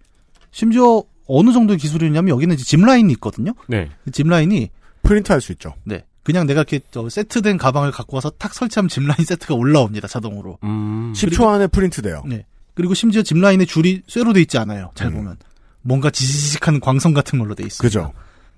[0.52, 3.54] 심지어 어느 정도의 기술이냐면 여기는 이제 짚라인이 있거든요.
[3.68, 3.90] 네.
[4.06, 4.70] 그 짚라인이
[5.04, 5.74] 프린트할 수 있죠.
[5.84, 6.04] 네.
[6.24, 10.08] 그냥 내가 이렇게 저 세트된 가방을 갖고 와서 탁 설치하면 짚라인 세트가 올라옵니다.
[10.08, 10.58] 자동으로.
[10.64, 11.14] 음.
[11.16, 12.24] 10초 안에 프린트돼요.
[12.26, 12.46] 네.
[12.74, 14.92] 그리고 심지어 짚라인의 줄이 쇠로 돼 있지 않아요.
[14.94, 15.38] 잘 보면.
[15.82, 17.82] 뭔가 지지직하는 광선 같은 걸로 돼 있어요.
[17.82, 18.14] 그죠.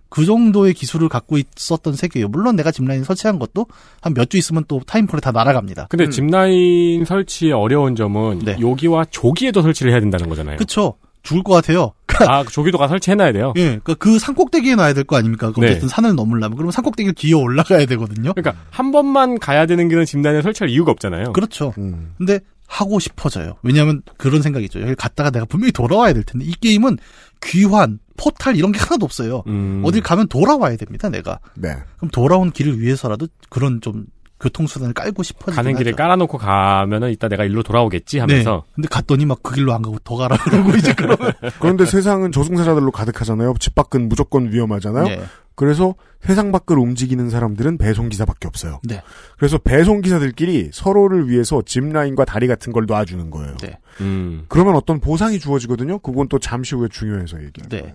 [0.10, 2.28] 그 정도의 기술을 갖고 있었던 세계예요.
[2.30, 3.68] 물론 내가 짚라인 설치한 것도
[4.02, 5.88] 한 몇 주 있으면 또 타임폴에 다 날아갑니다.
[5.90, 6.12] 근데 음.
[6.12, 8.58] 짚라인 설치의 어려운 점은 네.
[8.60, 10.58] 여기와 조기에도 설치를 해야 된다는 거잖아요.
[10.58, 10.96] 그쵸.
[11.22, 11.92] 죽을 것 같아요.
[12.28, 13.54] 아, 그 조기도 가서 설치해놔야 돼요.
[13.58, 15.52] 예, 그러니까 그 산꼭대기에 놔야 될 거 아닙니까?
[15.52, 15.68] 그 네.
[15.68, 18.34] 어쨌든 산을 넘으려면 그러면 산꼭대기를 기어 올라가야 되거든요.
[18.34, 21.34] 그러니까 한 번만 가야 되는 길은 짚라인을 설치할 이유가 없잖아요.
[21.34, 21.74] 그렇죠.
[21.78, 22.14] 음.
[22.18, 22.40] 근데
[22.70, 23.56] 하고 싶어져요.
[23.64, 24.80] 왜냐하면 그런 생각이 있죠.
[24.82, 27.00] 여기 갔다가 내가 분명히 돌아와야 될 텐데 이 게임은
[27.42, 29.44] 귀환, 포탈 이런 게 하나도 없어요.
[29.48, 29.82] 음.
[29.84, 31.10] 어딜 가면 돌아와야 됩니다.
[31.10, 31.76] 내가 네.
[31.98, 34.06] 그럼 돌아온 길을 위해서라도 그런 좀
[34.40, 35.98] 교통수단을 깔고 싶어지긴 가는 길에 하죠.
[35.98, 38.72] 깔아놓고 가면은 이따 내가 일로 돌아오겠지 하면서 네.
[38.76, 42.92] 근데 갔더니 막 그 길로 안 가고 더 가라 그러고 이제 그러면 그런데 세상은 저승사자들로
[42.92, 43.56] 가득하잖아요.
[43.60, 45.04] 집 밖은 무조건 위험하잖아요.
[45.06, 45.22] 네.
[45.56, 48.80] 그래서 세상 밖을 움직이는 사람들은 배송기사밖에 없어요.
[48.84, 49.02] 네.
[49.38, 53.58] 그래서 배송기사들끼리 서로를 위해서 짚라인과 다리 같은 걸 놔주는 거예요.
[53.58, 53.78] 네.
[54.02, 54.46] 음.
[54.48, 56.00] 그러면 어떤 보상이 주어지거든요.
[56.00, 57.94] 그건 또 잠시 후에 중요해서 얘기해요.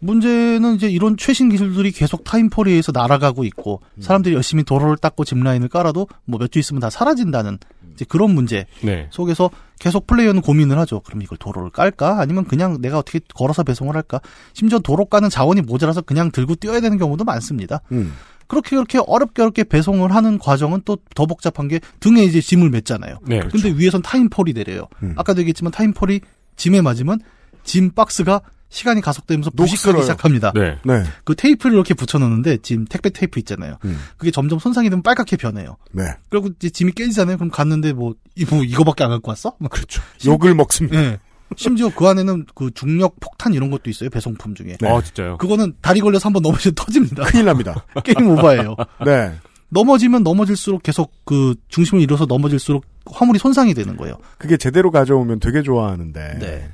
[0.00, 0.06] 네.
[0.06, 4.02] 문제는 이제 이런 최신 기술들이 계속 타임폴에 의해서 날아가고 있고 음.
[4.02, 7.58] 사람들이 열심히 도로를 닦고 짚라인을 깔아도 뭐 몇 주 있으면 다 사라진다는
[7.94, 9.08] 이제 그런 문제 네.
[9.10, 11.00] 속에서 계속 플레이어는 고민을 하죠.
[11.00, 12.20] 그럼 이걸 도로를 깔까?
[12.20, 14.20] 아니면 그냥 내가 어떻게 걸어서 배송을 할까?
[14.52, 17.80] 심지어 도로 까는 자원이 모자라서 그냥 들고 뛰어야 되는 경우도 많습니다.
[17.92, 18.14] 음.
[18.46, 23.18] 그렇게 그렇게 어렵게 어렵게 배송을 하는 과정은 또 더 복잡한 게 등에 이제 짐을 맸잖아요.
[23.26, 23.40] 네.
[23.50, 24.88] 근데 위에선 timefall이 내려요.
[25.02, 25.14] 음.
[25.16, 26.20] 아까도 얘기했지만 timefall이
[26.56, 27.20] 짐에 맞으면
[27.64, 28.40] 짐 박스가
[28.70, 30.00] 시간이 가속되면서 부식하기.
[30.02, 30.52] 시작합니다.
[30.54, 30.78] 네.
[30.84, 31.02] 네.
[31.24, 33.76] 그 테이프를 이렇게 붙여놓는데 지금 택배 테이프 있잖아요.
[33.84, 33.98] 음.
[34.16, 35.76] 그게 점점 손상이 되면 빨갛게 변해요.
[35.90, 36.04] 네.
[36.30, 37.36] 그리고 이제 짐이 깨지잖아요.
[37.36, 39.54] 그럼 갔는데 뭐, 이, 뭐 이거밖에 안 갖고 왔어?
[39.58, 40.00] 막 그렇죠.
[40.24, 40.96] 욕을 먹습니다.
[41.02, 41.18] 예.
[41.56, 44.08] 심지어 그 안에는 그 중력 폭탄 이런 것도 있어요.
[44.08, 44.76] 배송품 중에.
[44.80, 44.88] 네.
[44.88, 45.36] 어, 진짜요.
[45.38, 47.24] 그거는 다리 걸려서 한번 넘어지면 터집니다.
[47.24, 47.84] 큰일 납니다.
[48.04, 48.76] 게임 오버예요.
[49.04, 49.34] 네.
[49.70, 54.16] 넘어지면 넘어질수록 계속 그 중심을 잃어서 넘어질수록 화물이 손상이 되는 거예요.
[54.38, 56.38] 그게 제대로 가져오면 되게 좋아하는데.
[56.38, 56.68] 네.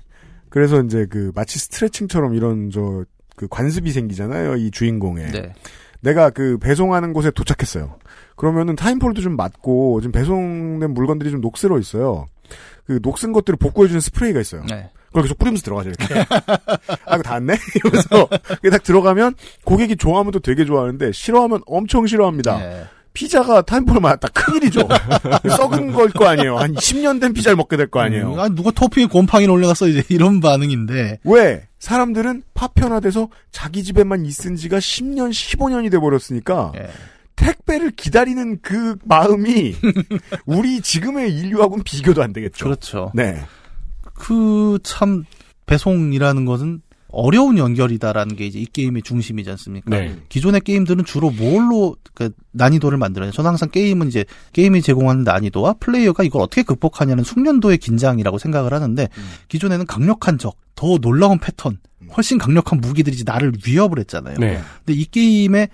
[0.56, 3.04] 그래서 이제 그 마치 스트레칭처럼 이런 저
[3.36, 4.56] 그 관습이 생기잖아요.
[4.56, 5.26] 이 주인공에.
[5.30, 5.52] 네.
[6.00, 7.96] 내가 그 배송하는 곳에 도착했어요.
[8.34, 12.26] 그러면은 timefall도 좀 맞고 지금 배송된 물건들이 좀 녹슬어 있어요.
[12.86, 14.64] 그 녹슨 것들을 복구해주는 스프레이가 있어요.
[14.68, 14.90] 네.
[15.08, 16.14] 그걸 계속 뿌리면서 들어가죠, 이렇게.
[17.06, 17.54] 아, 이거 닿았네?
[17.76, 18.28] 이러면서.
[18.48, 19.34] 그게 딱 들어가면
[19.64, 22.58] 고객이 좋아하면 또 되게 좋아하는데 싫어하면 엄청 싫어합니다.
[22.58, 22.84] 네.
[23.16, 24.86] 피자가 timefall 맞다 큰일이죠.
[25.56, 26.58] 썩은 걸 거 아니에요.
[26.58, 28.34] 한 10년 된 피자를 먹게 될 거 아니에요.
[28.34, 31.20] 음, 아, 누가 토핑에 곰팡이를 올려놨어, 이제 이런 반응인데.
[31.24, 31.66] 왜?
[31.78, 36.88] 사람들은 파편화돼서 자기 집에만 있은 지가 10년, 15년이 돼버렸으니까 예.
[37.36, 39.74] 택배를 기다리는 그 마음이
[40.44, 42.64] 우리 지금의 인류하고는 비교도 안 되겠죠.
[42.64, 43.12] 그렇죠.
[43.14, 43.40] 네.
[44.14, 45.24] 그 참
[45.66, 46.80] 배송이라는 것은
[47.16, 49.88] 어려운 연결이다라는 게 이제 이 게임의 중심이지 않습니까?
[49.88, 50.16] 네.
[50.28, 53.30] 기존의 게임들은 주로 뭘로 그 난이도를 만들어요?
[53.30, 59.08] 저는 항상 게임은 이제 게임이 제공하는 난이도와 플레이어가 이걸 어떻게 극복하냐는 숙련도의 긴장이라고 생각을 하는데
[59.48, 61.78] 기존에는 강력한 적, 더 놀라운 패턴,
[62.14, 64.36] 훨씬 강력한 무기들이 나를 위협을 했잖아요.
[64.38, 64.60] 네.
[64.84, 65.68] 근데 이 게임에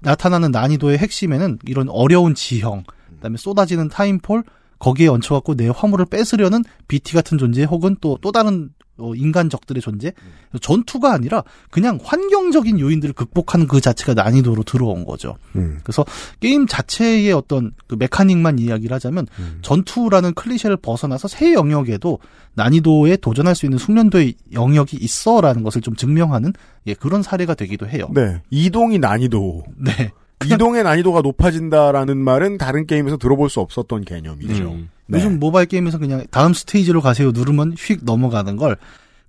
[0.00, 2.84] 나타나는 난이도의 핵심에는 이런 어려운 지형,
[3.14, 4.44] 그다음에 쏟아지는 timefall,
[4.82, 10.12] 거기에 얹혀갖고 내 화물을 뺏으려는 BT 같은 존재 혹은 또또 다른 어, 인간적들의 존재,
[10.60, 15.36] 전투가 아니라 그냥 환경적인 요인들을 극복하는 그 자체가 난이도로 들어온 거죠.
[15.56, 15.78] 음.
[15.82, 16.04] 그래서
[16.40, 19.26] 게임 자체의 어떤 그 mechanic만 이야기를 하자면
[19.62, 22.18] 전투라는 클리셰를 벗어나서 새 영역에도
[22.54, 26.52] 난이도에 도전할 수 있는 숙련도의 영역이 있어라는 것을 좀 증명하는
[26.86, 28.08] 예, 그런 사례가 되기도 해요.
[28.12, 28.42] 네.
[28.50, 29.64] 이동이 난이도.
[29.78, 30.12] 네.
[30.46, 34.72] 이동의 난이도가 높아진다라는 말은 다른 게임에서 들어볼 수 없었던 개념이죠.
[34.72, 34.90] 음.
[35.06, 35.18] 네.
[35.18, 38.76] 요즘 모바일 게임에서 그냥 다음 스테이지로 가세요 누르면 휙 넘어가는 걸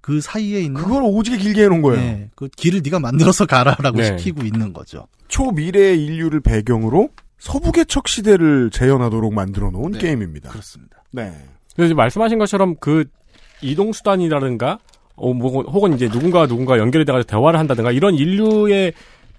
[0.04, 2.02] 그 사이에 있는 그걸 오지게 길게 해놓은 거예요.
[2.02, 4.18] 네, 그 길을 네가 만들어서 가라라고 네.
[4.18, 5.08] 시키고 있는 거죠.
[5.30, 7.08] 초미래의 인류를 배경으로
[7.40, 10.00] 서부개척 시대를 재현하도록 만들어 놓은 네.
[10.00, 10.50] 게임입니다.
[10.50, 10.98] 그렇습니다.
[11.12, 11.32] 네.
[11.78, 13.06] 그래서 말씀하신 것처럼 그
[13.62, 14.80] 이동 수단이라든가
[15.16, 18.92] 어, 뭐, 혹은 이제 누군가 누군가 연결이 돼가지고 대화를 한다든가 이런 인류의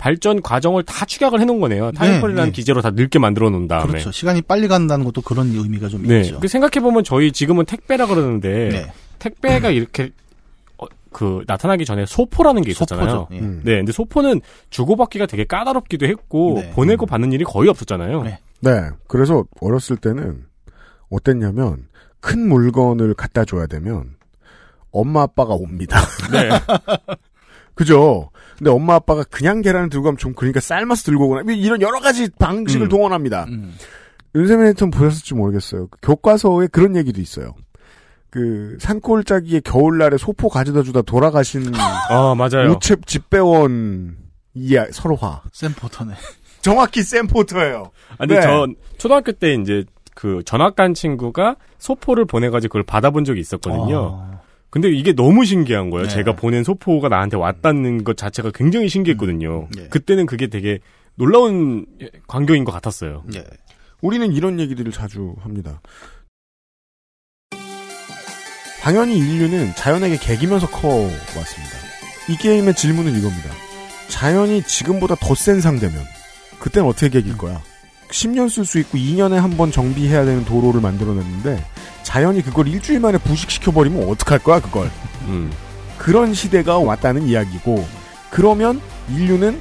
[0.05, 1.90] 발전 과정을 다 축약을 해놓은 거네요.
[1.92, 2.55] 타임펄이라는 네.
[2.55, 3.86] 기제로 다 늙게 만들어 놓은 다음에.
[3.86, 4.12] 그렇죠.
[4.12, 6.20] 시간이 빨리 간다는 것도 그런 의미가 좀 네.
[6.20, 6.40] 있죠.
[6.40, 8.92] 그 생각해보면 저희 지금은 택배라 그러는데 네.
[9.18, 10.11] 택배가 이렇게
[10.76, 13.09] 어, 그 나타나기 전에 소포라는 게 있었잖아요.
[13.09, 13.28] 소포죠.
[13.34, 13.38] 예.
[13.38, 13.62] 음.
[13.64, 16.70] 네, 근데 소포는 주고받기가 되게 까다롭기도 했고 네.
[16.72, 18.24] 보내고 받는 일이 거의 없었잖아요.
[18.24, 18.38] 네.
[18.61, 18.90] 네.
[19.09, 20.44] 그래서 어렸을 때는
[21.09, 21.86] 어땠냐면
[22.20, 24.16] 큰 물건을 갖다 줘야 되면
[24.90, 25.98] 엄마 아빠가 옵니다.
[26.30, 26.50] 네.
[27.74, 28.30] 그죠?
[28.56, 32.28] 근데 엄마 아빠가 그냥 계란을 들고 가면 좀 그러니까 삶아서 들고 오거나 이런 여러 가지
[32.38, 32.88] 방식을 음.
[32.88, 33.46] 동원합니다.
[33.48, 33.74] 음.
[34.34, 35.88] 윤세민 에디터 보셨을지 모르겠어요.
[35.88, 37.54] 그 교과서에 그런 얘기도 있어요.
[38.30, 41.72] 그 산골짜기에 겨울날에 소포 가져다 주다 돌아가신
[42.10, 42.72] 아 맞아요.
[42.72, 44.16] 우측 집배원
[44.54, 45.42] 이야 설화.
[45.52, 46.14] 샘포터네.
[46.60, 47.90] 정확히 샘포터예요.
[48.18, 48.40] 아니 네.
[48.40, 54.18] 전 초등학교 때 이제 그 전학 간 친구가 소포를 보내가지고 그걸 받아본 적이 있었거든요.
[54.20, 54.34] 아,
[54.74, 56.08] 근데 이게 너무 신기한 거예요.
[56.08, 56.12] 네.
[56.12, 59.68] 제가 보낸 소포가 나한테 왔다는 것 자체가 굉장히 신기했거든요.
[59.76, 59.86] 네.
[59.88, 60.80] 그때는 그게 되게
[61.14, 61.86] 놀라운
[62.26, 63.22] 광경인 것 같았어요.
[63.36, 63.44] 예.
[64.02, 65.80] 우리는 이런 얘기들을 자주 합니다.
[68.82, 71.72] 당연히 인류는 자연에게 개기면서 커왔습니다.
[72.28, 73.50] 이 게임의 질문은 이겁니다.
[74.08, 76.02] 자연이 지금보다 더 센 상대면
[76.58, 77.62] 그땐 어떻게 개길 거야?
[78.10, 81.64] 10년 쓸 수 있고 2년에 한 번 정비해야 되는 도로를 만들어냈는데
[82.05, 84.88] 자연이 그걸 일주일 만에 부식시켜버리면 어떡할 거야 그걸?
[85.22, 85.50] 음.
[85.98, 87.84] 그런 시대가 왔다는 이야기고
[88.30, 88.80] 그러면
[89.11, 89.61] 인류는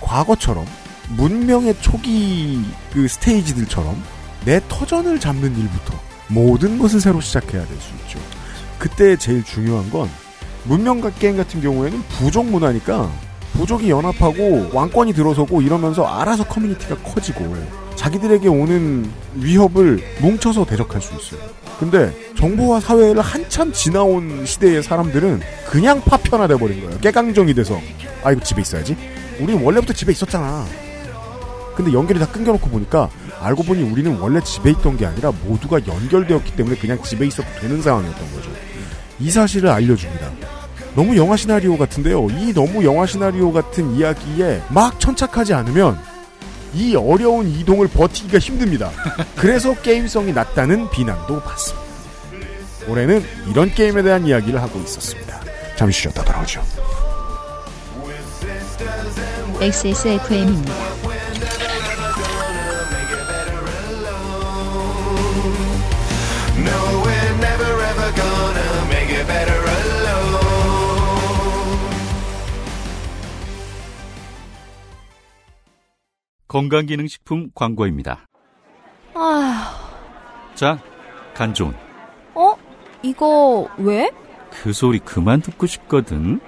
[0.00, 0.66] 과거처럼
[1.10, 4.02] 문명의 초기 그 스테이지들처럼
[4.44, 5.94] 내 터전을 잡는 일부터
[6.28, 8.18] 모든 것을 새로 시작해야 될 수 있죠.
[8.78, 10.10] 그때 제일 중요한 건
[10.64, 13.10] 문명과 게임 같은 경우에는 부족 문화니까
[13.52, 17.56] 부족이 연합하고 왕권이 들어서고 이러면서 알아서 커뮤니티가 커지고
[17.96, 21.48] 자기들에게 오는 위협을 뭉쳐서 대적할 수 있어요.
[21.78, 26.98] 근데 정보화 사회를 한참 지나온 시대의 사람들은 그냥 파편화돼 버린 거예요.
[27.00, 27.80] 깨강정이 돼서
[28.22, 28.96] 아이고 집에 있어야지.
[29.40, 30.64] 우리는 원래부터 집에 있었잖아.
[31.74, 36.54] 근데 연결이 다 끊겨놓고 보니까 알고 보니 우리는 원래 집에 있던 게 아니라 모두가 연결되었기
[36.54, 38.50] 때문에 그냥 집에 있어도 되는 상황이었던 거죠.
[39.18, 40.30] 이 사실을 알려줍니다.
[40.94, 42.28] 너무 영화 시나리오 같은데요.
[42.30, 45.98] 이 너무 영화 시나리오 같은 이야기에 막 천착하지 않으면
[46.74, 48.90] 이 어려운 이동을 버티기가 힘듭니다.
[49.36, 51.84] 그래서 게임성이 낮다는 비난도 받습니다.
[52.88, 55.40] 올해는 이런 게임에 대한 이야기를 하고 있었습니다.
[55.76, 56.62] 잠시 쉬었다 돌아오죠.
[59.60, 60.72] XSFM입니다.
[76.54, 78.28] 건강기능식품 광고입니다.
[79.12, 80.78] 아휴, 자,
[81.34, 81.74] 간존.
[82.32, 82.54] 어?
[83.02, 84.08] 이거 왜?
[84.50, 86.38] 그 소리 그만 듣고 싶거든.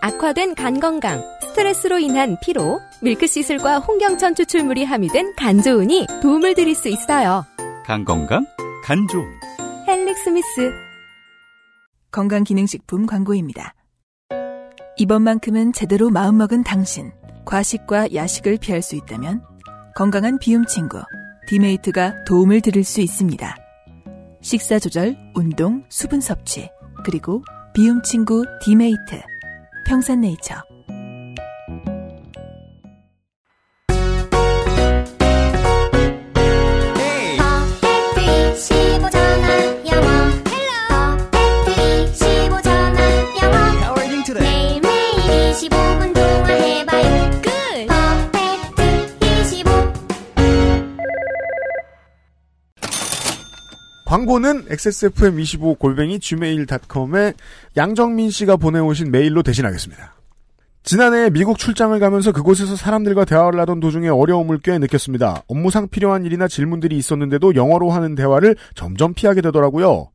[0.00, 7.44] 악화된 간 건강, 스트레스로 인한 피로, 밀크시슬과 홍경천 추출물이 함유된 간조은이 도움을 드릴 수 있어요.
[7.86, 8.44] 간 건강,
[8.82, 9.24] 간조은.
[9.86, 10.72] 헬릭스미스.
[12.10, 13.72] 건강기능식품 광고입니다.
[14.96, 17.12] 이번만큼은 제대로 마음먹은 당신.
[17.44, 19.42] 과식과 야식을 피할 수 있다면
[19.94, 21.02] 건강한 비움 친구
[21.46, 23.56] 디메이트가 도움을 드릴 수 있습니다.
[24.40, 26.70] 식사 조절, 운동, 수분 섭취,
[27.04, 27.42] 그리고
[27.74, 29.20] 비움 친구 디메이트.
[29.86, 30.71] 평산네이처.
[54.12, 57.32] 광고는 XSFM25 골뱅이 gmail.com에
[57.78, 60.16] 양정민 씨가 보내오신 메일로 대신하겠습니다.
[60.82, 65.44] 지난해 미국 출장을 가면서 그곳에서 사람들과 대화를 하던 도중에 어려움을 꽤 느꼈습니다.
[65.46, 70.10] 업무상 필요한 일이나 질문들이 있었는데도 영어로 하는 대화를 점점 피하게 되더라고요.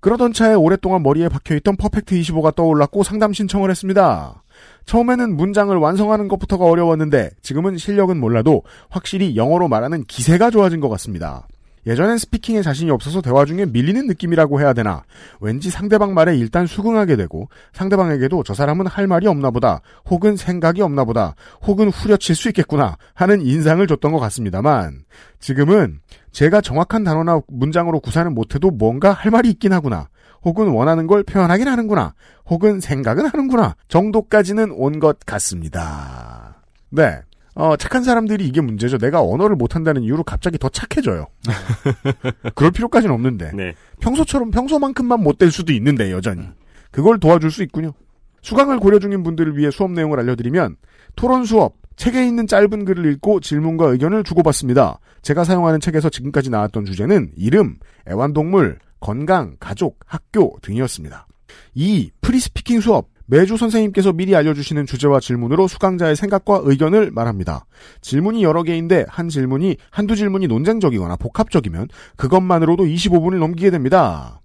[0.00, 4.42] 그러던 차에 오랫동안 머리에 박혀있던 퍼펙트 25가 떠올랐고 상담 신청을 했습니다.
[4.84, 11.46] 처음에는 문장을 완성하는 것부터가 어려웠는데 지금은 실력은 몰라도 확실히 영어로 말하는 기세가 좋아진 것 같습니다.
[11.86, 15.02] 예전엔 스피킹에 자신이 없어서 대화 중에 밀리는 느낌이라고 해야 되나
[15.40, 20.82] 왠지 상대방 말에 일단 수긍하게 되고 상대방에게도 저 사람은 할 말이 없나 보다 혹은 생각이
[20.82, 25.04] 없나 보다 혹은 후려칠 수 있겠구나 하는 인상을 줬던 것 같습니다만
[25.38, 26.00] 지금은
[26.32, 30.08] 제가 정확한 단어나 문장으로 구사는 못해도 뭔가 할 말이 있긴 하구나
[30.42, 32.14] 혹은 원하는 걸 표현하긴 하는구나
[32.46, 36.56] 혹은 생각은 하는구나 정도까지는 온 것 같습니다.
[36.90, 37.20] 네.
[37.60, 38.96] 어, 착한 사람들이 이게 문제죠.
[38.96, 41.26] 내가 언어를 못한다는 이유로 갑자기 더 착해져요.
[42.54, 43.52] 그럴 필요까지는 없는데.
[43.52, 43.74] 네.
[44.00, 46.48] 평소처럼 평소만큼만 못 될 수도 있는데 여전히.
[46.90, 47.92] 그걸 도와줄 수 있군요.
[48.40, 50.76] 수강을 고려 중인 분들을 위해 수업 내용을 알려드리면
[51.16, 54.98] 토론 수업, 책에 있는 짧은 글을 읽고 질문과 의견을 주고받습니다.
[55.20, 57.76] 제가 사용하는 책에서 지금까지 나왔던 주제는 이름,
[58.08, 61.26] 애완동물, 건강, 가족, 학교 등이었습니다.
[61.74, 62.10] 2.
[62.22, 63.08] free speaking 수업.
[63.30, 67.64] 매주 선생님께서 미리 알려주시는 주제와 질문으로 수강자의 생각과 의견을 말합니다.
[68.00, 74.40] 질문이 여러 개인데 한 질문이 한두 질문이 논쟁적이거나 복합적이면 그것만으로도 25분을 넘기게 됩니다.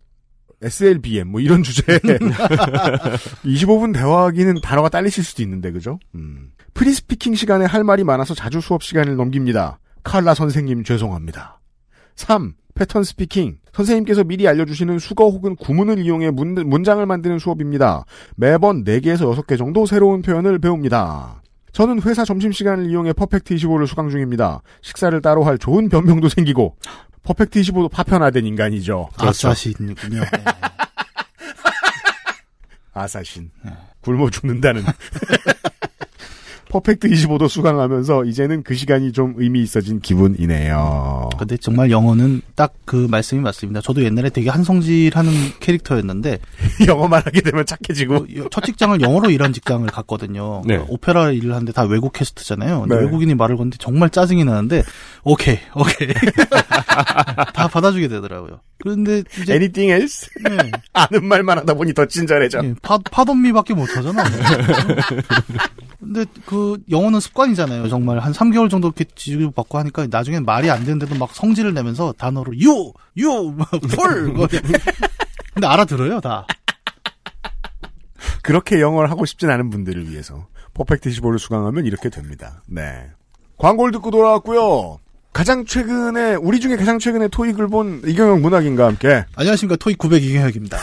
[0.62, 1.98] SLBM 뭐 이런 주제에
[3.44, 6.00] 25분 대화하기는 단어가 딸리실 수도 있는데 그죠?
[6.14, 6.52] 음.
[6.76, 9.80] free speaking 시간에 할 말이 많아서 자주 수업 시간을 넘깁니다.
[10.04, 11.60] 칼라 선생님 죄송합니다.
[12.16, 12.54] 3.
[12.76, 13.58] pattern speaking.
[13.74, 18.06] 선생님께서 미리 알려주시는 숙어 혹은 구문을 이용해 문, 문장을 만드는 수업입니다.
[18.36, 21.42] 매번 4개에서 6개 정도 새로운 표현을 배웁니다.
[21.72, 24.62] 저는 회사 점심시간을 이용해 퍼펙트 25를 수강 중입니다.
[24.82, 26.78] 식사를 따로 할 좋은 변명도 생기고
[27.24, 29.10] 퍼펙트 25도 파편화된 인간이죠.
[29.18, 29.50] 그렇죠.
[29.50, 30.22] 아싸신이군요.
[32.94, 33.52] 아사신.
[34.02, 34.84] 굶어 죽는다는.
[36.76, 41.30] 퍼펙트 25도 수강하면서 이제는 그 시간이 좀 의미 있어진 기분이네요.
[41.38, 43.82] 근데 정말 영어는 딱 그 말씀이 맞습니다.
[43.82, 46.40] 저도 옛날에 되게 한성질하는 캐릭터였는데
[46.88, 50.62] 영어만 하게 되면 착해지고 첫 직장을 영어로 일한 직장을 갔거든요.
[50.66, 50.78] 네.
[50.88, 52.86] 오페라 일을 하는데 다 외국 cast잖아요.
[52.88, 52.96] 네.
[52.96, 54.84] 외국인이 말을 거는데 정말 짜증이 나는데
[55.24, 56.10] 오케이 오케이
[57.54, 58.62] 다 받아주게 되더라고요.
[58.78, 60.30] 그런데 이제 Anything else?
[60.44, 60.72] 네.
[60.94, 62.62] 아는 말만 하다 보니 더 친절해져.
[62.64, 64.24] 예, 파, 파돈미밖에 못 하잖아.
[66.00, 67.88] 근데 그 영어는 습관이잖아요.
[67.89, 72.13] 정말 한 3개월 정도 이렇게 지지고 받고 하니까 나중엔 말이 안 되는데도 막 성질을 내면서
[72.18, 73.55] 단어로 you, you,
[73.89, 74.28] 풀.
[74.34, 74.47] 뭐
[75.53, 76.45] 근데 알아들어요 다.
[78.41, 82.61] 그렇게 영어를 하고 싶진 않은 분들을 위해서 퍼펙트 15를 수강하면 이렇게 됩니다.
[82.68, 83.09] 네.
[83.57, 84.99] 광고를 듣고 돌아왔고요.
[85.34, 90.78] 가장 최근에 우리 중에 가장 최근에 토익을 본 이경영 문학인과 함께 안녕하십니까 토익 900 이경혁입니다.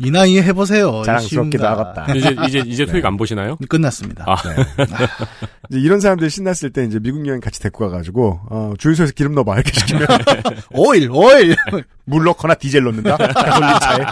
[0.00, 1.02] 이 나이에 해보세요.
[1.04, 1.58] 자랑스럽게.
[1.58, 2.12] 나갔다.
[2.14, 2.92] 이제 이제 이제 네.
[2.92, 3.56] 토익 안 보시나요?
[3.68, 4.24] 끝났습니다.
[4.28, 4.36] 아.
[5.70, 9.54] 이제 이런 사람들 신났을 때 이제 미국 여행 같이 데리고 가가지고 어, 주유소에서 기름 넣어봐
[9.56, 10.06] 이렇게 시키면
[10.72, 11.56] 오일 오일
[12.04, 14.04] 물 넣거나 디젤 넣는다 가솔린 차에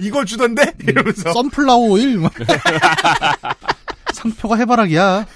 [0.00, 2.30] 이걸 주던데 이러면서 sunflower oil 뭐.
[4.12, 5.26] 상표가 해바라기야.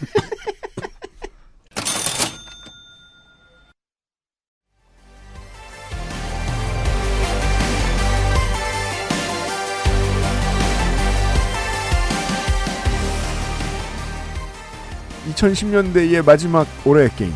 [15.43, 17.33] 2010년대의 마지막 올해의 게임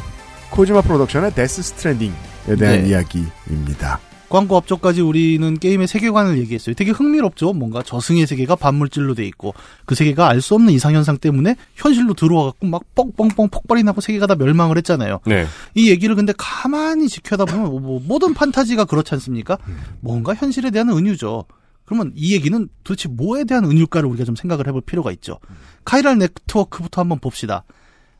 [0.50, 2.14] 코지마 프로덕션의 데스 스트랜딩에
[2.58, 2.88] 대한 네.
[2.88, 4.00] 이야기입니다.
[4.28, 6.74] 광고 앞쪽까지 우리는 게임의 세계관을 얘기했어요.
[6.74, 7.52] 되게 흥미롭죠.
[7.52, 9.54] 뭔가 저승의 세계가 반물질로 돼 있고
[9.84, 14.26] 그 세계가 알 수 없는 이상 현상 때문에 현실로 들어와갖고 막 뻥뻥뻥 폭발이 나고 세계가
[14.26, 15.20] 다 멸망을 했잖아요.
[15.26, 15.46] 네.
[15.74, 19.58] 이 얘기를 근데 가만히 지켜다 보면 뭐, 뭐 모든 판타지가 그렇지 않습니까?
[20.00, 21.44] 뭔가 현실에 대한 은유죠.
[21.84, 25.38] 그러면 이 얘기는 도대체 뭐에 대한 은유일까를 우리가 좀 생각을 해볼 필요가 있죠.
[25.84, 27.62] 카이랄 네트워크부터 한번 봅시다.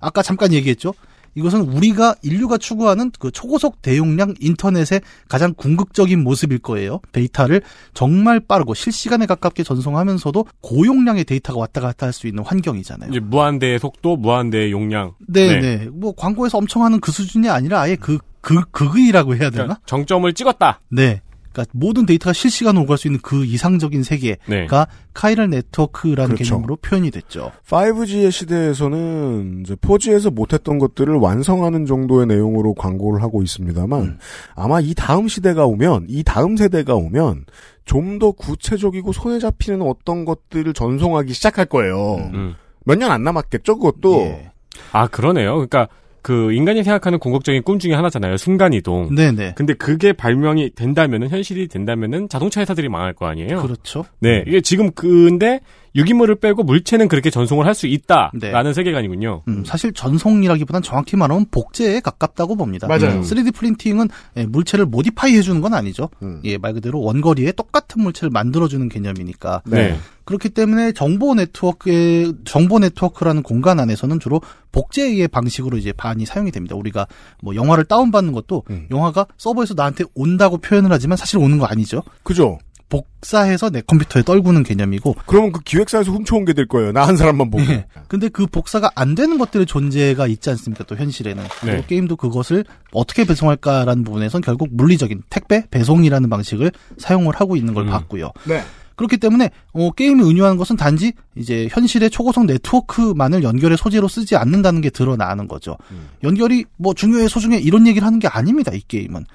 [0.01, 0.95] 아까 잠깐 얘기했죠.
[1.37, 7.01] 이것은 우리가 인류가 추구하는 그 초고속 대용량 인터넷의 가장 궁극적인 모습일 거예요.
[7.13, 7.61] 데이터를
[7.93, 13.11] 정말 빠르고 실시간에 가깝게 전송하면서도 고용량의 데이터가 왔다 갔다 할 수 있는 환경이잖아요.
[13.11, 15.13] 이제 무한대의 속도, 무한대의 용량.
[15.29, 15.89] 네, 네.
[15.93, 19.65] 뭐 광고에서 엄청 하는 그 수준이 아니라 아예 그, 그, 극의라고 해야 되나?
[19.65, 20.81] 그러니까 정점을 찍었다.
[20.89, 21.21] 네.
[21.57, 24.67] 그러니까 모든 데이터가 실시간으로 오갈 수 있는 그 이상적인 세계가 네.
[25.15, 26.45] 카이럴 네트워크라는 그렇죠.
[26.45, 27.53] 개념으로 표현이 됐죠.
[27.67, 34.19] 5G의 시대에서는 이제 4G에서 못했던 것들을 완성하는 정도의 내용으로 광고를 하고 있습니다만 음.
[34.55, 37.47] 아마 이 다음 시대가 오면 이 다음 세대가 오면
[37.85, 42.17] 좀 더 구체적이고 손에 잡히는 어떤 것들을 전송하기 시작할 거예요.
[42.33, 42.55] 음.
[42.85, 44.21] 몇년 안 남았겠죠, 그것도.
[44.21, 44.51] 예.
[44.93, 45.53] 아 그러네요.
[45.55, 45.89] 그러니까
[46.27, 48.37] 그 인간이 생각하는 궁극적인 꿈 중에 하나잖아요.
[48.37, 49.15] 순간 이동.
[49.15, 49.53] 네네.
[49.55, 53.63] 근데 그게 발명이 된다면은 현실이 된다면은 자동차 회사들이 망할 거 아니에요.
[53.63, 54.05] 그렇죠.
[54.19, 55.61] 네, 이게 지금 근데
[55.97, 58.73] 유기물을 빼고 물체는 그렇게 전송을 할 수 있다라는 네.
[58.73, 59.43] 세계관이군요.
[59.49, 62.87] 음, 사실 전송이라기보단 정확히 말하면 복제에 가깝다고 봅니다.
[62.87, 63.21] 맞아요.
[63.21, 66.09] 3D 프린팅은 예, 물체를 modify 해주는 건 아니죠.
[66.23, 66.41] 음.
[66.45, 69.61] 예, 말 그대로 원거리에 똑같은 물체를 만들어주는 개념이니까.
[69.67, 69.99] 네.
[70.25, 74.41] 그렇기 때문에 정보 네트워크의 정보 네트워크라는 공간 안에서는 주로
[74.73, 76.75] 복제의 방식으로 이제 반이 사용이 됩니다.
[76.77, 77.07] 우리가
[77.43, 78.87] 뭐 영화를 다운받는 것도 음.
[78.91, 82.03] 영화가 서버에서 나한테 온다고 표현을 하지만 사실 오는 거 아니죠.
[82.23, 82.59] 그죠?
[82.89, 85.17] 복사해서 내 컴퓨터에 떨구는 개념이고.
[85.27, 86.93] 그러면 그 기획사에서 훔쳐온 게 될 거예요.
[86.93, 87.65] 나 한 사람만 보고.
[87.65, 87.87] 예.
[88.09, 90.85] 근데 그 복사가 안 되는 것들의 존재가 있지 않습니까?
[90.85, 91.45] 또 현실에는.
[91.65, 91.85] 네.
[91.87, 97.91] 게임도 그것을 어떻게 배송할까라는 부분에선 결국 물리적인 택배 배송이라는 방식을 사용을 하고 있는 걸 음.
[97.91, 98.33] 봤고요.
[98.49, 98.63] 네.
[98.97, 104.81] 그렇기 때문에 어, 게임이 은유하는 것은 단지 이제 현실의 초고속 네트워크만을 연결의 소재로 쓰지 않는다는
[104.81, 105.77] 게 드러나는 거죠.
[106.23, 108.73] 연결이 뭐 중요해 소중해 이런 얘기를 하는 게 아닙니다.
[108.73, 109.27] 이 게임은.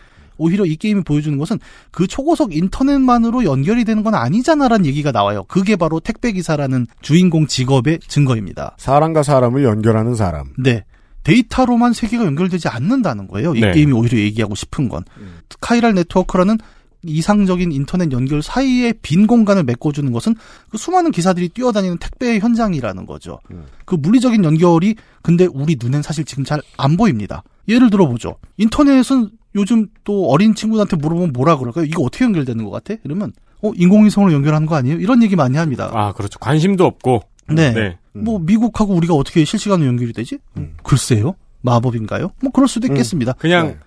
[0.41, 1.59] 오히려 이 게임이 보여주는 것은
[1.91, 5.43] 그 초고속 인터넷만으로 연결이 되는 건 아니잖아라는 얘기가 나와요.
[5.47, 8.75] 그게 바로 택배기사라는 주인공 직업의 증거입니다.
[8.77, 10.47] 사람과 사람을 연결하는 사람.
[10.57, 10.83] 네.
[11.23, 13.53] 데이터로만 세계가 연결되지 않는다는 거예요.
[13.55, 13.71] 이 네.
[13.73, 15.03] 게임이 오히려 얘기하고 싶은 건.
[15.59, 16.57] 카이랄 네트워크라는
[17.03, 20.35] 이상적인 인터넷 연결 사이에 빈 공간을 메꿔주는 것은
[20.69, 23.39] 그 수많은 기사들이 뛰어다니는 택배 현장이라는 거죠.
[23.85, 27.43] 그 물리적인 연결이 근데 우리 눈엔 사실 지금 잘 안 보입니다.
[27.67, 28.35] 예를 들어보죠.
[28.57, 31.85] 인터넷은 요즘 또 어린 친구들한테 물어보면 뭐라 그럴까요?
[31.85, 32.99] 이거 어떻게 연결되는 것 같아?
[33.03, 34.99] 이러면 어 인공위성으로 연결하는 거 아니에요?
[34.99, 35.91] 이런 얘기 많이 합니다.
[35.93, 36.39] 아, 그렇죠.
[36.39, 37.21] 관심도 없고.
[37.49, 37.71] 네.
[37.73, 37.97] 네.
[38.13, 40.39] 뭐 미국하고 우리가 어떻게 실시간으로 연결이 되지?
[40.83, 41.35] 글쎄요.
[41.61, 42.31] 마법인가요?
[42.41, 43.33] 뭐 그럴 수도 있겠습니다.
[43.33, 43.79] 그냥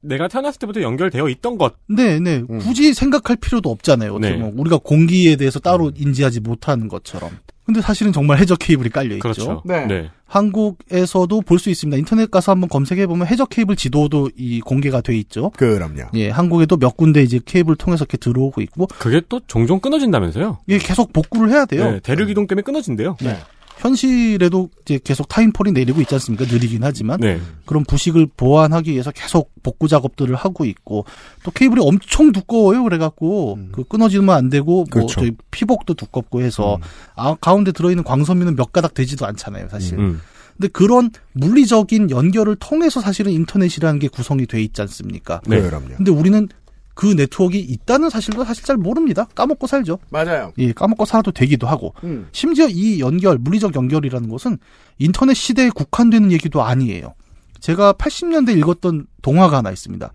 [0.00, 1.74] 내가 태어났을 때부터 연결되어 있던 것.
[1.86, 2.42] 네, 네.
[2.42, 4.14] 굳이 생각할 필요도 없잖아요.
[4.14, 4.38] 어떻게 네.
[4.38, 7.30] 보면 우리가 공기에 대해서 따로 인지하지 못하는 것처럼.
[7.70, 9.20] 근데 사실은 정말 해저 케이블이 깔려 있죠.
[9.22, 9.62] 그렇죠.
[9.64, 9.86] 네.
[9.86, 10.10] 네.
[10.26, 11.96] 한국에서도 볼 수 있습니다.
[11.98, 15.50] 인터넷 가서 한번 검색해 보면 해저 케이블 지도도 이 공개가 돼 있죠.
[15.50, 16.08] 그럼요.
[16.14, 20.58] 예, 한국에도 몇 군데 이제 케이블 통해서 이렇게 들어오고 있고 그게 또 종종 끊어진다면서요?
[20.66, 21.90] 이게 계속 복구를 해야 돼요.
[21.92, 23.16] 네, 대륙 이동 때문에 끊어진대요.
[23.20, 23.38] 네.
[23.80, 26.44] 현실에도 이제 계속 타임폴이 내리고 있지 않습니까?
[26.44, 27.40] 느리긴 하지만 네.
[27.64, 31.06] 그런 부식을 보완하기 위해서 계속 복구 작업들을 하고 있고
[31.42, 32.84] 또 케이블이 엄청 두꺼워요.
[32.84, 34.90] 그래갖고 그 끊어지면 안 되고 뭐 음.
[34.90, 35.20] 그렇죠.
[35.20, 36.78] 저희 피복도 두껍고 해서
[37.16, 39.98] 아 가운데 들어있는 광선미는 몇 가닥 되지도 않잖아요, 사실.
[39.98, 40.20] 음.
[40.58, 45.40] 근데 그런 물리적인 연결을 통해서 사실은 인터넷이라는 게 구성이 돼 있지 않습니까?
[45.46, 45.58] 네.
[45.58, 45.96] 그럼요.
[45.96, 46.48] 근데 우리는
[46.94, 49.24] 그 네트워크가 있다는 사실도 사실 잘 모릅니다.
[49.34, 49.98] 까먹고 살죠.
[50.10, 50.52] 맞아요.
[50.58, 51.94] 예, 까먹고 살아도 되기도 하고.
[52.04, 52.28] 음.
[52.32, 54.58] 심지어 이 연결, 물리적 연결이라는 것은
[54.98, 57.14] 인터넷 시대에 국한되는 얘기도 아니에요.
[57.60, 60.12] 제가 80년대 읽었던 동화가 하나 있습니다.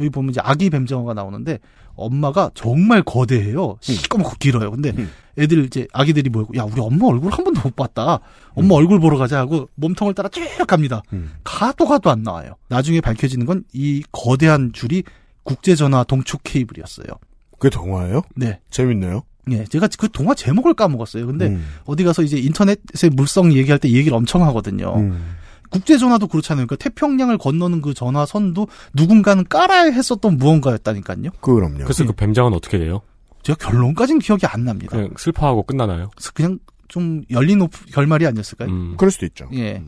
[0.00, 1.58] 여기 보면 이제 아기 뱀장어가 나오는데
[1.94, 3.76] 엄마가 정말 거대해요.
[3.80, 4.70] 시꺼멓고 길어요.
[4.70, 4.92] 근데
[5.38, 8.20] 애들 이제 아기들이 모이고 야 우리 엄마 얼굴 한 번도 못 봤다.
[8.54, 11.02] 엄마 얼굴 보러 가자 하고 몸통을 따라 쭉 갑니다.
[11.44, 12.54] 가도 가도 안 나와요.
[12.68, 15.02] 나중에 밝혀지는 건 이 거대한 줄이
[15.44, 17.06] 국제전화 동축 케이블이었어요.
[17.58, 18.22] 그게 동화예요?
[18.36, 18.60] 네.
[18.70, 19.22] 재밌네요.
[19.50, 21.26] 예, 제가 그 동화 제목을 까먹었어요.
[21.26, 21.66] 근데 음.
[21.84, 24.94] 어디 가서 이제 인터넷의 물성 얘기할 때이 얘기를 엄청 하거든요.
[24.96, 25.36] 음.
[25.70, 26.66] 국제 전화도 그렇잖아요.
[26.66, 31.30] 그러니까 태평양을 건너는 그 전화선도 누군가는 깔아야 했었던 무언가였다니까요.
[31.40, 31.84] 그럼요.
[31.84, 33.02] 그래서 그 뱀장은 어떻게 돼요?
[33.42, 34.96] 제가 결론까지는 기억이 안 납니다.
[34.96, 36.10] 그냥 슬퍼하고 끝나나요?
[36.34, 38.68] 그냥 좀 열린 오프 결말이 아니었을까요?
[38.68, 38.94] 음.
[38.96, 39.48] 그럴 수도 있죠.
[39.54, 39.82] 예.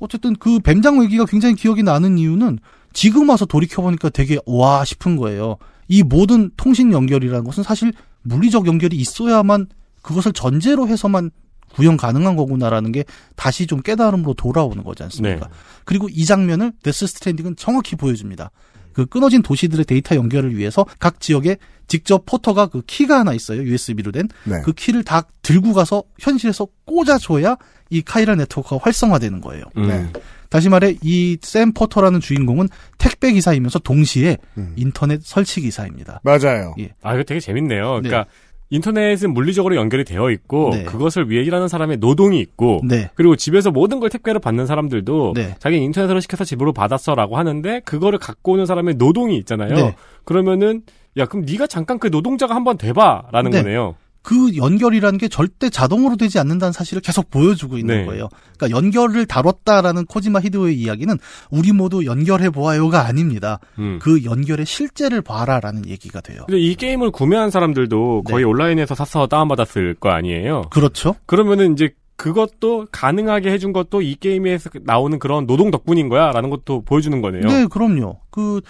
[0.00, 2.58] 어쨌든 그 뱀장 얘기가 굉장히 기억이 나는 이유는
[2.92, 5.56] 지금 와서 돌이켜보니까 되게 와 싶은 거예요.
[5.88, 9.66] 이 모든 통신 연결이라는 것은 사실 물리적 연결이 있어야만
[10.02, 11.30] 그것을 전제로 해서만
[11.74, 15.46] 구현 가능한 거구나라는 게 다시 좀 깨달음으로 돌아오는 거지 않습니까?
[15.46, 15.52] 네.
[15.84, 18.50] 그리고 이 장면을 데스 스트랜딩은 정확히 보여줍니다.
[18.92, 21.56] 그 끊어진 도시들의 데이터 연결을 위해서 각 지역에
[21.88, 23.62] 직접 포터가 그 키가 하나 있어요.
[23.62, 24.28] USB로 된.
[24.44, 24.60] 네.
[24.62, 27.56] 그 키를 다 들고 가서 현실에서 꽂아줘야
[27.90, 29.64] 이 카이랄 네트워크가 활성화되는 거예요.
[29.76, 29.88] 음.
[29.88, 30.12] 네.
[30.52, 34.74] 다시 말해 이 샘 포터라는 주인공은 택배 기사이면서 동시에 음.
[34.76, 36.20] 인터넷 설치 기사입니다.
[36.22, 36.74] 맞아요.
[36.78, 36.90] 예.
[37.02, 38.00] 아, 이거 되게 재밌네요.
[38.02, 38.26] 그러니까
[38.70, 40.84] 인터넷은 물리적으로 연결이 되어 있고 네.
[40.84, 43.10] 그것을 위해 일하는 사람의 노동이 있고 네.
[43.14, 45.54] 그리고 집에서 모든 걸 택배로 받는 사람들도 네.
[45.58, 49.74] 자기는 인터넷으로 시켜서 집으로 받았어라고 하는데 그거를 갖고 오는 사람의 노동이 있잖아요.
[49.74, 49.94] 네.
[50.24, 50.82] 그러면은
[51.18, 53.62] 야 그럼 네가 잠깐 그 노동자가 한번 돼봐라는 네.
[53.62, 53.94] 거네요.
[54.22, 58.06] 그 연결이라는 게 절대 자동으로 되지 않는다는 사실을 계속 보여주고 있는 네.
[58.06, 58.28] 거예요.
[58.56, 61.18] 그러니까 연결을 다뤘다라는 코지마 히데오의 이야기는
[61.50, 63.58] 우리 모두 연결해 보아요가 아닙니다.
[63.78, 63.98] 음.
[64.00, 66.44] 그 연결의 실제를 봐라라는 얘기가 돼요.
[66.46, 68.32] 근데 이 게임을 구매한 사람들도 네.
[68.32, 70.62] 거의 온라인에서 사서 다운받았을 거 아니에요.
[70.70, 71.16] 그렇죠.
[71.26, 76.82] 그러면은 이제 그것도 가능하게 해준 것도 이 게임에서 나오는 그런 노동 덕분인 거야 라는 것도
[76.82, 77.42] 보여주는 거네요.
[77.42, 78.20] 네, 그럼요.
[78.30, 78.60] 그,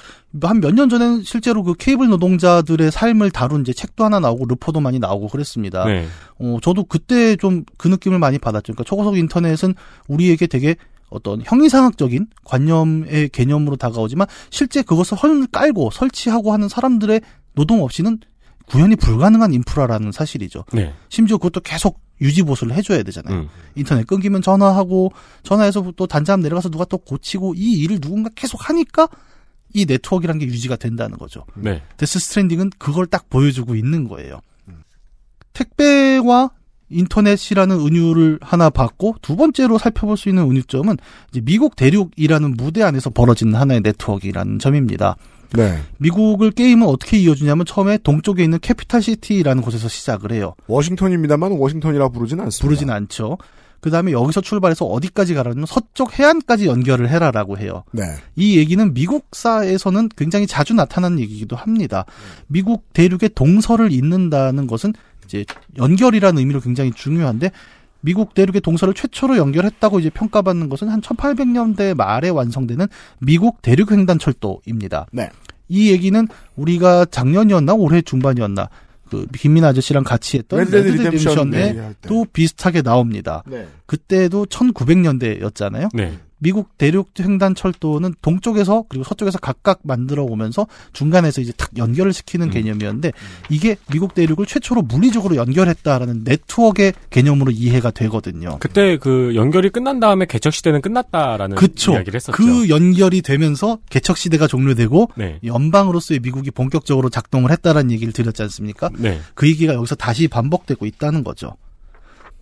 [0.40, 4.80] 한 몇 년 전에는 실제로 그 케이블 노동자들의 삶을 다룬 이제 책도 하나 나오고 르포도
[4.80, 5.84] 많이 나오고 그랬습니다.
[5.84, 6.06] 네.
[6.38, 8.72] 어, 저도 그때 좀 그 느낌을 많이 받았죠.
[8.72, 9.74] 그러니까 초고속 인터넷은
[10.08, 10.76] 우리에게 되게
[11.10, 17.20] 어떤 형이상학적인 관념의 개념으로 다가오지만 실제 그것을 헐 깔고 설치하고 하는 사람들의
[17.54, 18.18] 노동 없이는
[18.66, 20.64] 구현이 불가능한 인프라라는 사실이죠.
[20.72, 20.94] 네.
[21.08, 23.40] 심지어 그것도 계속 유지 보수를 해줘야 되잖아요.
[23.40, 23.48] 음.
[23.74, 29.08] 인터넷 끊기면 전화하고 전화해서 또 단자함 내려가서 누가 또 고치고 이 일을 누군가 계속 하니까
[29.74, 31.44] 이 네트워크라는 게 유지가 된다는 거죠.
[31.54, 31.82] 네.
[31.96, 34.40] 데스 스트랜딩은 그걸 딱 보여주고 있는 거예요.
[35.52, 36.50] 택배와
[36.90, 40.98] 인터넷이라는 은유를 하나 받고 두 번째로 살펴볼 수 있는 은유점은
[41.30, 45.16] 이제 미국 대륙이라는 무대 안에서 벌어지는 하나의 네트워크라는 점입니다.
[45.54, 45.78] 네.
[45.98, 50.54] 미국을 게임은 어떻게 이어주냐면 처음에 동쪽에 있는 캐피탈 시티라는 곳에서 시작을 해요.
[50.66, 52.62] 워싱턴입니다만 워싱턴이라 부르진 않습니다.
[52.62, 53.38] 부르진 않죠.
[53.80, 57.82] 그 다음에 여기서 출발해서 어디까지 가라면 서쪽 해안까지 연결을 해라라고 해요.
[57.90, 58.02] 네.
[58.36, 62.04] 이 얘기는 미국사에서는 굉장히 자주 나타나는 얘기이기도 합니다.
[62.46, 64.92] 미국 대륙의 동서를 잇는다는 것은
[65.24, 65.44] 이제
[65.76, 67.50] 연결이라는 의미로 굉장히 중요한데
[68.02, 72.86] 미국 대륙의 동서를 최초로 연결했다고 이제 평가받는 것은 한 1800년대 말에 완성되는
[73.20, 75.06] 미국 대륙 횡단 철도입니다.
[75.12, 75.30] 네.
[75.68, 78.68] 이 얘기는 우리가 작년이었나 올해 중반이었나
[79.08, 81.94] 그 김민 아저씨랑 같이 했던 레드 데드 레드 리뎀션 리뎀션에.
[82.02, 83.42] 또 비슷하게 나옵니다.
[83.46, 83.66] 네.
[83.86, 85.90] 그때도 1900년대였잖아요.
[85.94, 86.18] 네.
[86.42, 92.50] 미국 대륙 횡단 철도는 동쪽에서 그리고 서쪽에서 각각 만들어 오면서 중간에서 이제 탁 연결을 시키는
[92.50, 93.12] 개념이었는데
[93.48, 98.58] 이게 미국 대륙을 최초로 물리적으로 연결했다라는 네트워크의 개념으로 이해가 되거든요.
[98.58, 101.92] 그때 그 연결이 끝난 다음에 개척 시대는 끝났다라는 그쵸.
[101.92, 102.36] 이야기를 했었죠.
[102.36, 105.38] 그 연결이 되면서 개척 시대가 종료되고 네.
[105.44, 108.90] 연방으로서의 미국이 본격적으로 작동을 했다라는 얘기를 드렸지 않습니까?
[108.98, 109.20] 네.
[109.34, 111.54] 그 얘기가 여기서 다시 반복되고 있다는 거죠.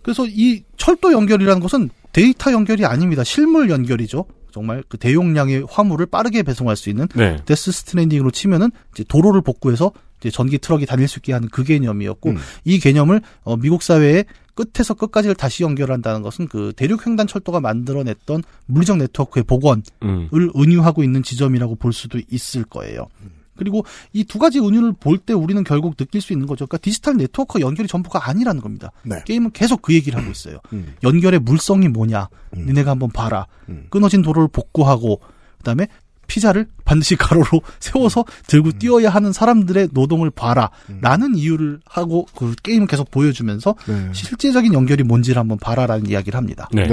[0.01, 3.23] 그래서 이 철도 연결이라는 것은 데이터 연결이 아닙니다.
[3.23, 4.25] 실물 연결이죠.
[4.51, 7.37] 정말 그 대용량의 화물을 빠르게 배송할 수 있는 네.
[7.45, 12.31] 데스 스트랜딩으로 치면은 이제 도로를 복구해서 이제 전기 트럭이 다닐 수 있게 하는 그 개념이었고
[12.31, 12.37] 음.
[12.63, 18.43] 이 개념을 어, 미국 사회의 끝에서 끝까지를 다시 연결한다는 것은 그 대륙 횡단 철도가 만들어냈던
[18.65, 20.29] 물리적 네트워크의 복원을 음.
[20.33, 23.07] 은유하고 있는 지점이라고 볼 수도 있을 거예요.
[23.55, 23.83] 그리고
[24.13, 26.65] 이 두 가지 은유를 볼 때 우리는 결국 느낄 수 있는 거죠.
[26.65, 28.91] 그러니까 디지털 네트워크 연결이 전부가 아니라는 겁니다.
[29.03, 29.21] 네.
[29.25, 30.57] 게임은 계속 그 얘기를 하고 있어요.
[30.73, 30.95] 음.
[31.03, 32.29] 연결의 물성이 뭐냐?
[32.55, 33.45] 니네가 한번 봐라.
[33.69, 33.85] 음.
[33.89, 35.19] 끊어진 도로를 복구하고
[35.59, 35.87] 그다음에
[36.27, 40.69] 피자를 반드시 가로로 세워서 들고 뛰어야 하는 사람들의 노동을 봐라.
[41.01, 44.09] 라는 얘기를 하고 그 게임을 계속 보여주면서 네.
[44.13, 46.69] 실제적인 연결이 뭔지를 한번 봐라라는 이야기를 합니다.
[46.73, 46.87] 네.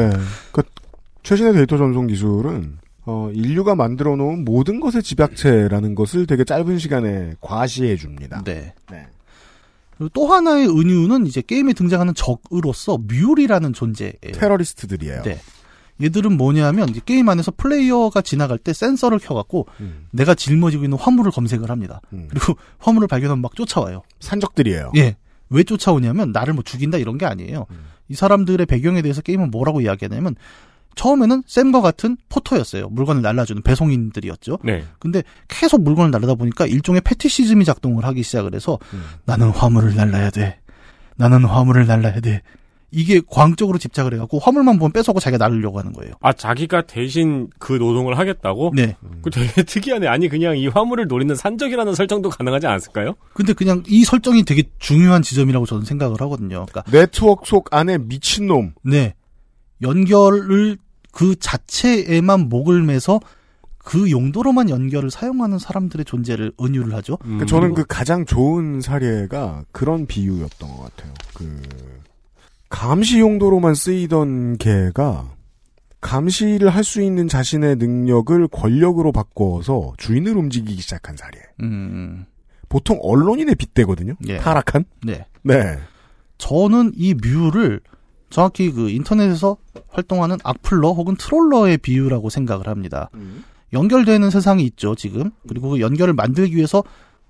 [0.52, 0.62] 그
[1.22, 2.78] 최신의 데이터 전송 기술은
[3.10, 8.42] 어, 인류가 만들어 놓은 모든 것의 집약체라는 것을 되게 짧은 시간에 과시해 줍니다.
[8.44, 8.74] 네.
[8.90, 9.06] 네.
[10.12, 14.12] 또 하나의 은유는 이제 게임에 등장하는 적으로서 뮬이라는 존재예요.
[14.34, 15.22] 테러리스트들이에요.
[15.22, 15.40] 네.
[16.02, 20.06] 얘들은 뭐냐면 이제 게임 안에서 플레이어가 지나갈 때 센서를 켜갖고 음.
[20.10, 22.02] 내가 짊어지고 있는 화물을 검색을 합니다.
[22.10, 24.02] 그리고 화물을 발견하면 막 쫓아와요.
[24.20, 24.92] 산적들이에요.
[24.96, 25.16] 예.
[25.48, 27.64] 왜 쫓아오냐면 나를 뭐 죽인다 이런 게 아니에요.
[28.08, 30.36] 이 사람들의 배경에 대해서 게임은 뭐라고 이야기하냐면
[30.94, 32.88] 처음에는 샘과 같은 포터였어요.
[32.88, 34.58] 물건을 날라주는 배송인들이었죠.
[34.64, 34.84] 네.
[34.98, 38.78] 근데 계속 물건을 날르다 보니까 일종의 패티시즘이 작동을 하기 시작을 해서
[39.24, 40.58] 나는 화물을 날라야 돼.
[41.16, 42.42] 나는 화물을 날라야 돼.
[42.90, 46.14] 이게 광적으로 집착을 해갖고 화물만 보면 뺏어고 자기가 날르려고 하는 거예요.
[46.20, 48.72] 아 자기가 대신 그 노동을 하겠다고?
[48.74, 48.96] 네.
[49.22, 50.06] 그 되게 특이하네.
[50.06, 53.14] 아니 그냥 이 화물을 노리는 산적이라는 설정도 가능하지 않았을까요?
[53.34, 56.64] 근데 그냥 이 설정이 되게 중요한 지점이라고 저는 생각을 하거든요.
[56.66, 58.72] 그러니까 네트워크 속 안에 미친 놈.
[58.82, 59.14] 네.
[59.82, 60.76] 연결을
[61.12, 63.20] 그 자체에만 목을 매서
[63.78, 67.16] 그 용도로만 연결을 사용하는 사람들의 존재를 은유를 하죠.
[67.18, 71.14] 그러니까 저는 그 가장 좋은 사례가 그런 비유였던 것 같아요.
[71.34, 71.62] 그
[72.68, 75.30] 감시 용도로만 쓰이던 개가
[76.00, 81.40] 감시를 할 수 있는 자신의 능력을 권력으로 바꿔서 주인을 움직이기 시작한 사례.
[81.62, 82.26] 음.
[82.68, 84.14] 보통 언론인의 빗대거든요.
[84.28, 84.36] 예.
[84.36, 84.84] 타락한.
[85.04, 85.24] 네.
[85.42, 85.78] 네.
[86.36, 87.80] 저는 이 뮤를
[88.30, 89.56] 정확히 그 인터넷에서
[89.88, 93.10] 활동하는 악플러 혹은 트롤러의 비유라고 생각을 합니다.
[93.72, 95.30] 연결되는 세상이 있죠, 지금.
[95.48, 96.82] 그리고 그 연결을 만들기 위해서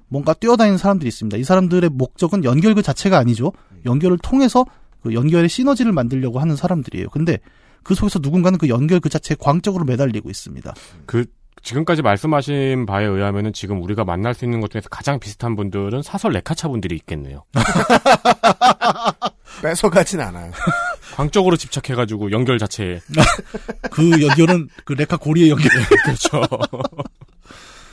[0.09, 1.36] 뭔가 뛰어다니는 사람들이 있습니다.
[1.36, 3.53] 이 사람들의 목적은 연결 그 자체가 아니죠.
[3.84, 4.64] 연결을 통해서
[5.03, 7.09] 그 연결의 시너지를 만들려고 하는 사람들이에요.
[7.11, 7.38] 근데
[7.82, 10.74] 그 속에서 누군가는 그 연결 그 자체에 광적으로 매달리고 있습니다.
[11.07, 11.26] 그
[11.62, 16.32] 지금까지 말씀하신 바에 의하면은 지금 우리가 만날 수 있는 것 중에서 가장 비슷한 분들은 사설
[16.32, 17.44] 레카차 분들이 있겠네요.
[19.62, 20.52] 뺏어가진 않아요.
[21.16, 23.00] 광적으로 집착해가지고 연결 자체에
[23.90, 25.68] 그 연결은 그 레카 고리의 연결.
[26.04, 26.42] 그렇죠.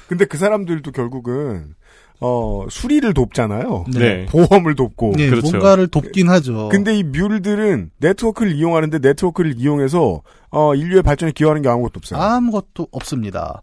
[0.08, 1.74] 근데 그 사람들도 결국은
[2.22, 3.86] 어 수리를 돕잖아요.
[3.94, 4.26] 네.
[4.28, 5.14] 모험을 돕고.
[5.18, 5.52] 네, 그렇죠.
[5.52, 6.70] 뭔가를 돕긴 하죠.
[6.72, 12.20] 근데 이 뮬들은 네트워크를 이용하는데 네트워크를 이용해서 어 인류의 발전에 기여하는 게 아무것도 없어요.
[12.20, 13.62] 아무것도 없습니다.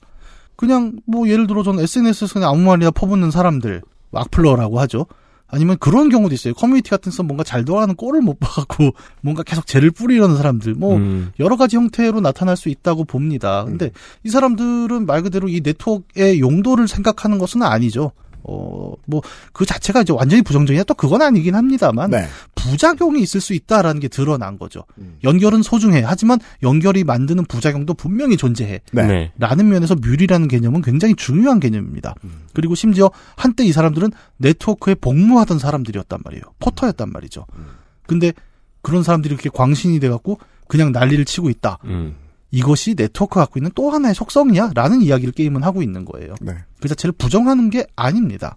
[0.57, 3.83] 그냥 뭐 예를 들어 저는 SNS에서 그냥 아무 말이나 퍼붓는 사람들
[4.13, 5.07] 악플러라고 하죠.
[5.53, 6.55] 아니면 그런 경우도 있어요.
[6.55, 10.97] 커뮤니티 같은 데서 뭔가 잘 돌아가는 꼴을 못 봐갖고 뭔가 계속 재를 뿌리려는 사람들 뭐
[10.97, 11.31] 음.
[11.39, 13.65] 여러 가지 형태로 나타날 수 있다고 봅니다.
[13.65, 13.91] 근데
[14.25, 18.13] 이 사람들은 말 그대로 이 네트워크의 용도를 생각하는 것은 아니죠.
[18.45, 19.23] 어, 뭐,
[19.53, 20.85] 그 자체가 이제 완전히 부정적이냐?
[20.85, 22.27] 또 그건 아니긴 합니다만, 네.
[22.55, 24.85] 부작용이 있을 수 있다라는 게 드러난 거죠.
[25.25, 26.03] 연결은 소중해.
[26.05, 28.81] 하지만 연결이 만드는 부작용도 분명히 존재해.
[28.93, 29.07] 네.
[29.07, 29.33] 네.
[29.39, 32.15] 라는 면에서 뮬이라는 개념은 굉장히 중요한 개념입니다.
[32.53, 36.43] 그리고 심지어 한때 이 사람들은 네트워크에 복무하던 사람들이었단 말이에요.
[36.61, 37.47] 포터였단 말이죠.
[38.07, 38.33] 근데
[38.83, 40.39] 그런 사람들이 그렇게 광신이 돼갖고
[40.69, 41.79] 그냥 난리를 치고 있다.
[41.85, 42.17] 음.
[42.53, 44.73] 이것이 네트워크가 갖고 있는 또 하나의 속성이야?
[44.75, 46.35] 라는 이야기를 게임은 하고 있는 거예요.
[46.41, 46.55] 네.
[46.81, 48.57] 그 자체를 부정하는 게 아닙니다.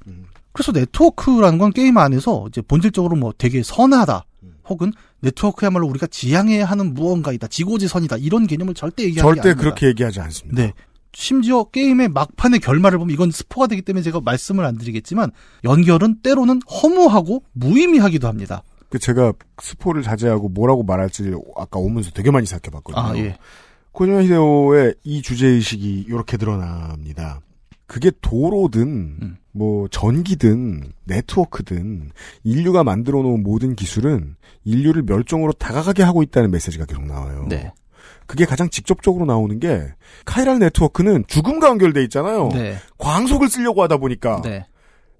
[0.52, 4.26] 그래서 네트워크라는 건 게임 안에서 이제 본질적으로 뭐 되게 선하다.
[4.68, 4.92] 혹은
[5.22, 7.48] 네트워크야말로 우리가 지향해야 하는 무언가이다.
[7.48, 8.18] 지고지선이다.
[8.18, 9.62] 이런 개념을 절대 얘기하지 절대 않습니다.
[9.62, 10.62] 그렇게 얘기하지 않습니다.
[10.62, 10.74] 네.
[11.14, 15.32] 심지어 게임의 막판의 결말을 보면 이건 스포가 되기 때문에 제가 말씀을 안 드리겠지만
[15.64, 18.64] 연결은 때로는 허무하고 무의미하기도 합니다.
[18.90, 23.06] 그 제가 스포를 자제하고 뭐라고 말할지 아까 오면서 되게 많이 생각해봤거든요.
[23.06, 23.38] 아, 예.
[23.96, 27.40] 코지마 히데오의 이 주제의식이 이렇게 드러납니다.
[27.88, 28.82] 그게 도로든,
[29.22, 29.38] 음.
[29.54, 32.12] 뭐, 전기든, 네트워크든,
[32.44, 34.36] 인류가 만들어 놓은 모든 기술은
[34.66, 37.46] 인류를 멸종으로 다가가게 하고 있다는 메시지가 계속 나와요.
[37.48, 37.72] 네.
[38.28, 39.94] 그게 가장 직접적으로 나오는 게,
[40.26, 42.50] 카이랄 네트워크는 죽음과 연결돼 있잖아요.
[42.50, 42.76] 네.
[42.98, 44.42] 광속을 쓰려고 하다 보니까.
[44.42, 44.66] 네.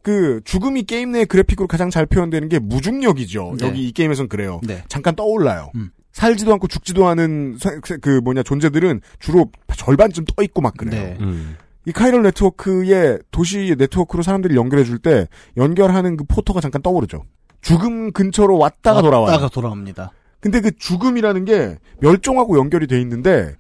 [0.02, 3.56] 그, 죽음이 게임 내 그래픽으로 가장 잘 표현되는 게 무중력이죠.
[3.58, 3.68] 네.
[3.68, 4.60] 여기 이 게임에선 그래요.
[4.64, 4.84] 네.
[4.90, 5.72] 잠깐 떠올라요.
[5.76, 5.92] 음.
[6.16, 11.04] 살지도 않고 죽지도 않은 사- 그 뭐냐 존재들은 주로 절반쯤 떠 있고 막 그래요.
[11.04, 11.18] 네.
[11.20, 11.58] 음.
[11.86, 15.28] 이 카이럴 네트워크의 도시 네트워크로 사람들이 연결해 줄 때
[15.58, 17.26] 연결하는 그 포터가 잠깐 떠오르죠.
[17.62, 19.32] 죽음 근처로 왔다가 돌아와요.
[19.32, 20.12] 왔다가 돌아옵니다.
[20.40, 23.54] 근데 그 죽음이라는 게 멸종하고 연결이 돼 있는데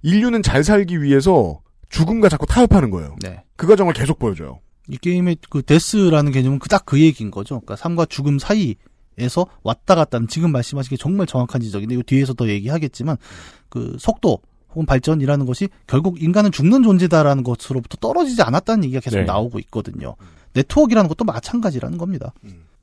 [0.00, 1.60] 인류는 잘 살기 위해서
[1.90, 3.16] 죽음과 자꾸 타협하는 거예요.
[3.22, 3.42] 네.
[3.56, 4.60] 그 과정을 계속 보여줘요.
[4.88, 7.56] 이 게임의 그 Death라는 개념은 그 딱 그 얘기인 거죠.
[7.60, 8.76] 그러니까 삶과 죽음 사이
[9.18, 13.16] 에서 왔다 갔다 하는 지금 말씀하신 게 정말 정확한 지적인데 이 뒤에서 더 얘기하겠지만
[13.68, 14.38] 그 속도
[14.70, 19.24] 혹은 발전이라는 것이 결국 인간은 죽는 존재다라는 것으로부터 떨어지지 않았다는 얘기가 계속 네.
[19.24, 20.14] 나오고 있거든요.
[20.52, 22.32] 네트워크라는 것도 마찬가지라는 겁니다.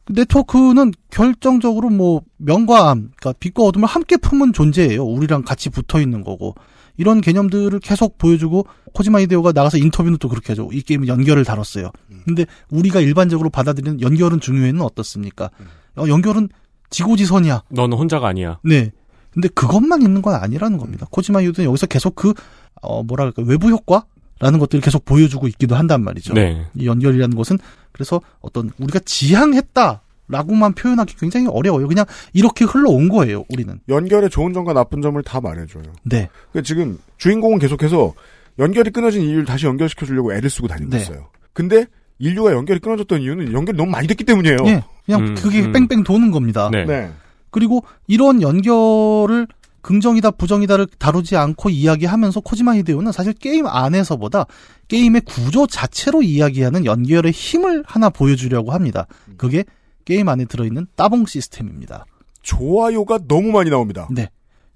[0.06, 5.04] 그 네트워크는 결정적으로 뭐 명과 암, 그러니까 빛과 어둠을 함께 품은 존재예요.
[5.04, 6.56] 우리랑 같이 붙어 있는 거고
[6.98, 10.70] 이런 개념들을 계속 보여주고 코지마 히데오가 나가서 인터뷰는 또 그렇게 하죠.
[10.72, 11.92] 이 게임은 연결을 다뤘어요.
[12.24, 15.50] 근데 우리가 일반적으로 받아들이는 연결은 중요해는 어떻습니까?
[15.98, 16.50] 어, 연결은
[16.90, 17.64] 지고지선이야.
[17.70, 18.60] 너는 혼자가 아니야.
[18.64, 18.92] 네.
[19.32, 21.08] 근데 그것만 있는 건 아니라는 겁니다.
[21.10, 22.34] 코지마 히데오는 여기서 계속 그
[22.82, 24.06] 어, 뭐랄까 외부 효과
[24.40, 26.34] 라는 것들을 계속 보여주고 있기도 한단 말이죠.
[26.34, 26.66] 네.
[26.76, 27.58] 이 연결이라는 것은
[27.92, 31.88] 그래서 어떤 우리가 지향했다 라고만 표현하기 굉장히 어려워요.
[31.88, 33.46] 그냥 이렇게 흘러온 거예요.
[33.50, 33.80] 우리는.
[33.88, 35.84] 연결의 좋은 점과 나쁜 점을 다 말해줘요.
[36.04, 36.30] 네.
[36.52, 38.14] 그 지금 주인공은 계속해서
[38.60, 40.98] 연결이 끊어진 인류를 다시 연결시켜 주려고 애를 쓰고 다니고 네.
[40.98, 41.30] 있어요.
[41.54, 41.86] 근데
[42.20, 44.58] 인류가 연결이 끊어졌던 이유는 연결이 너무 많이 됐기 때문이에요.
[44.66, 44.84] 예.
[45.06, 45.72] 그냥 음, 그게 음.
[45.72, 46.70] 뺑뺑 도는 겁니다.
[46.72, 46.86] 네.
[46.86, 47.12] 네.
[47.52, 49.48] 그리고 이런 연결을
[49.82, 54.46] 긍정이다 부정이다를 다루지 않고 이야기하면서 코지마 히데오는 사실 게임 안에서보다
[54.88, 59.06] 게임의 구조 자체로 이야기하는 연결의 힘을 하나 보여주려고 합니다.
[59.38, 59.64] 그게
[60.04, 62.06] 게임 안에 들어있는 따봉 시스템입니다.
[62.42, 64.08] 좋아요가 너무 많이 나옵니다.
[64.12, 64.30] 네.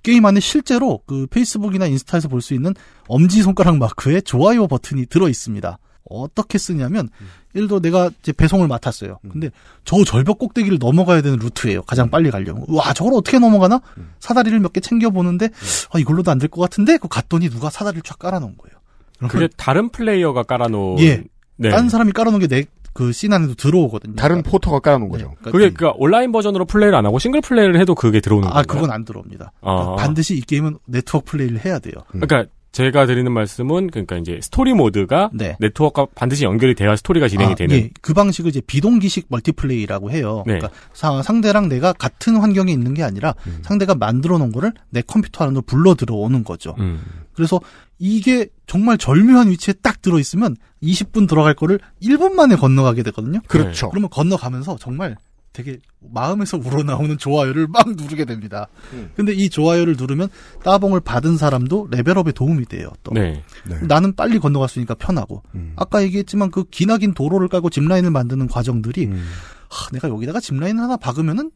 [0.04, 2.74] 게임 안에 실제로 그 페이스북이나 인스타에서 볼 수 있는
[3.08, 5.78] 엄지손가락 마크에 좋아요 버튼이 들어 있습니다.
[6.10, 7.10] 어떻게 쓰냐면,
[7.56, 9.20] 예를 들어 내가 이제 배송을 맡았어요.
[9.32, 9.50] 근데
[9.86, 11.82] 저 절벽 꼭대기를 넘어가야 되는 루트예요.
[11.84, 12.64] 가장 빨리 가려면.
[12.68, 13.82] 와, 저걸 어떻게 넘어가나?
[14.20, 15.50] 사다리를 몇 개 챙겨 보는데,
[15.92, 16.98] 아, 이걸로도 안 될 것 같은데?
[16.98, 19.30] 그 갔더니 누가 사다리를 쫙 깔아 놓은 거예요.
[19.30, 21.00] 그게 다른 플레이어가 깔아 놓은.
[21.00, 21.24] 예.
[21.58, 21.70] 네.
[21.72, 24.16] 다른 사람이 깔아 놓은 게 내 그 씬 안에도 들어오거든요.
[24.16, 25.34] 다른 포터가 깔아 놓은 거죠.
[25.40, 28.60] 그러니까 그게 그 온라인 버전으로 플레이를 안 하고 싱글 플레이를 해도 그게 들어오는 거예요.
[28.60, 29.52] 아, 그건 안 들어옵니다.
[29.62, 29.96] 아.
[29.98, 31.94] 반드시 이 게임은 네트워크 플레이를 해야 돼요.
[32.10, 35.58] 그러니까 제가 드리는 말씀은 그러니까 이제 스토리 모드가 네.
[35.60, 37.76] 네트워크와 반드시 연결이 돼야 스토리가 진행이 아, 되는.
[37.76, 37.90] 예.
[38.02, 40.44] 그 방식을 이제 비동기식 멀티플레이라고 해요.
[40.46, 40.60] 네.
[40.60, 43.60] 그러니까 사- 상대랑 내가 같은 환경에 있는 게 아니라 음.
[43.64, 46.76] 상대가 만들어 놓은 거를 내 컴퓨터 안으로 불러 들어오는 거죠.
[46.80, 47.02] 음.
[47.34, 47.60] 그래서
[47.98, 53.40] 이게 정말 절묘한 위치에 딱 들어 있으면 20분 들어갈 거를 1분 만에 건너가게 되거든요.
[53.48, 53.90] 그렇죠.
[53.90, 55.18] 그러면 건너가면서 정말
[55.52, 58.68] 되게 마음에서 우러나오는 좋아요를 막 누르게 됩니다.
[58.94, 59.12] 음.
[59.16, 60.30] 근데 이 좋아요를 누르면
[60.64, 62.90] 따봉을 받은 사람도 레벨업에 도움이 돼요.
[63.04, 63.12] 또.
[63.14, 63.44] 네.
[63.88, 65.44] 나는 빨리 건너갈 수 있으니까 편하고.
[65.56, 65.74] 음.
[65.76, 69.26] 아까 얘기했지만 그 기나긴 도로를 깔고 짚라인을 만드는 과정들이 음.
[69.70, 71.52] 하, 내가 여기다가 짚라인을 하나 박으면은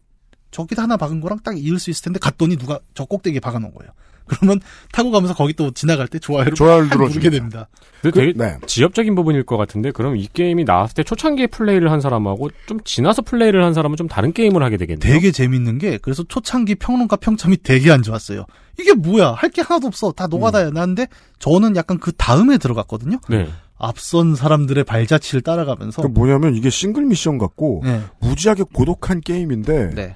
[0.52, 3.92] 저기다 하나 박은 거랑 딱 이을 수 있을 텐데 갔더니 누가 저 꼭대기에 박아놓은 거예요.
[4.26, 4.60] 그러면
[4.92, 7.30] 타고 가면서 거기 또 지나갈 때 좋아요를 좋아요를 팍 누르게.
[7.30, 7.68] 됩니다.
[8.02, 8.58] 근데 되게 네.
[8.68, 13.22] 지엽적인 부분일 것 같은데 그럼 이 게임이 나왔을 때 초창기에 플레이를 한 사람하고 좀 지나서
[13.22, 15.14] 플레이를 한 사람은 좀 다른 게임을 하게 되겠네요.
[15.14, 18.46] 되게 재밌는 게 그래서 초창기 평론가 평점이 되게 안 좋았어요.
[18.80, 19.32] 이게 뭐야?
[19.32, 20.12] 할 게 하나도 없어.
[20.12, 20.72] 다 노가다야.
[20.72, 21.08] 나는데
[21.40, 23.20] 저는 약간 그 다음에 들어갔거든요.
[23.30, 23.48] 네.
[23.78, 28.02] 앞선 사람들의 발자취를 따라가면서 그 뭐냐면 이게 싱글 미션 같고 네.
[28.22, 30.16] 무지하게 고독한 게임인데 네.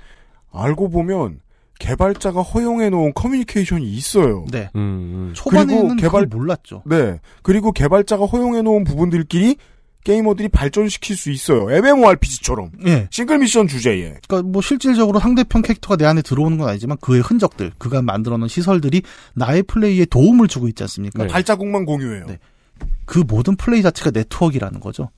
[0.54, 1.40] 알고 보면
[1.80, 4.46] 개발자가 허용해 놓은 커뮤니케이션이 있어요.
[4.52, 4.70] 네.
[4.76, 5.32] 음, 음.
[5.36, 6.84] 초반에는 그리고 개발- 그걸 몰랐죠.
[6.86, 7.20] 네.
[7.44, 9.58] 그리고 개발자가 허용해 놓은 부분들끼리
[10.04, 11.70] 게이머들이 발전시킬 수 있어요.
[11.70, 12.72] MMORPG처럼.
[12.86, 13.08] 예.
[13.12, 14.16] 싱글 미션 주제에.
[14.28, 18.48] 그러니까 뭐 실질적으로 상대편 캐릭터가 내 안에 들어오는 건 아니지만 그의 흔적들, 그가 만들어 놓은
[18.48, 19.02] 시설들이
[19.34, 21.24] 나의 플레이에 도움을 주고 있지 않습니까?
[21.24, 21.28] 네.
[21.30, 22.26] 발자국만 공유해요.
[22.28, 22.38] 네.
[23.06, 25.10] 그 모든 플레이 자체가 네트워크라는 거죠.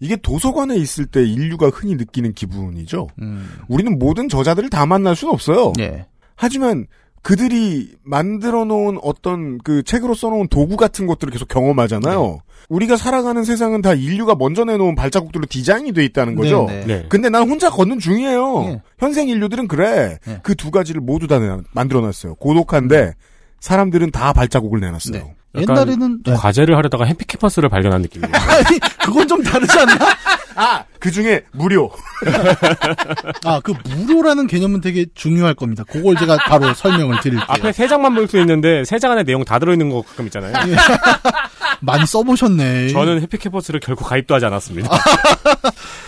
[0.00, 3.08] 이게 도서관에 있을 때 인류가 흔히 느끼는 기분이죠.
[3.20, 3.48] 음.
[3.68, 5.72] 우리는 모든 저자들을 다 만날 수는 없어요.
[5.78, 6.06] 예.
[6.36, 6.86] 하지만
[7.22, 12.40] 그들이 만들어 놓은 어떤 그 책으로 써놓은 도구 같은 것들을 계속 경험하잖아요.
[12.68, 16.66] 우리가 살아가는 세상은 다 인류가 먼저 내놓은 발자국들로 디자인이 돼 있다는 거죠.
[16.68, 16.86] 네, 네.
[16.86, 17.06] 네.
[17.08, 18.64] 근데 난 혼자 걷는 중이에요.
[18.66, 18.82] 예.
[18.98, 20.18] 현생 인류들은 그래.
[20.26, 20.40] 네.
[20.42, 21.38] 그두 가지를 모두 다
[21.72, 22.34] 만들어 놨어요.
[22.34, 23.14] 고독한데
[23.60, 25.30] 사람들은 다 발자국을 내놨어요.
[25.54, 25.62] 네.
[25.62, 26.34] 옛날에는 네.
[26.34, 28.32] 과제를 하려다가 해피캐퍼스를 발견한 느낌이에요.
[28.34, 29.94] 아니, 그건 좀 다르지 않나?
[30.56, 31.90] 아, 그 중에 무료.
[33.44, 35.82] 아, 그 무료라는 개념은 되게 중요할 겁니다.
[35.88, 37.44] 그걸 제가 바로 설명을 드릴게요.
[37.48, 40.52] 앞에 세 장만 볼 수 있는데 세 장 안에 내용 다 들어있는 거 가끔 있잖아요.
[41.80, 42.88] 많이 써보셨네.
[42.88, 44.88] 저는 해피캐퍼스를 결코 가입도 하지 않았습니다.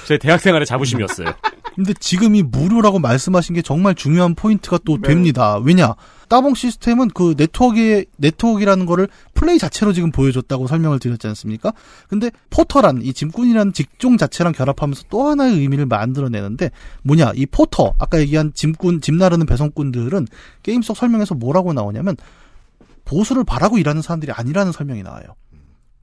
[0.07, 1.29] 제 대학생활의 자부심이었어요.
[1.75, 5.59] 근데 지금 이 무료라고 말씀하신 게 정말 중요한 포인트가 또 됩니다.
[5.63, 5.95] 왜냐?
[6.29, 11.73] 따봉 시스템은 그 네트워크의, 네트워크라는 거를 플레이 자체로 지금 보여줬다고 설명을 드렸지 않습니까?
[12.09, 16.71] 근데 포터란, 이 짐꾼이라는 직종 자체랑 결합하면서 또 하나의 의미를 만들어내는데,
[17.03, 20.27] 뭐냐, 이 포터, 아까 얘기한 짐꾼, 짐 나르는 배송꾼들은
[20.63, 22.17] 게임 속 설명에서 뭐라고 나오냐면,
[23.05, 25.25] 보수를 바라고 일하는 사람들이 아니라는 설명이 나와요.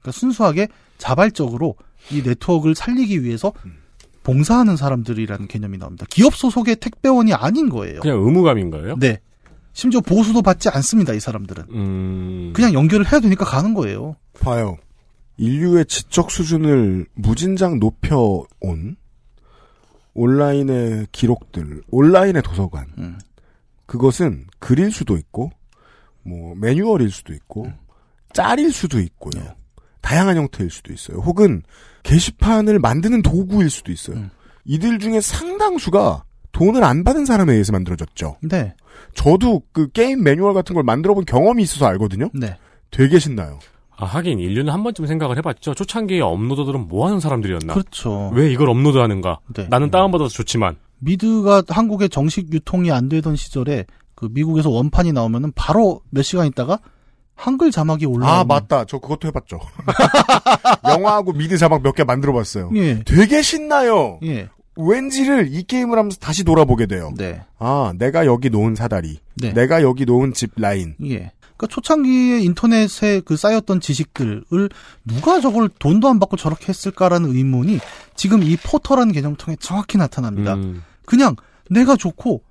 [0.00, 0.68] 그러니까 순수하게
[0.98, 1.76] 자발적으로
[2.10, 3.52] 이 네트워크를 살리기 위해서
[4.22, 6.06] 봉사하는 사람들이라는 개념이 나옵니다.
[6.08, 8.00] 기업 소속의 택배원이 아닌 거예요.
[8.00, 8.96] 그냥 의무감인 거예요?
[8.98, 9.20] 네.
[9.74, 11.64] 심지어 보수도 받지 않습니다, 이 사람들은.
[11.70, 12.52] 음...
[12.54, 14.16] 그냥 연결을 해야 되니까 가는 거예요.
[14.40, 14.78] 봐요.
[15.36, 18.96] 인류의 지적 수준을 무진장 높여온
[20.14, 22.86] 온라인의 기록들, 온라인의 도서관.
[22.98, 23.18] 음.
[23.86, 25.50] 그것은 글일 수도 있고,
[26.22, 27.70] 뭐, 매뉴얼일 수도 있고,
[28.32, 29.42] 짤일 수도 있고요.
[30.00, 31.18] 다양한 형태일 수도 있어요.
[31.18, 31.62] 혹은
[32.04, 34.30] 게시판을 만드는 도구일 수도 있어요.
[34.64, 38.36] 이들 중에 상당수가 돈을 안 받은 사람에 의해서 만들어졌죠.
[38.42, 38.74] 네.
[39.14, 42.30] 저도 그 게임 매뉴얼 같은 걸 만들어 본 경험이 있어서 알거든요.
[42.32, 42.56] 네.
[42.90, 43.58] 되게 신나요.
[43.96, 45.74] 아, 하긴 인류는 한 번쯤 생각을 해봤죠.
[45.74, 47.74] 초창기에 업로더들은 뭐 하는 사람들이었나?
[47.74, 48.30] 그렇죠.
[48.34, 49.40] 왜 이걸 업로드하는가?
[49.54, 49.66] 네.
[49.68, 56.00] 나는 다운받아서 좋지만 미드가 한국에 정식 유통이 안 되던 시절에 그 미국에서 원판이 나오면은 바로
[56.10, 56.78] 몇 시간 있다가
[57.36, 58.84] 한글 자막이 올라오는 아, 맞다.
[58.84, 59.58] 저 그것도 해봤죠.
[60.88, 62.70] 영화하고 미드 자막 몇 개 만들어봤어요.
[62.76, 63.02] 예.
[63.04, 64.18] 되게 신나요.
[64.24, 64.48] 예.
[64.76, 67.12] 왠지를 이 게임을 하면서 다시 돌아보게 돼요.
[67.16, 67.42] 네.
[67.58, 69.18] 아, 내가 여기 놓은 사다리.
[69.34, 69.52] 네.
[69.52, 70.94] 내가 여기 놓은 집 라인.
[71.04, 71.32] 예.
[71.56, 74.68] 그러니까 초창기에 인터넷에 그 쌓였던 지식들을
[75.04, 77.78] 누가 저걸 돈도 안 받고 저렇게 했을까라는 의문이
[78.16, 80.54] 지금 이 포터라는 개념을 통해 정확히 나타납니다.
[80.54, 80.82] 음.
[81.06, 81.36] 그냥
[81.70, 82.42] 내가 좋고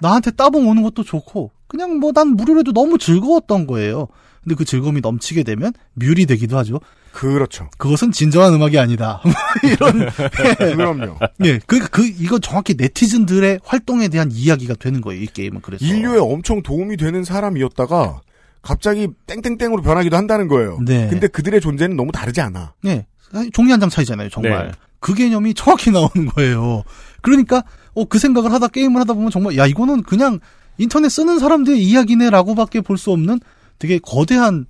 [0.00, 4.08] 나한테 따봉 오는 것도 좋고 그냥 뭐 난 무료로도 너무 즐거웠던 거예요.
[4.48, 6.80] 근데 그 즐거움이 넘치게 되면 뮤리 되기도 하죠.
[7.12, 7.68] 그렇죠.
[7.76, 9.20] 그것은 진정한 음악이 아니다.
[9.22, 10.08] 뭐 이런.
[10.56, 11.18] 그럼요.
[11.44, 15.60] 예, 그, 그, 이거 정확히 네티즌들의 활동에 대한 이야기가 되는 거예요, 이 게임은.
[15.60, 15.84] 그래서.
[15.84, 18.20] 인류에 엄청 도움이 되는 사람이었다가
[18.62, 20.78] 갑자기 땡땡땡으로 변하기도 한다는 거예요.
[20.84, 21.08] 네.
[21.10, 22.72] 근데 그들의 존재는 너무 다르지 않아.
[22.86, 23.06] 예.
[23.30, 24.68] 사실 종이 한 장 차이잖아요, 정말.
[24.68, 24.72] 네.
[25.00, 26.84] 그 개념이 정확히 나오는 거예요.
[27.20, 27.62] 그러니까,
[27.94, 30.40] 어, 그 생각을 하다 게임을 하다 보면 정말, 야, 이거는 그냥
[30.78, 33.40] 인터넷 쓰는 사람들의 이야기네라고밖에 볼 수 없는
[33.78, 34.66] 되게 거대한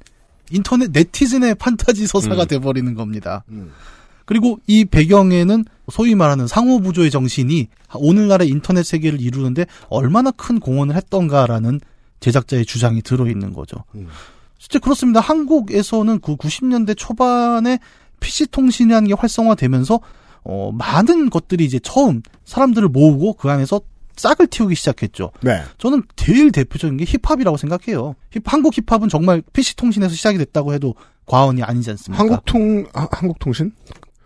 [0.51, 2.49] 인터넷 네티즌의 판타지 서사가 음.
[2.49, 3.45] 돼버리는 겁니다.
[4.25, 11.81] 그리고 이 배경에는 소위 말하는 상호부조의 정신이 오늘날의 인터넷 세계를 이루는데 얼마나 큰 공헌을 했던가라는
[12.21, 13.85] 제작자의 주장이 들어있는 거죠.
[14.59, 15.21] 실제 그렇습니다.
[15.21, 17.79] 한국에서는 그 90년대 초반에
[18.21, 20.01] PC 통신이라는 게 활성화되면서
[20.45, 23.81] 어, 많은 것들이 이제 처음 사람들을 모으고 그 안에서
[24.19, 25.31] 싹을 틔우기 시작했죠.
[25.41, 25.63] 네.
[25.79, 28.15] 저는 제일 대표적인 게 힙합이라고 생각해요.
[28.31, 30.95] 힙- 한국 힙합은 정말 PC 통신에서 시작이 됐다고 해도
[31.27, 32.23] 과언이 아니지 않습니까?
[32.23, 33.73] 한국통, 아, 한국통신?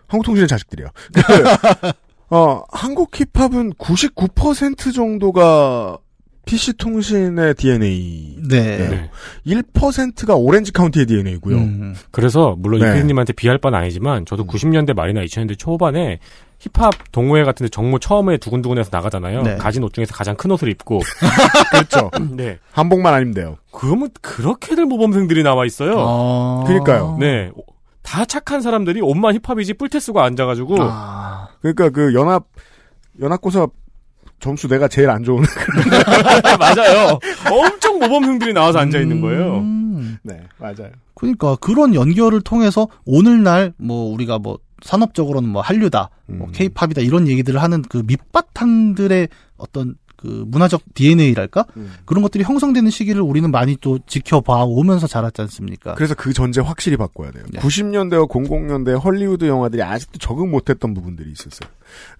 [0.08, 0.88] 한국통신의 자식들이요.
[1.14, 1.22] 그,
[2.34, 5.98] 어, 한국 힙합은 99% 정도가
[6.46, 8.36] PC통신의 DNA.
[8.48, 9.10] 네.
[9.46, 11.56] 1%가 오렌지 카운티의 DNA고요.
[11.56, 11.94] 음.
[12.10, 12.90] 그래서 물론 네.
[12.90, 16.18] 이피디님한테 비할 바는 아니지만 저도 90년대 말이나 2000년대 초반에
[16.58, 19.42] 힙합 동호회 같은데 정모 처음에 두근두근해서 나가잖아요.
[19.42, 19.56] 네.
[19.56, 21.00] 가진 옷 중에서 가장 큰 옷을 입고
[21.70, 22.10] 그렇죠.
[22.36, 22.58] 네.
[22.72, 23.58] 한복만 아니면 돼요.
[23.72, 25.94] 그러면 그렇게들 모범생들이 나와 있어요.
[25.98, 26.64] 아.
[26.66, 27.16] 그러니까요.
[27.18, 27.50] 네.
[28.02, 30.76] 다 착한 사람들이 옷만 힙합이지 뿔테 쓰고 앉아가지고
[31.60, 32.46] 그러니까 그 연합,
[33.20, 33.68] 연합고사
[34.42, 35.42] 점수 내가 제일 안 좋은.
[36.58, 37.18] 맞아요.
[37.50, 39.58] 엄청 모범생들이 나와서 앉아 있는 거예요.
[39.58, 40.18] 음.
[40.22, 40.90] 네, 맞아요.
[41.14, 46.52] 그러니까 그런 연결을 통해서 오늘날 뭐 우리가 뭐 산업적으로는 뭐 한류다, 뭐 음.
[46.52, 51.92] 케이팝이다 이런 얘기들을 하는 그 밑바탕들의 어떤 그 문화적 DNA랄까 음.
[52.04, 55.94] 그런 것들이 형성되는 시기를 우리는 많이 또 지켜봐 오면서 자랐지 않습니까?
[55.94, 57.42] 그래서 그 전제 확실히 바꿔야 돼요.
[57.54, 61.68] 90년대와 00년대 헐리우드 영화들이 아직도 적응 못했던 부분들이 있었어요.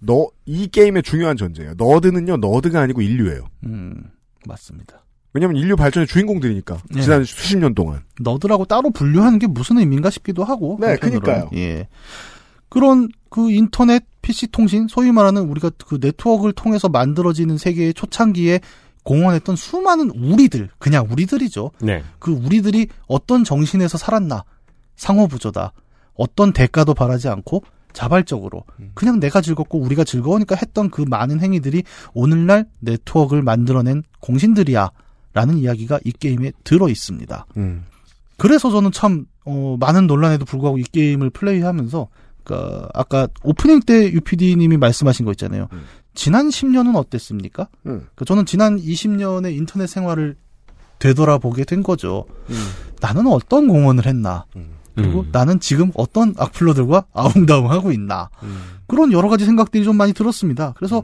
[0.00, 1.74] 너, 이 게임의 중요한 전제예요.
[1.76, 3.44] 너드는요, 너드가 아니고 인류예요.
[3.66, 4.02] 음,
[4.48, 5.04] 맞습니다.
[5.32, 6.78] 왜냐면 인류 발전의 주인공들이니까.
[6.90, 7.02] 네.
[7.02, 8.00] 지난 수십 년 동안.
[8.20, 10.76] 너들하고 따로 분류하는 게 무슨 의미인가 싶기도 하고.
[10.80, 11.20] 네, 한편으로는.
[11.22, 11.50] 그니까요.
[11.54, 11.88] 예.
[12.72, 18.60] 그런 그 인터넷 PC 통신, 소위 말하는 우리가 그 네트워크를 통해서 만들어지는 세계의 초창기에
[19.02, 21.72] 공헌했던 수많은 우리들, 그냥 우리들이죠.
[21.82, 22.02] 네.
[22.18, 24.44] 그 우리들이 어떤 정신에서 살았나,
[24.96, 25.74] 상호부조다.
[26.14, 27.62] 어떤 대가도 바라지 않고
[27.92, 31.82] 자발적으로 그냥 내가 즐겁고 우리가 즐거우니까 했던 그 많은 행위들이
[32.14, 34.90] 오늘날 네트워크를 만들어낸 공신들이야.
[35.34, 37.46] 라는 이야기가 이 게임에 들어 있습니다.
[37.58, 37.84] 음.
[38.38, 42.08] 그래서 저는 참 어, 많은 논란에도 불구하고 이 게임을 플레이하면서
[42.44, 45.68] 그러니까 아까 오프닝 때 UPD님이 말씀하신 거 있잖아요.
[46.14, 47.68] 지난 10년은 어땠습니까?
[47.86, 48.06] 음.
[48.14, 50.36] 그 저는 지난 20년의 인터넷 생활을
[50.98, 52.26] 되돌아보게 된 거죠.
[53.00, 54.44] 나는 어떤 공헌을 했나?
[54.94, 55.28] 그리고 음.
[55.32, 58.28] 나는 지금 어떤 악플러들과 아웅다웅하고 있나?
[58.86, 60.74] 그런 여러 가지 생각들이 좀 많이 들었습니다.
[60.76, 61.02] 그래서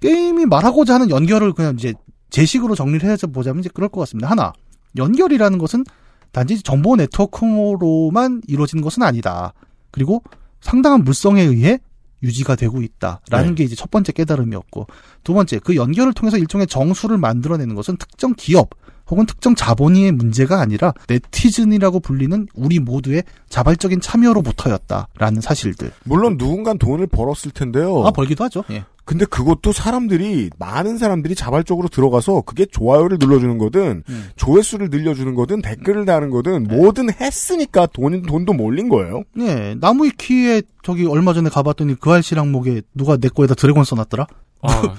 [0.00, 1.94] 게임이 말하고자 하는 연결을 그냥 이제
[2.30, 4.30] 제식으로 정리를 해서 보자면 이제 그럴 것 같습니다.
[4.30, 4.52] 하나,
[4.96, 5.84] 연결이라는 것은
[6.32, 9.52] 단지 정보 네트워크로만 이루어지는 것은 아니다.
[9.90, 10.22] 그리고
[10.60, 11.78] 상당한 물성에 의해
[12.22, 13.54] 유지가 되고 있다라는 네.
[13.54, 14.86] 게 이제 첫 번째 깨달음이었고
[15.22, 18.70] 두 번째 그 연결을 통해서 일종의 정수를 만들어내는 것은 특정 기업
[19.10, 25.90] 혹은 특정 자본의 문제가 아니라 네티즌이라고 불리는 우리 모두의 자발적인 참여로부터였다라는 사실들.
[26.04, 28.04] 물론 누군간 돈을 벌었을 텐데요.
[28.06, 28.64] 아 벌기도 하죠.
[28.70, 28.84] 예.
[29.04, 34.28] 근데 그것도 사람들이 많은 사람들이 자발적으로 들어가서 그게 좋아요를 눌러주는 거든 음.
[34.36, 39.22] 조회수를 늘려주는 거든 댓글을 다는 거든 뭐든 했으니까 돈 돈도 몰린 거예요.
[39.38, 44.26] 예, 나무위키에 저기 얼마 전에 가봤더니 그 알씨랑 목에 누가 내 거에다 드래곤 써놨더라?
[44.60, 44.68] 아,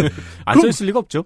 [0.46, 1.24] 안 써 있을 리가 없죠.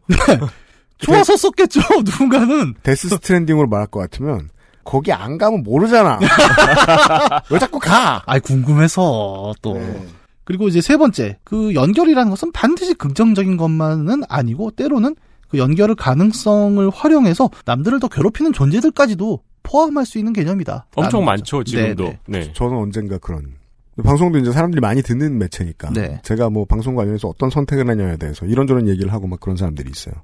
[1.03, 2.75] 좋아서 썼겠죠, 누군가는.
[2.83, 4.51] 데스 스트랜딩으로 말할 것 같으면
[4.85, 6.19] 거기 안 가면 모르잖아.
[7.51, 8.23] 왜 자꾸 가?
[8.27, 9.81] 아이, 궁금해서 또.
[10.45, 15.15] 그리고 이제 세 번째, 그 연결이라는 것은 반드시 긍정적인 것만은 아니고 때로는
[15.49, 20.87] 그 연결의 가능성을 활용해서 남들을 더 괴롭히는 존재들까지도 포함할 수 있는 개념이다.
[20.97, 21.71] 엄청 많죠, 거죠.
[21.71, 22.05] 지금도.
[22.05, 22.53] 네, 네.
[22.53, 23.55] 저는 언젠가 그런
[24.03, 26.19] 방송도 이제 사람들이 많이 듣는 매체니까 네.
[26.23, 30.15] 제가 뭐 방송 관련해서 어떤 선택을 하냐에 대해서 이런저런 얘기를 하고 막 그런 사람들이 있어요.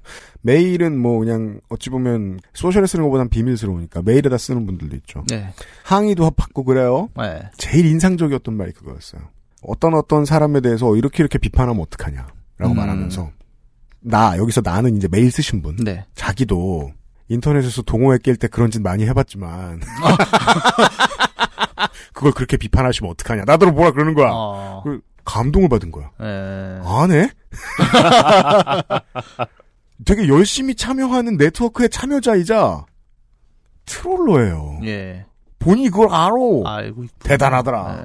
[0.41, 5.23] 메일은 뭐 그냥 어찌 보면 소셜에 쓰는 것보단 비밀스러우니까 메일에다 쓰는 분들도 있죠.
[5.29, 5.53] 네.
[5.83, 7.09] 항의도 받고 그래요.
[7.15, 7.41] 네.
[7.57, 9.21] 제일 인상적이었던 말이 그거였어요.
[9.61, 12.31] 어떤 어떤 사람에 대해서 이렇게 이렇게 비판하면 어떡하냐라고
[12.63, 12.75] 음.
[12.75, 13.29] 말하면서
[14.01, 16.05] 나 여기서 나는 이제 메일 쓰신 분 네.
[16.15, 16.91] 자기도
[17.27, 19.81] 인터넷에서 동호회 깰 때 그런 짓 많이 해봤지만
[22.13, 24.81] 그걸 그렇게 비판하시면 어떡하냐 나더러 뭐라 그러는 거야 어.
[24.83, 26.79] 그 감동을 받은 거야 예.
[26.85, 27.29] 안 해?
[30.05, 32.85] 되게 열심히 참여하는 네트워크의 참여자이자
[33.85, 35.25] 트롤러예요 예.
[35.59, 36.33] 본인이 그걸 알아
[36.77, 37.13] 알고 있고.
[37.23, 38.03] 대단하더라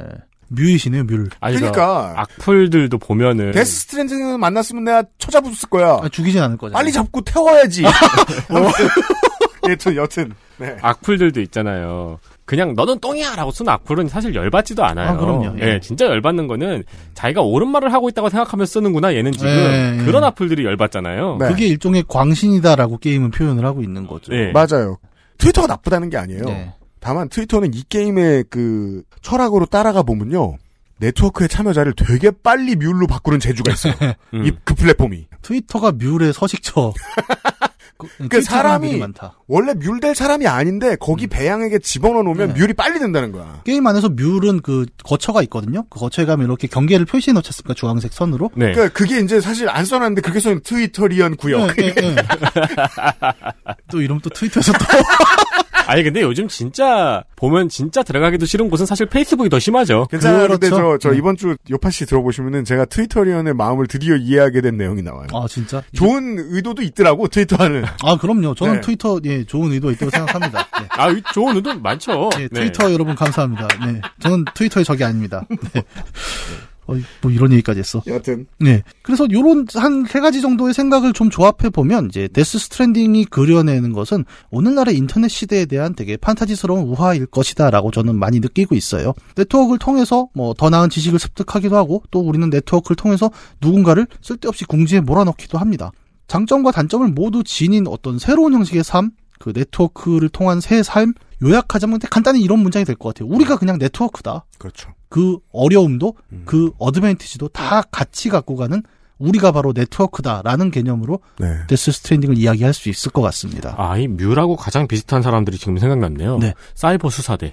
[0.48, 1.31] 뮬이시네요, 뮬을.
[1.40, 2.12] 아니, 그러니까.
[2.14, 6.78] 그 악플들도 보면은 데스 스트랜딩 만났으면 내가 쳐잡았을 거야 아, 죽이진 않을 거잖아.
[6.78, 9.68] 빨리 잡고 태워야지 어.
[9.68, 10.76] 여튼 여튼 네.
[10.80, 12.20] 악플들도 있잖아요.
[12.44, 15.10] 그냥 너는 똥이야 라고 쓰는 악플은 사실 열받지도 않아요.
[15.10, 15.56] 아, 그럼요.
[15.60, 15.74] 예.
[15.74, 16.84] 예, 진짜 열받는 거는
[17.14, 19.14] 자기가 옳은 말을 하고 있다고 생각하면서 쓰는구나.
[19.14, 20.04] 얘는 지금 예, 예.
[20.04, 21.38] 그런 악플들이 열받잖아요.
[21.40, 21.48] 네.
[21.48, 24.32] 그게 일종의 광신이다라고 게임은 표현을 하고 있는 거죠.
[24.32, 24.52] 네.
[24.52, 24.98] 맞아요.
[25.38, 26.44] 트위터가 나쁘다는 게 아니에요.
[26.44, 26.74] 네.
[27.00, 30.56] 다만 트위터는 이 게임의 그 철학으로 따라가 보면요.
[30.98, 33.94] 네트워크의 참여자를 되게 빨리 뮬로 바꾸는 재주가 있어요.
[34.34, 34.44] 음.
[34.46, 35.26] 이, 그 플랫폼이.
[35.42, 36.92] 트위터가 뮬의 서식처.
[37.98, 39.02] 그, 그 트위터가 사람이.
[39.46, 42.60] 원래 뮬 될 사람이 아닌데 거기 배양에게 집어넣어 놓으면 네.
[42.60, 43.60] 뮬이 빨리 된다는 거야.
[43.64, 45.84] 게임 안에서 뮤는 그 거처가 있거든요.
[45.88, 47.74] 그 거처에 가면 이렇게 경계를 표시해 놓지 않습니까?
[47.74, 48.50] 주황색 선으로.
[48.54, 48.72] 네.
[48.72, 51.74] 그러니까 그게 이제 사실 안 써놨는데 그게 써있는 트위터리언 구역.
[51.76, 52.22] 네, 네, 네.
[53.90, 54.78] 또 이러면 또 트위터에서 또
[55.86, 60.06] 아니 근데 요즘 진짜 보면 진짜 들어가기도 싫은 곳은 사실 페이스북이 더 심하죠.
[60.11, 60.48] 괜찮아요.
[60.48, 60.98] 근데 저, 그렇죠.
[60.98, 61.19] 저 네.
[61.19, 65.27] 이번 주 요파 씨 들어보시면은 제가 트위터리언의 마음을 드디어 이해하게 된 내용이 나와요.
[65.32, 65.82] 아 진짜?
[65.94, 67.85] 좋은 의도도 있더라고, 트위터는.
[68.02, 68.55] 아 그럼요.
[68.55, 68.81] 저는 네.
[68.81, 70.66] 트위터 예 좋은 의도 있다고 생각합니다.
[70.81, 70.86] 네.
[70.90, 72.31] 아 이- 좋은 의도 많죠.
[72.39, 72.61] 예, 네.
[72.61, 73.69] 트위터 여러분 감사합니다.
[73.85, 75.44] 네, 저는 트위터의 적이 아닙니다.
[75.73, 75.82] 네.
[76.86, 78.02] 어, 뭐 이런 얘기까지 했어.
[78.06, 78.47] 여튼.
[78.61, 78.82] 네.
[79.02, 84.24] 그래서 요런 한 세 가지 정도의 생각을 좀 조합해 보면 이제 데스 스트랜딩이 그려내는 것은
[84.51, 89.15] 오늘날의 인터넷 시대에 대한 되게 판타지스러운 우화일 것이다라고 저는 많이 느끼고 있어요.
[89.36, 93.31] 네트워크를 통해서 뭐 더 나은 지식을 습득하기도 하고 또 우리는 네트워크를 통해서
[93.61, 95.90] 누군가를 쓸데없이 궁지에 몰아넣기도 합니다.
[96.28, 101.12] 장점과 단점을 모두 지닌 어떤 새로운 형식의 삶, 그 네트워크를 통한 새 삶
[101.43, 103.28] 요약하자면 간단히 이런 문장이 될 것 같아요.
[103.35, 104.44] 우리가 그냥 네트워크다.
[104.59, 104.90] 그렇죠.
[105.15, 108.82] 그 어려움도 그 어드밴티지도 다 같이 갖고 가는
[109.19, 111.47] 우리가 바로 네트워크다라는 개념으로 네.
[111.69, 113.77] 데스 스트랜딩을 이야기할 수 있을 것 같습니다.
[113.78, 116.39] 아, 이 뮬하고 가장 비슷한 사람들이 지금 생각났네요.
[116.39, 116.53] 네.
[116.74, 117.53] 사이버 수사대.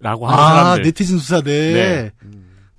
[0.00, 0.82] 라고 하는 아, 사람들.
[0.82, 1.52] 네티즌 수사대.
[1.72, 2.10] 네.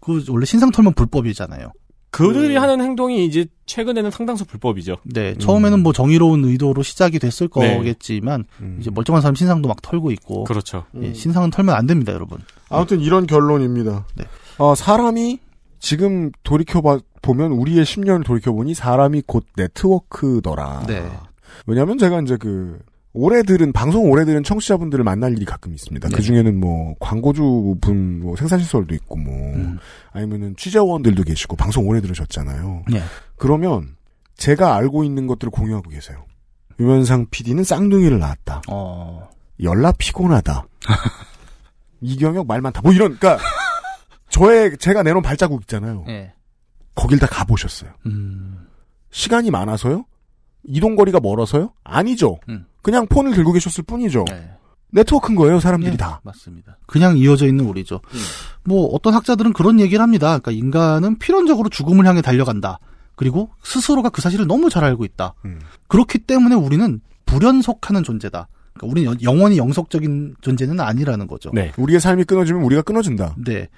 [0.01, 1.71] 그 원래 신상 털면 불법이잖아요.
[2.11, 4.97] 그들이 하는 행동이 이제 최근에는 상당수 불법이죠.
[5.03, 7.77] 네, 처음에는 뭐 정의로운 의도로 시작이 됐을 네.
[7.77, 8.45] 거겠지만
[8.79, 10.43] 이제 멀쩡한 사람 신상도 막 털고 있고.
[10.43, 10.83] 그렇죠.
[11.01, 12.39] 예, 신상은 털면 안 됩니다, 여러분.
[12.69, 14.05] 아무튼 이런 결론입니다.
[14.15, 14.25] 네.
[14.57, 15.39] 어, 사람이
[15.79, 16.81] 지금 돌이켜
[17.21, 20.83] 보면 우리의 10년을 돌이켜 보니 사람이 곧 네트워크더라.
[20.87, 21.09] 네.
[21.65, 22.79] 왜냐하면 제가 이제 그
[23.13, 26.07] 오래 들은 방송 오래 들은 청취자분들을 만날 일이 가끔 있습니다.
[26.07, 26.15] 네.
[26.15, 29.79] 그 중에는 뭐 광고주 분, 뭐 생산시설도 있고 뭐 음.
[30.11, 32.83] 아니면은 취재원들도 계시고 방송 오래 들으셨잖아요.
[32.91, 33.01] 네.
[33.35, 33.95] 그러면
[34.35, 36.25] 제가 알고 있는 것들을 공유하고 계세요.
[36.79, 38.61] 유면상 PD는 쌍둥이를 낳았다.
[38.69, 39.29] 어.
[39.61, 40.65] 열나 피곤하다.
[42.01, 42.81] 이경혁 말 많다.
[42.81, 43.43] 뭐 이런 그러니까
[44.29, 46.05] 저의 제가 내놓은 발자국 있잖아요.
[46.07, 46.33] 예.
[46.95, 47.91] 거길 다 가보셨어요.
[48.05, 48.67] 음.
[49.11, 50.05] 시간이 많아서요?
[50.63, 51.73] 이동 거리가 멀어서요?
[51.83, 52.39] 아니죠.
[52.49, 52.65] 음.
[52.81, 54.25] 그냥 폰을 들고 계셨을 뿐이죠.
[54.29, 54.49] 네.
[54.93, 56.19] 네트워크인 거예요, 사람들이 예, 다.
[56.23, 56.77] 맞습니다.
[56.85, 58.01] 그냥 이어져 있는 우리죠.
[58.65, 60.37] 뭐 어떤 학자들은 그런 얘기를 합니다.
[60.39, 62.79] 그러니까 인간은 필연적으로 죽음을 향해 달려간다.
[63.15, 65.33] 그리고 스스로가 그 사실을 너무 잘 알고 있다.
[65.45, 65.59] 음.
[65.87, 68.47] 그렇기 때문에 우리는 불연속하는 존재다.
[68.73, 71.51] 그러니까 우리는 여- 영원히 영속적인 존재는 아니라는 거죠.
[71.53, 71.71] 네.
[71.77, 73.35] 우리의 삶이 끊어지면 우리가 끊어진다.
[73.45, 73.69] 네.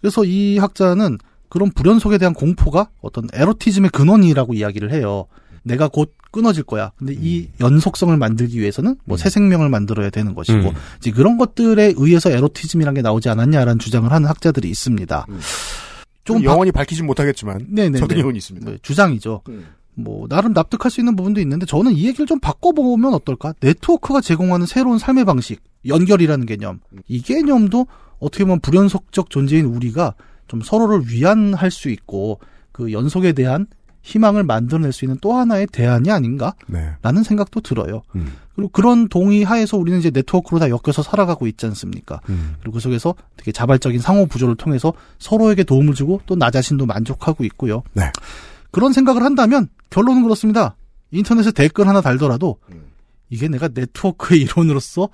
[0.00, 1.18] 그래서 이 학자는
[1.48, 5.26] 그런 불연속에 대한 공포가 어떤 에로티즘의 근원이라고 이야기를 해요.
[5.62, 6.92] 내가 곧 끊어질 거야.
[6.96, 10.74] 근데 이 연속성을 만들기 위해서는 뭐새 생명을 만들어야 되는 것이고 음.
[10.98, 15.26] 이제 그런 것들에 의해서 에로티즘이라는 게 나오지 않았냐라는 주장을 하는 학자들이 있습니다.
[16.24, 17.98] 좀 영원히 밝히진 못하겠지만 네네네.
[17.98, 18.70] 서경은 있습니다.
[18.70, 19.42] 네, 주장이죠.
[19.94, 23.52] 뭐 나름 납득할 수 있는 부분도 있는데 저는 이 얘기를 좀 바꿔보면 어떨까?
[23.60, 26.80] 네트워크가 제공하는 새로운 삶의 방식, 연결이라는 개념.
[27.08, 27.86] 이 개념도
[28.18, 30.14] 어떻게 보면 불연속적 존재인 우리가
[30.46, 32.40] 좀 서로를 위안할 수 있고
[32.72, 33.66] 그 연속에 대한
[34.02, 36.54] 희망을 만들어낼 수 있는 또 하나의 대안이 아닌가?
[36.66, 36.90] 네.
[37.02, 38.02] 라는 생각도 들어요.
[38.16, 38.32] 음.
[38.54, 42.20] 그리고 그런 동의 하에서 우리는 이제 네트워크로 다 엮여서 살아가고 있지 않습니까?
[42.30, 42.54] 음.
[42.60, 47.44] 그리고 그 속에서 되게 자발적인 상호 부조를 통해서 서로에게 도움을 주고 또 나 자신도 만족하고
[47.44, 47.82] 있고요.
[47.92, 48.10] 네.
[48.70, 50.76] 그런 생각을 한다면 결론은 그렇습니다.
[51.10, 52.56] 인터넷에 댓글 하나 달더라도
[53.28, 55.08] 이게 내가 네트워크의 일원으로서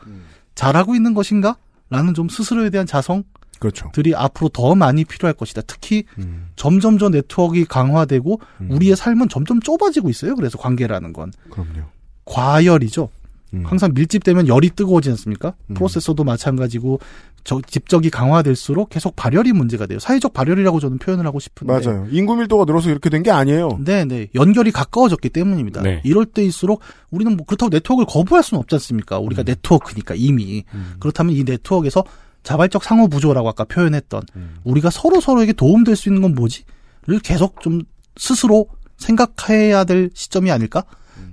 [0.55, 1.57] 잘하고 있는 것인가?
[1.91, 3.23] 라는 좀 스스로에 대한 자성
[3.59, 3.91] 그렇죠.
[3.93, 5.63] 들이 앞으로 더 많이 필요할 것이다.
[5.67, 6.49] 특히 음.
[6.57, 10.35] 점점 저 네트워크가 강화되고 우리의 삶은 점점 좁아지고 있어요.
[10.35, 11.85] 그래서 관계라는 건 그럼요.
[12.25, 13.09] 과열이죠.
[13.55, 13.63] 음.
[13.65, 15.55] 항상 밀집되면 열이 뜨거워지지 않습니까?
[15.75, 16.99] 프로세서도 마찬가지고
[17.45, 20.01] 저 집적이 강화될수록 계속 발열이 문제가 돼요.
[20.01, 21.73] 사회적 발열이라고 저는 표현을 하고 싶은데.
[21.73, 22.09] 맞아요.
[22.11, 23.79] 인구 밀도가 늘어서 이렇게 된 게 아니에요.
[23.85, 24.27] 네, 네.
[24.35, 25.81] 연결이 가까워졌기 때문입니다.
[25.83, 26.01] 네.
[26.05, 26.81] 이럴 때일수록
[27.13, 29.21] 우리는 뭐 그렇다고 네트워크를 거부할 수는 없지 않습니까?
[29.21, 30.65] 우리가 네트워크니까 이미.
[30.99, 32.03] 그렇다면 이 네트워크에서
[32.47, 34.23] 자발적 상호 부조라고 아까 표현했던
[34.65, 37.83] 우리가 서로 서로에게 도움될 수 있는 건 뭐지?를 계속 좀
[38.17, 40.85] 스스로 생각해야 될 시점이 아닐까?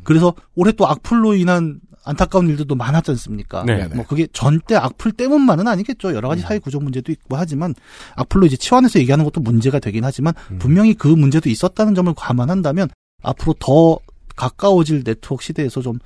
[0.03, 3.64] 그래서 올해 또 악플로 인한 안타까운 일들도 많았지 않습니까?
[3.64, 3.88] 네.
[3.88, 6.14] 뭐 그게 전때 악플 때문만은 아니겠죠.
[6.14, 7.73] 여러 가지 사회 구조 문제도 있고 하지만
[8.15, 12.90] 악플로 이제 치환해서 얘기하는 것도 문제가 되긴 하지만 분명히 그 문제도 있었다는 점을 감안한다면
[13.22, 13.99] 앞으로 더
[14.35, 15.99] 가까워질 네트워크 시대에서 좀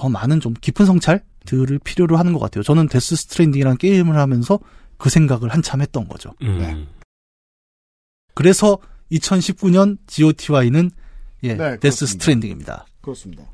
[0.00, 2.62] 더 많은 좀 깊은 성찰 들을 필요로 하는 것 같아요.
[2.62, 4.60] 저는 데스 스트랜딩이라는 게임을 하면서
[4.98, 6.32] 그 생각을 한참 했던 거죠.
[6.42, 6.58] 음.
[6.58, 6.86] 네.
[8.34, 8.78] 그래서
[9.10, 10.92] 2019년 GOTY는
[11.42, 12.06] 예, 네, 데스.
[12.06, 12.86] 스트랜딩입니다.
[13.00, 13.44] 그렇습니다.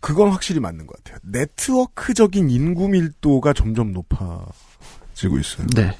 [0.00, 1.18] 그건 확실히 맞는 것 같아요.
[1.24, 5.66] 네트워크적인 인구 밀도가 점점 높아지고 있어요.
[5.74, 5.96] 네.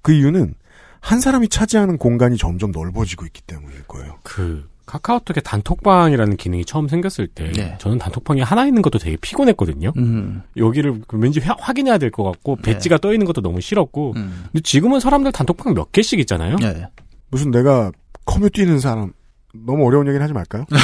[0.00, 0.54] 그 이유는
[1.00, 4.18] 한 사람이 차지하는 공간이 점점 넓어지고 있기 때문일 거예요.
[4.22, 7.76] 그 카카오톡에 단톡방이라는 기능이 처음 생겼을 때 네.
[7.78, 9.92] 저는 단톡방이 하나 있는 것도 되게 피곤했거든요.
[9.98, 10.42] 음.
[10.56, 14.14] 여기를 그 왠지 화- 확인해야 될 것 같고 배지가 떠 있는 것도 너무 싫었고.
[14.16, 14.44] 음.
[14.50, 16.56] 근데 지금은 사람들 단톡방 몇 개씩 있잖아요.
[16.56, 16.86] 네.
[17.30, 17.92] 무슨 내가
[18.24, 19.12] 커뮤 뛰는 사람
[19.54, 20.64] 너무 어려운 얘기는 하지 말까요?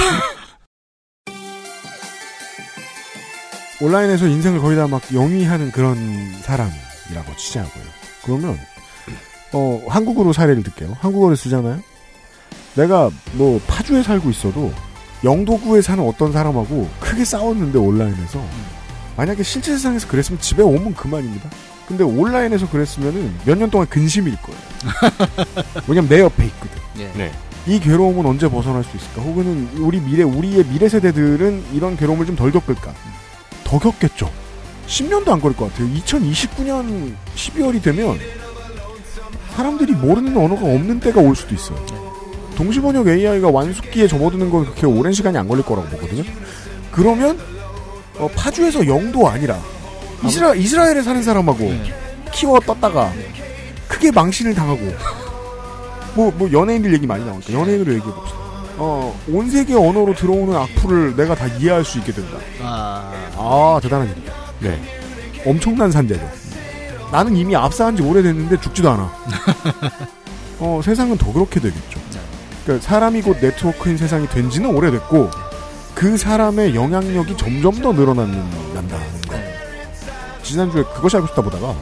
[3.82, 5.96] 온라인에서 인생을 거의 다 막 영위하는 그런
[6.42, 7.84] 사람이라고 치자고요.
[8.24, 8.56] 그러면
[9.52, 10.96] 어 한국어로 사례를 들게요.
[11.00, 11.80] 한국어를 쓰잖아요.
[12.74, 14.72] 내가 뭐 파주에 살고 있어도
[15.22, 18.42] 영도구에 사는 어떤 사람하고 크게 싸웠는데 온라인에서
[19.16, 21.48] 만약에 실제 세상에서 그랬으면 집에 오면 그만입니다.
[21.86, 24.60] 근데 온라인에서 그랬으면은 몇 년 동안 근심일 거예요.
[25.86, 26.78] 왜냐면 내 옆에 있거든.
[27.14, 27.32] 네.
[27.66, 29.22] 이 괴로움은 언제 벗어날 수 있을까?
[29.22, 32.92] 혹은 우리 미래, 우리의 미래 세대들은 이런 괴로움을 좀 덜 겪을까?
[33.64, 34.30] 더 겪겠죠.
[34.86, 35.88] 10년도 안 걸릴 것 같아요.
[35.94, 38.18] 2029년 12월이 되면
[39.56, 41.78] 사람들이 모르는 언어가 없는 때가 올 수도 있어요.
[42.56, 46.22] 동시번역 AI가 완숙기에 접어드는 건 그렇게 오랜 시간이 안 걸릴 거라고 보거든요.
[46.90, 47.38] 그러면
[48.16, 49.58] 어, 파주에서 영도 아니라
[50.24, 51.70] 이스라, 이스라엘에 사는 사람하고
[52.32, 53.12] 키워 떴다가
[53.88, 54.80] 크게 망신을 당하고
[56.14, 58.38] 뭐, 뭐, 연예인들 얘기 많이 나오니까 연예인으로 얘기해봅시다.
[58.76, 62.38] 어, 온 세계 언어로 들어오는 악플을 내가 다 이해할 수 있게 된다.
[62.60, 64.32] 아, 아, 대단한 일이다.
[64.60, 64.80] 네.
[65.44, 66.28] 엄청난 산재죠.
[67.10, 69.12] 나는 이미 압사한 지 오래됐는데 죽지도 않아.
[70.60, 72.00] 어, 세상은 더 그렇게 되겠죠.
[72.64, 75.30] 그러니까 사람이 곧 네트워크인 세상이 된 지는 오래됐고,
[75.94, 78.50] 그 사람의 영향력이 점점 더 늘어난다는
[79.28, 79.36] 거.
[80.42, 81.74] 지난주에 그것이 알고 싶다 보다가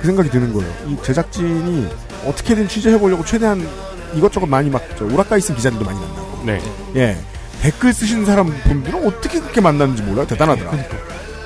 [0.00, 0.72] 그 생각이 드는 거예요.
[0.88, 1.88] 이 제작진이
[2.26, 3.66] 어떻게든 취재해보려고 최대한
[4.14, 6.42] 이것저것 많이 막, 저, 오락가이 쓴 기자들도 많이 만나고.
[6.44, 6.60] 네.
[6.96, 7.18] 예.
[7.60, 10.26] 댓글 쓰시는 사람 분들은 어떻게 그렇게 만났는지 몰라요.
[10.26, 10.72] 대단하더라.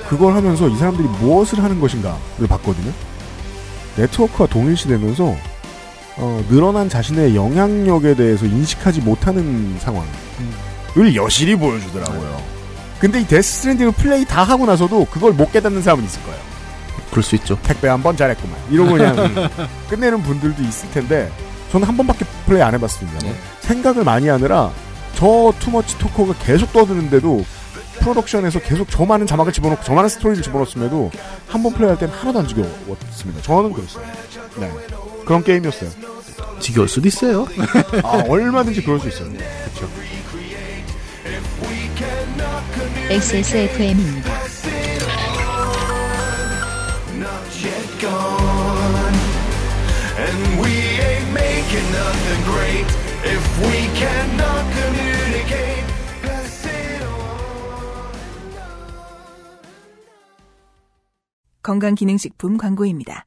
[0.08, 2.92] 그걸 하면서 이 사람들이 무엇을 하는 것인가를 봤거든요.
[3.96, 5.36] 네트워크와 동일시되면서
[6.18, 10.06] 어, 늘어난 자신의 영향력에 대해서 인식하지 못하는 상황을
[11.14, 12.42] 여실히 보여주더라고요.
[13.00, 16.38] 근데 이 데스 스트랜딩을 플레이 다 하고 나서도 그걸 못 깨닫는 사람은 있을 거예요.
[17.10, 17.58] 그럴 수 있죠.
[17.62, 18.56] 택배 한 번 잘했구만.
[18.70, 19.50] 이러고 그냥
[19.90, 21.30] 끝내는 분들도 있을 텐데
[21.70, 23.18] 저는 한 번밖에 플레이 안 해봤습니다.
[23.20, 23.34] 네.
[23.60, 24.70] 생각을 많이 하느라
[25.14, 27.44] 저 투머치 토커가 계속 떠드는데도
[28.00, 31.10] 프로덕션에서 계속 저 많은 자막을 집어넣고 저 많은 스토리를 집어넣었음에도
[31.48, 33.42] 한 번 플레이할 때는 하나도 안 지겨웠습니다.
[33.42, 34.04] 저는 그랬어요.
[34.58, 34.70] 네.
[35.26, 35.90] 그런 게임이었어요.
[36.60, 37.46] 지겨울 수도 있어요.
[38.02, 39.28] 아, 얼마든지 그럴 수 있어요.
[39.30, 39.90] 그렇죠.
[43.10, 44.32] XSFM입니다.
[61.62, 63.26] 건강기능식품 광고입니다.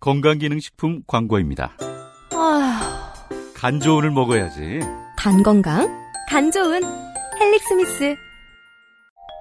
[0.00, 1.72] 건강기능식품 광고입니다.
[2.32, 3.12] 아,
[3.54, 4.80] 간 좋은을 먹어야지.
[5.16, 5.86] 간 건강,
[6.28, 6.82] 간 좋은
[7.38, 8.16] 헬릭 스미스.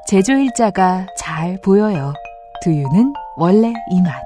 [0.08, 2.14] 제조 일자가 잘 보여요.
[2.64, 4.22] 두유는 원래 이 맛.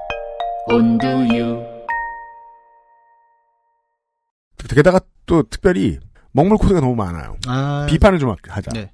[0.66, 1.62] 온두유.
[4.74, 6.00] 게다가 또 특별히
[6.32, 7.36] 먹물 코드가 너무 많아요.
[7.46, 8.72] 아, 비판을 좀 하자.
[8.72, 8.90] 네.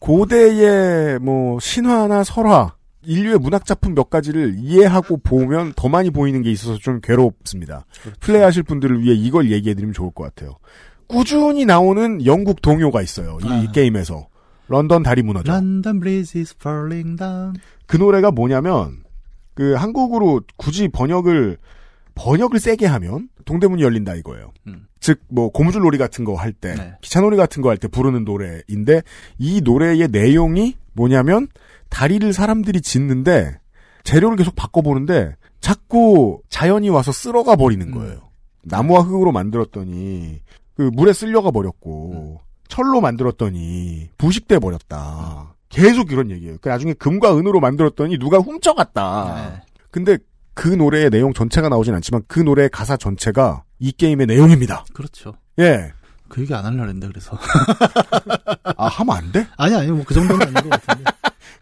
[0.00, 2.74] 고대의 뭐 신화나 설화,
[3.06, 7.84] 인류의 문학 작품 몇 가지를 이해하고 보면 더 많이 보이는 게 있어서 좀 괴롭습니다.
[8.20, 10.56] 플레이하실 분들을 위해 이걸 얘기해드리면 좋을 것 같아요.
[11.06, 13.38] 꾸준히 나오는 영국 동요가 있어요.
[13.42, 13.72] 이 아.
[13.72, 14.28] 게임에서.
[14.66, 15.52] 런던 다리 무너져.
[15.52, 17.54] London Bridge is falling down.
[17.86, 19.04] 그 노래가 뭐냐면
[19.52, 21.58] 그 한국으로 굳이 번역을
[22.14, 24.52] 번역을 세게 하면 동대문이 열린다 이거예요.
[24.66, 24.86] 음.
[25.00, 26.94] 즉뭐 고무줄 놀이 같은 거 할 때, 네.
[27.02, 29.02] 기차 놀이 같은 거 할 때 부르는 노래인데
[29.38, 31.48] 이 노래의 내용이 뭐냐면
[31.94, 33.60] 다리를 사람들이 짓는데
[34.02, 38.30] 재료를 계속 바꿔보는데 자꾸 자연이 와서 쓸어가 버리는 거예요.
[38.64, 40.40] 나무와 흙으로 만들었더니
[40.76, 45.54] 그 물에 쓸려가 버렸고 철로 만들었더니 부식돼 버렸다.
[45.68, 46.56] 계속 이런 얘기예요.
[46.60, 49.62] 그 나중에 금과 은으로 만들었더니 누가 훔쳐갔다.
[49.92, 50.18] 근데
[50.52, 54.84] 그 노래의 내용 전체가 나오진 않지만 그 노래의 가사 전체가 이 게임의 내용입니다.
[54.92, 55.34] 그렇죠.
[55.60, 55.92] 예.
[56.28, 57.38] 그 얘기 안 하려고 했는데, 그래서.
[58.76, 59.46] 아, 하면 안 돼?
[59.56, 61.04] 아니, 아니, 뭐 그 정도는 아닌 것 같은데.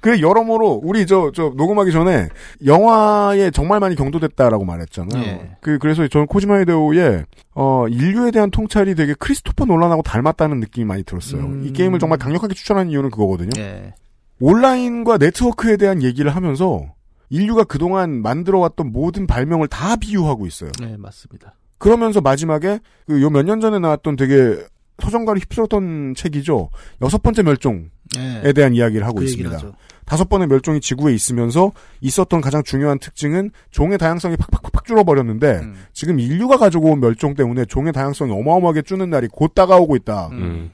[0.03, 2.29] 그래, 여러모로, 우리 저, 저, 녹음하기 전에,
[2.67, 5.23] 영화에 정말 많이 경도됐다라고 말했잖아요.
[5.23, 5.57] 예.
[5.61, 7.25] 그, 그래서 저는 코지마 히데오의,
[7.55, 11.43] 어, 인류에 대한 통찰이 되게 크리스토퍼 놀란하고 닮았다는 느낌이 많이 들었어요.
[11.43, 11.63] 음.
[11.65, 13.51] 이 게임을 정말 강력하게 추천하는 이유는 그거거든요.
[13.59, 13.95] 예.
[14.41, 16.85] 온라인과 네트워크에 대한 얘기를 하면서,
[17.31, 20.71] 인류가 그동안 만들어왔던 모든 발명을 다 비유하고 있어요.
[20.81, 21.55] 네, 맞습니다.
[21.79, 24.59] 그러면서 마지막에 그 요 몇 년 전에 나왔던 되게
[25.03, 26.69] 서정가를 휩쓸었던 책이죠.
[27.01, 28.53] 여섯 번째 멸종 에 예.
[28.53, 29.61] 대한 이야기를 하고 그 있습니다.
[30.05, 35.75] 다섯 번의 멸종이 지구에 있으면서 있었던 가장 중요한 특징은 종의 다양성이 팍팍팍 줄어버렸는데 음.
[35.93, 40.29] 지금 인류가 가지고 온 멸종 때문에 종의 다양성이 어마어마하게 줄는 날이 곧 다가오고 있다.
[40.33, 40.71] 음.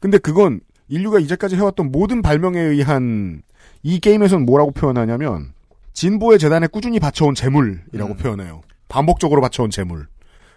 [0.00, 3.42] 근데 그건 인류가 이제까지 해왔던 모든 발명에 의한
[3.82, 5.52] 이 게임에서는 뭐라고 표현하냐면
[5.92, 8.16] 진보의 재단에 꾸준히 바쳐온 재물이라고 음.
[8.16, 8.62] 표현해요.
[8.88, 10.06] 반복적으로 바쳐온 재물.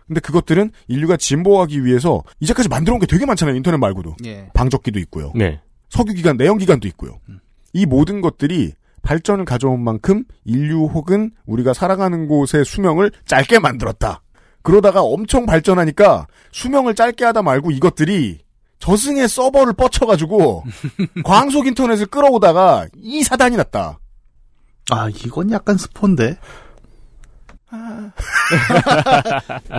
[0.07, 3.55] 근데 그것들은 인류가 진보하기 위해서 이제까지 만들어온 게 되게 많잖아요.
[3.55, 4.17] 인터넷 말고도.
[4.25, 4.49] 예.
[4.53, 5.31] 방적기도 있고요.
[5.35, 5.61] 네.
[5.91, 7.19] 석유기관, 내연기관도 있고요.
[7.29, 7.39] 음.
[7.73, 8.73] 이 모든 것들이
[9.03, 14.21] 발전을 가져온 만큼 인류 혹은 우리가 살아가는 곳의 수명을 짧게 만들었다.
[14.63, 18.39] 그러다가 엄청 발전하니까 수명을 짧게 하다 말고 이것들이
[18.79, 20.63] 저승의 서버를 뻗쳐가지고
[21.23, 23.99] 광속 인터넷을 끌어오다가 이 사단이 났다.
[24.91, 26.37] 아, 이건 약간 스포인데.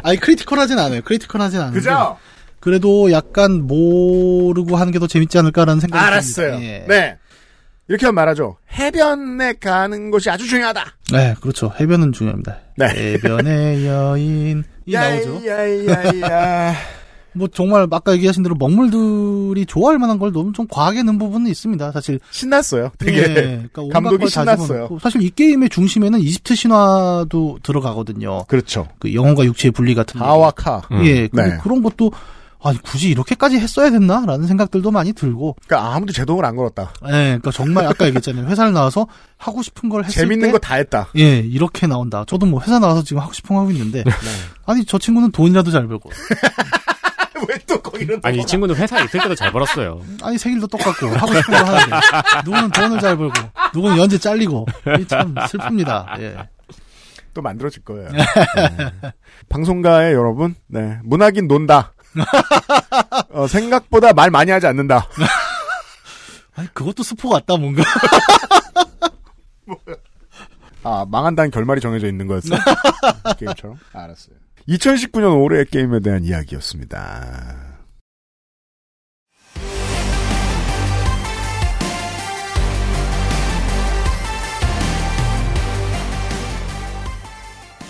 [0.03, 1.03] 아니, critical하진 않아요.
[1.03, 1.79] critical하진 않은데.
[1.79, 2.17] 그죠?
[2.63, 6.55] 그래도 약간 모르고 하는 게 더 재밌지 않을까라는 생각이 알았어요.
[6.63, 6.85] 예.
[6.89, 7.17] 네.
[7.89, 8.57] 이렇게 하면 말하죠.
[8.79, 10.85] 해변에 가는 것이 아주 중요하다.
[11.13, 11.73] 네, 그렇죠.
[11.81, 12.57] 해변은 중요합니다.
[12.79, 12.87] 네.
[12.87, 14.63] 해변의 여인.
[14.87, 15.43] 이 나오죠.
[15.47, 16.75] 야야야야.
[17.35, 21.91] 뭐 정말 아까 얘기하신 대로 먹물들이 좋아할 만한 걸 너무 좀 과하게 넣은 부분은 있습니다.
[21.91, 22.93] 사실 신났어요.
[22.99, 24.99] 되게 예, 그러니까 감독이 신났어요.
[25.01, 28.45] 사실 이 게임의 중심에는 이집트 신화도 들어가거든요.
[28.49, 28.87] 그렇죠.
[29.01, 30.27] 그 영혼과 육체의 분리 같은 거.
[30.27, 30.83] 바와 카.
[31.05, 31.59] 예, 근데 네.
[31.63, 32.13] 그런 것도
[32.65, 35.57] 아 굳이 이렇게까지 했어야 됐나라는 생각들도 많이 들고.
[35.67, 36.93] 그러니까 아무도 제동을 안 걸었다.
[37.07, 38.47] 예, 그러니까 정말 아까 얘기했잖아요.
[38.47, 39.07] 회사를 나와서
[39.37, 41.09] 하고 싶은 걸 했을 재밌는 때거다 했다.
[41.19, 42.25] 예, 이렇게 나온다.
[42.27, 44.11] 저도 뭐 회사 나와서 지금 하고 싶은 거 하고 있는데 네.
[44.67, 46.11] 아니 저 친구는 돈이라도 잘 벌고
[47.49, 50.01] 왜 또 거기로 아니 이 친구는 회사에 있을 때도 잘 벌었어요.
[50.23, 51.97] 아니 생일도 똑같고 하고 싶은 거 하는데
[52.45, 53.35] 누구는 돈을 잘 벌고
[53.75, 54.67] 누구는 연재 잘리고
[55.01, 56.21] 이참 슬픕니다.
[56.21, 56.37] 예.
[57.35, 58.09] 또 만들어질 거예요.
[58.13, 58.25] 네.
[59.49, 60.99] 방송가의 여러분, 네.
[61.03, 61.95] 문학인 논다.
[63.31, 65.09] 어, 생각보다 말 많이 하지 않는다.
[66.55, 67.83] 아니 그것도 스포 같다 뭔가.
[70.85, 72.57] 아, 망한다는 결말이 정해져 있는 거였어?
[73.39, 73.79] 게임처럼?
[73.93, 74.37] 알았어요.
[74.69, 77.73] 2019년 올해의 게임에 대한 이야기였습니다.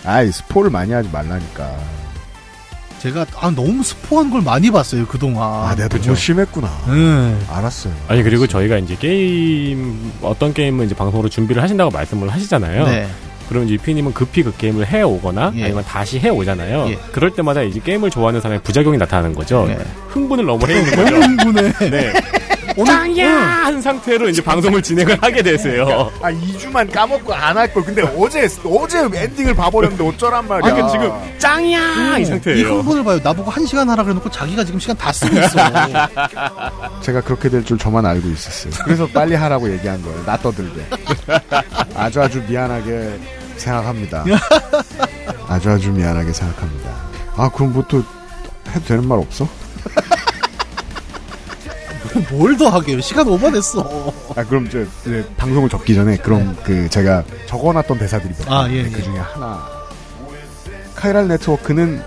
[0.04, 1.91] 아이, 스포를 많이 하지 말라니까.
[3.02, 5.42] 제가 아 너무 스포한 걸 많이 봤어요 그 동안.
[5.42, 6.68] 아, 내가 너무 심했구나.
[6.86, 7.36] 네.
[7.50, 7.92] 알았어요.
[8.06, 12.84] 아니 그리고 저희가 이제 게임 어떤 게임은 이제 방송으로 준비를 하신다고 말씀을 하시잖아요.
[12.86, 13.08] 네.
[13.48, 15.64] 그럼 이제 유피님은 급히 그 게임을 해 오거나 예.
[15.64, 16.86] 아니면 다시 해 오잖아요.
[16.90, 16.98] 예.
[17.10, 19.64] 그럴 때마다 이제 게임을 좋아하는 사람의 부작용이 나타나는 거죠.
[19.66, 19.76] 네.
[20.10, 21.16] 흥분을 너무 해 있는 거죠.
[21.16, 21.90] 흥분해.
[21.90, 22.12] 네.
[22.86, 26.10] 짱이야 한 상태로 이제 방송을 진행을 하게 되세요.
[26.22, 27.84] 아, 2주만 까먹고 안 할 걸.
[27.84, 30.72] 근데 어제, 어제 엔딩을 봐버렸는데 어쩌란 말이야.
[30.84, 32.68] 아, 지금 짱이야 이이 상태예요.
[32.76, 33.20] 흥분을 봐요.
[33.22, 35.58] 나보고 한 시간 하라 그래놓고 자기가 지금 시간 다 쓰고 있어.
[37.02, 38.72] 제가 그렇게 될 줄 저만 알고 있었어요.
[38.84, 40.24] 그래서 빨리 하라고 얘기한 거예요.
[40.24, 40.84] 나 떠들게.
[41.94, 43.18] 아주 아주 미안하게
[43.56, 44.24] 생각합니다.
[45.48, 46.90] 아주 아주 미안하게 생각합니다.
[47.36, 48.02] 아, 그럼 뭐 또
[48.74, 49.46] 해도 되는 말 없어?
[52.30, 53.00] 뭘 더 하게요?
[53.00, 54.12] 시간 오버됐어.
[54.36, 58.78] 아, 그럼 저, 이제 방송을 접기 전에 그럼 그 제가 적어놨던 대사들이 몇 아, 개.
[58.78, 59.02] 예, 그 예.
[59.02, 59.66] 중에 하나.
[60.94, 62.02] chiral 네트워크는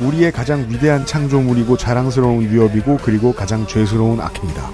[0.00, 4.70] 우리의 가장 위대한 창조물이고 자랑스러운 위협이고 그리고 가장 죄스러운 악행이다.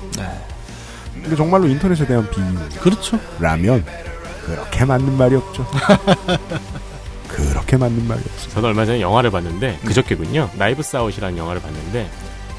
[1.14, 2.44] 근데 정말로 인터넷에 대한 비유.
[2.80, 3.18] 그렇죠.
[3.40, 3.84] 라면
[4.44, 5.66] 그렇게 맞는 말이 없죠.
[7.28, 8.50] 그렇게 맞는 말이 없어.
[8.50, 10.48] 저도 얼마 전에 영화를 봤는데 그저께군요.
[10.54, 12.08] Knives Out이라는 영화를 봤는데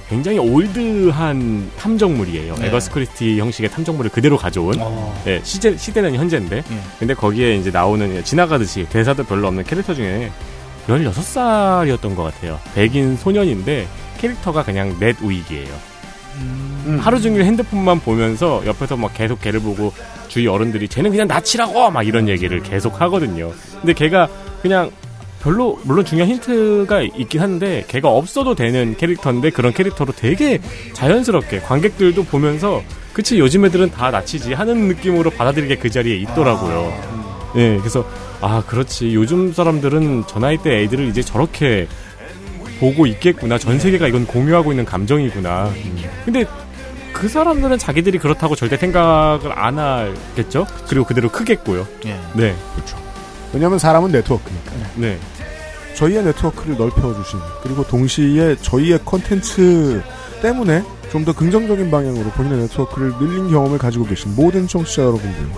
[0.10, 2.56] 굉장히 old한 탐정물이에요.
[2.56, 2.68] 네.
[2.68, 4.74] 애거사 크리스티 형식의 탐정물을 그대로 가져온.
[4.80, 5.22] 어.
[5.26, 6.58] 네, 시제, 시대는 현재인데.
[6.58, 6.80] 예.
[6.98, 10.32] 근데 거기에 이제 나오는 지나가듯이 대사도 별로 없는 캐릭터 중에
[10.88, 12.60] 16살이었던 것 같아요.
[12.74, 13.88] 백인 소년인데
[14.20, 15.68] 캐릭터가 그냥 net 우익이에요.
[16.38, 17.00] 음.
[17.02, 19.92] 하루 종일 핸드폰만 보면서 옆에서 막 계속 걔를 보고
[20.30, 23.52] 주위 어른들이 쟤는 그냥 나치라고 막 이런 얘기를 계속 하거든요.
[23.82, 24.30] 근데 걔가
[24.62, 24.92] 그냥
[25.48, 30.60] 별로 물론 중요한 힌트가 있긴 한데 걔가 없어도 되는 캐릭터인데 그런 캐릭터로 되게
[30.92, 32.84] 자연스럽게 관객들도 보면서
[33.14, 36.94] 그치 요즘 애들은 다 낯이지 하는 느낌으로 받아들이게 그 자리에 있더라고요.
[37.56, 38.06] 네, 그래서
[38.42, 41.88] 아 그렇지 요즘 사람들은 저 나이 때 애들을 이제 저렇게
[42.82, 45.72] 보고 있겠구나 전 세계가 이건 공유하고 있는 감정이구나.
[46.26, 46.44] 근데
[47.14, 50.68] 그 사람들은 자기들이 그렇다고 절대 생각을 안 하겠죠.
[50.90, 51.88] 그리고 그대로 크겠고요.
[52.06, 52.20] 예.
[52.34, 52.98] 네, 그렇죠.
[53.54, 54.74] 왜냐하면 사람은 네트워크니까.
[54.96, 55.18] 네.
[55.98, 60.04] 저희의 네트워크를 넓혀주신 그리고 동시에 저희의 컨텐츠
[60.42, 65.50] 때문에 좀 더 긍정적인 방향으로 본인의 네트워크를 늘린 경험을 가지고 계신 모든 청취자 여러분들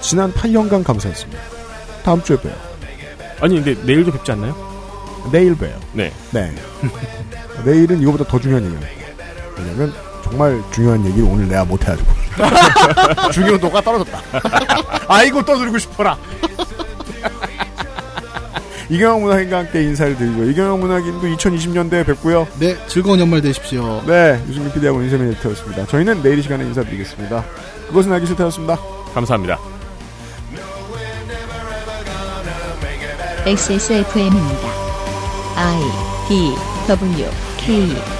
[0.00, 1.40] 지난 8년간 감사했습니다.
[2.04, 2.52] 다음 주에 봬요.
[3.40, 4.54] 아니 근데 내일도 뵙지 않나요?
[5.32, 5.72] 내일 봬요.
[5.92, 6.12] 네.
[6.32, 6.52] 네.
[7.64, 8.82] 내일은 이거보다 더 중요한 얘기예요.
[9.56, 9.92] 왜냐면
[10.24, 12.10] 정말 중요한 얘기를 오늘 내가 못해가지고
[13.32, 14.20] 중요도가 떨어졌다.
[15.08, 16.18] 아이고 떠들고 싶어라.
[18.90, 20.44] 이경영 문학인과 함께 인사를 드리죠.
[20.44, 22.48] 이경영 문학인도 2020년대에 뵙고요.
[22.58, 24.02] 네, 즐거운 연말 되십시오.
[24.06, 25.86] 네, 유승민 PD하고 인세민 에디터였습니다.
[25.86, 27.44] 저희는 내일 이 시간에 인사드리겠습니다.
[27.88, 28.78] 그것은 알기 싫다였습니다.
[29.14, 29.58] 감사합니다.
[33.46, 34.68] XSFM입니다.
[35.56, 35.80] I
[36.28, 36.54] D
[36.86, 38.17] W K